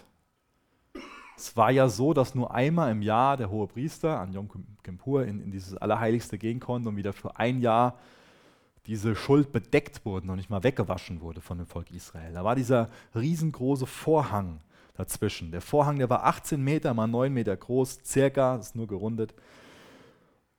Es 1.37 1.57
war 1.57 1.71
ja 1.71 1.89
so, 1.89 2.13
dass 2.13 2.35
nur 2.35 2.53
einmal 2.53 2.91
im 2.91 3.01
Jahr 3.01 3.37
der 3.37 3.49
hohe 3.49 3.69
Priester 3.69 4.19
an 4.19 4.33
Yom 4.33 4.49
Kippur 4.83 5.25
in, 5.25 5.41
in 5.41 5.51
dieses 5.51 5.77
Allerheiligste 5.77 6.37
gehen 6.37 6.61
konnte 6.61 6.89
und 6.89 6.97
wieder 6.97 7.13
für 7.13 7.37
ein 7.37 7.61
Jahr 7.61 7.99
diese 8.87 9.17
Schuld 9.17 9.53
bedeckt 9.53 10.05
wurde 10.05 10.29
und 10.29 10.37
nicht 10.37 10.51
mal 10.51 10.63
weggewaschen 10.63 11.21
wurde 11.21 11.41
von 11.41 11.59
dem 11.59 11.67
Volk 11.67 11.91
Israel. 11.93 12.33
Da 12.33 12.45
war 12.45 12.57
dieser 12.57 12.91
riesengroße 13.15 13.87
Vorhang 13.87 14.61
dazwischen. 14.95 15.51
Der 15.53 15.61
Vorhang, 15.61 15.99
der 15.99 16.11
war 16.11 16.25
18 16.25 16.63
Meter 16.63 16.93
mal 16.93 17.07
9 17.07 17.33
Meter 17.33 17.57
groß, 17.57 18.01
circa, 18.05 18.57
ist 18.57 18.77
nur 18.77 18.87
gerundet, 18.87 19.33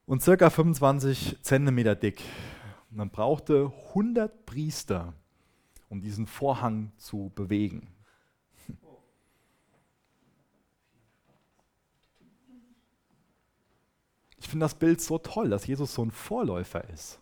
und 0.06 0.22
circa 0.22 0.50
25 0.50 1.42
Zentimeter 1.42 1.94
dick. 1.94 2.22
Man 2.90 3.10
brauchte 3.10 3.72
100 3.88 4.46
Priester, 4.46 5.12
um 5.88 6.00
diesen 6.00 6.26
Vorhang 6.26 6.92
zu 6.96 7.30
bewegen. 7.34 7.88
Ich 14.38 14.46
Ich 14.46 14.50
finde 14.50 14.62
das 14.62 14.76
Bild 14.76 15.00
so 15.00 15.18
toll, 15.18 15.50
dass 15.50 15.66
Jesus 15.66 15.92
so 15.92 16.04
ein 16.04 16.12
Vorläufer 16.12 16.88
ist. 16.90 17.18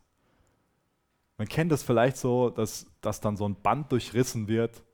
Man 1.39 1.49
kennt 1.49 1.73
es 1.73 1.83
vielleicht 1.83 2.19
so, 2.19 2.51
dass, 2.51 2.87
dass 3.01 3.23
dann 3.23 3.39
so 3.39 3.49
ein 3.49 3.55
Band 3.63 3.91
durchrissen 3.91 4.47
wird. 4.47 4.85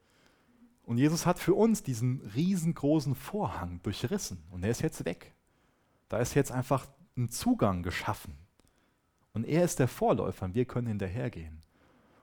Und 0.84 0.98
Jesus 0.98 1.26
hat 1.26 1.40
für 1.40 1.54
uns 1.54 1.82
diesen 1.82 2.20
riesengroßen 2.36 3.16
Vorhang 3.16 3.80
durchrissen. 3.82 4.44
Und 4.48 4.62
er 4.62 4.70
ist 4.70 4.80
jetzt 4.80 5.04
weg. 5.04 5.34
Da 6.08 6.18
ist 6.18 6.34
jetzt 6.34 6.52
einfach 6.52 6.86
ein 7.20 7.28
Zugang 7.30 7.82
geschaffen. 7.82 8.36
Und 9.32 9.44
er 9.44 9.64
ist 9.64 9.78
der 9.78 9.88
Vorläufer 9.88 10.46
und 10.46 10.54
wir 10.54 10.64
können 10.64 10.88
hinterhergehen. 10.88 11.62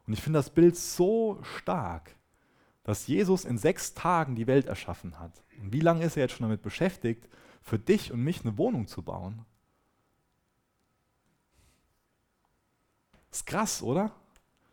Und 0.06 0.14
ich 0.14 0.22
finde 0.22 0.40
das 0.40 0.50
Bild 0.50 0.76
so 0.76 1.40
stark, 1.44 2.16
dass 2.84 3.08
Jesus 3.08 3.46
in 3.46 3.58
sechs 3.58 3.94
Tagen 3.94 4.36
die 4.36 4.48
Welt 4.48 4.66
erschaffen 4.66 5.20
hat. 5.20 5.44
Und 5.62 5.74
wie 5.74 5.80
lange 5.80 6.04
ist 6.04 6.18
er 6.18 6.24
jetzt 6.24 6.34
schon 6.34 6.46
damit 6.46 6.62
beschäftigt, 6.62 7.28
für 7.62 7.80
dich 7.80 8.12
und 8.12 8.24
mich 8.24 8.42
eine 8.42 8.58
Wohnung 8.58 8.88
zu 8.88 9.02
bauen? 9.02 9.46
ist 13.38 13.46
krass, 13.46 13.82
oder? 13.82 14.12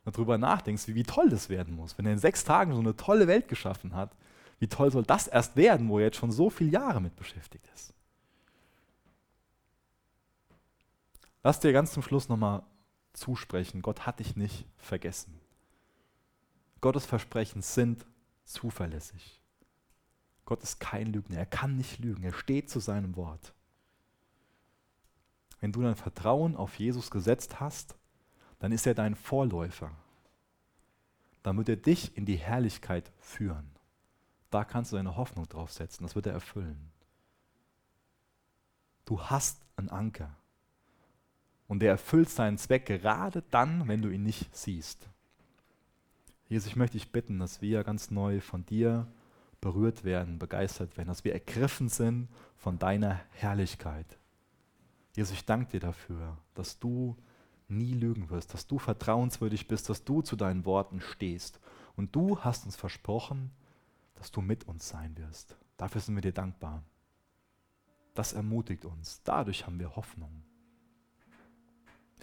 Wenn 0.05 0.13
du 0.13 0.19
darüber 0.19 0.39
nachdenkst, 0.39 0.89
wie, 0.89 0.95
wie 0.95 1.03
toll 1.03 1.29
das 1.29 1.49
werden 1.49 1.75
muss. 1.75 1.97
Wenn 1.97 2.07
er 2.07 2.13
in 2.13 2.19
sechs 2.19 2.45
Tagen 2.45 2.73
so 2.73 2.81
eine 2.81 2.97
tolle 2.97 3.27
Welt 3.27 3.49
geschaffen 3.49 3.95
hat, 3.95 4.15
wie 4.59 4.69
toll 4.69 4.91
soll 4.91 5.05
das 5.05 5.27
erst 5.27 5.57
werden, 5.57 5.89
wo 5.89 5.99
er 5.99 6.07
jetzt 6.07 6.17
schon 6.17 6.31
so 6.31 6.51
viele 6.51 6.71
Jahre 6.71 7.01
mit 7.01 7.17
beschäftigt 7.17 7.69
ist? 7.75 7.94
Lass 11.45 11.61
dir 11.61 11.75
ganz 11.75 11.93
zum 11.93 12.03
Schluss 12.03 12.31
nochmal 12.31 12.63
zusprechen, 13.13 13.83
Gott 13.83 14.07
hat 14.07 14.19
dich 14.19 14.35
nicht 14.35 14.67
vergessen. 14.79 15.39
Gottes 16.81 17.05
Versprechen 17.05 17.61
sind 17.61 18.07
zuverlässig. 18.45 19.43
Gott 20.47 20.63
ist 20.63 20.81
kein 20.81 21.13
Lügner, 21.13 21.37
er 21.37 21.47
kann 21.47 21.77
nicht 21.77 21.99
lügen, 21.99 22.25
er 22.25 22.33
steht 22.33 22.71
zu 22.71 22.81
seinem 22.81 23.15
Wort. 23.17 23.55
Wenn 25.61 25.71
du 25.71 25.83
dein 25.83 25.97
Vertrauen 25.97 26.57
auf 26.57 26.79
Jesus 26.79 27.11
gesetzt 27.11 27.61
hast, 27.61 27.95
dann 28.59 28.73
ist 28.73 28.87
er 28.87 28.95
dein 28.95 29.15
Vorläufer. 29.15 29.91
Dann 31.43 31.59
wird 31.59 31.69
er 31.69 31.77
dich 31.77 32.17
in 32.17 32.25
die 32.25 32.37
Herrlichkeit 32.37 33.13
führen. 33.19 33.71
Da 34.51 34.65
kannst 34.65 34.93
du 34.93 34.97
deine 34.97 35.17
Hoffnung 35.17 35.47
drauf 35.47 35.73
setzen, 35.73 36.05
das 36.05 36.15
wird 36.15 36.27
er 36.27 36.33
erfüllen. 36.33 36.91
Du 39.05 39.21
hast 39.21 39.61
einen 39.77 39.91
Anker. 39.91 40.35
Und 41.67 41.81
der 41.81 41.91
erfüllt 41.91 42.29
seinen 42.29 42.59
Zweck 42.59 42.87
gerade 42.87 43.43
dann, 43.51 43.89
wenn 43.89 44.03
du 44.03 44.11
ihn 44.11 44.23
nicht 44.23 44.55
siehst. 44.55 45.09
Jesus, 46.49 46.69
ich 46.69 46.77
möchte 46.77 46.99
dich 46.99 47.11
bitten, 47.11 47.39
dass 47.39 47.63
wir 47.63 47.85
ganz 47.85 48.11
neu 48.11 48.41
von 48.41 48.67
dir 48.67 49.07
berührt 49.61 50.05
werden, 50.05 50.39
begeistert 50.39 50.97
werden, 50.97 51.09
dass 51.09 51.25
wir 51.25 51.33
ergriffen 51.33 51.89
sind 51.89 52.29
von 52.57 52.79
deiner 52.79 53.21
Herrlichkeit. 53.31 54.19
Jesus, 55.17 55.33
ich 55.33 55.47
danke 55.47 55.71
dir 55.73 55.81
dafür, 55.81 56.37
dass 56.55 56.79
du 56.79 57.17
nie 57.69 57.95
lügen 57.95 58.29
wirst, 58.31 58.53
dass 58.53 58.67
du 58.67 58.79
vertrauenswürdig 58.79 59.69
bist, 59.69 59.89
dass 59.89 60.05
du 60.05 60.23
zu 60.23 60.37
deinen 60.37 60.67
Worten 60.67 61.01
stehst. 61.01 61.61
Und 61.97 62.15
du 62.15 62.39
hast 62.41 62.67
uns 62.67 62.77
versprochen, 62.77 63.51
dass 64.17 64.31
du 64.31 64.41
mit 64.41 64.65
uns 64.65 64.89
sein 64.89 65.17
wirst. 65.17 65.57
Dafür 65.77 66.01
sind 66.01 66.15
wir 66.15 66.23
dir 66.23 66.33
dankbar. 66.33 66.83
Das 68.15 68.33
ermutigt 68.33 68.85
uns. 68.85 69.23
Dadurch 69.25 69.67
haben 69.67 69.79
wir 69.79 69.97
Hoffnung. 69.97 70.43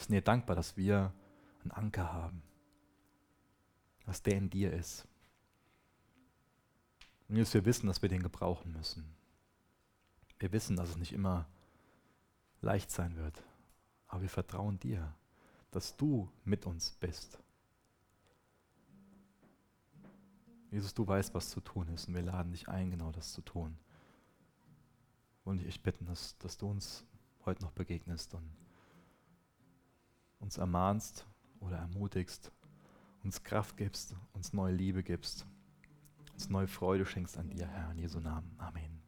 Sind 0.02 0.14
dir 0.14 0.22
dankbar, 0.22 0.56
dass 0.56 0.78
wir 0.78 1.14
einen 1.62 1.72
Anker 1.72 2.12
haben, 2.12 2.42
dass 4.06 4.24
der 4.24 4.38
in 4.38 4.50
dir 4.50 4.74
ist. 4.74 5.08
Und 7.30 7.38
jetzt 7.38 7.54
wir 7.54 7.66
wissen, 7.66 7.88
dass 7.88 8.02
wir 8.02 8.10
den 8.10 8.24
gebrauchen 8.24 8.74
müssen. 8.74 9.06
Wir 10.40 10.52
wissen, 10.52 10.76
dass 10.76 10.90
es 10.90 10.98
nicht 10.98 11.14
immer 11.14 11.48
leicht 12.62 12.92
sein 12.92 13.16
wird, 13.16 13.44
aber 14.08 14.24
wir 14.24 14.30
vertrauen 14.30 14.80
dir 14.80 15.14
dass 15.72 15.96
du 15.96 16.30
mit 16.44 16.66
uns 16.66 16.92
bist. 16.92 17.40
Jesus, 20.70 20.94
du 20.94 21.08
weißt, 21.08 21.34
was 21.34 21.50
zu 21.50 21.60
tun 21.60 21.88
ist 21.90 22.08
und 22.08 22.14
wir 22.14 22.22
laden 22.22 22.52
dich 22.52 22.70
ein, 22.70 22.92
genau 22.92 23.12
das 23.12 23.34
zu 23.34 23.42
tun. 23.42 23.78
Und 25.44 25.62
ich 25.66 25.82
bitten, 25.82 26.06
dass, 26.06 26.38
dass 26.38 26.58
du 26.58 26.70
uns 26.70 27.04
heute 27.46 27.64
noch 27.64 27.72
begegnest 27.72 28.34
und 28.36 28.50
uns 30.42 30.58
ermahnst 30.58 31.26
oder 31.60 31.78
ermutigst, 31.78 32.52
uns 33.24 33.44
Kraft 33.44 33.78
gibst, 33.78 34.16
uns 34.34 34.54
neue 34.54 34.74
Liebe 34.74 35.04
gibst, 35.04 35.46
uns 36.34 36.50
neue 36.50 36.68
Freude 36.68 37.06
schenkst 37.06 37.38
an 37.38 37.50
dir, 37.50 37.68
Herr, 37.68 37.92
in 37.92 38.00
Jesu 38.00 38.20
Namen. 38.20 38.54
Amen. 38.58 39.01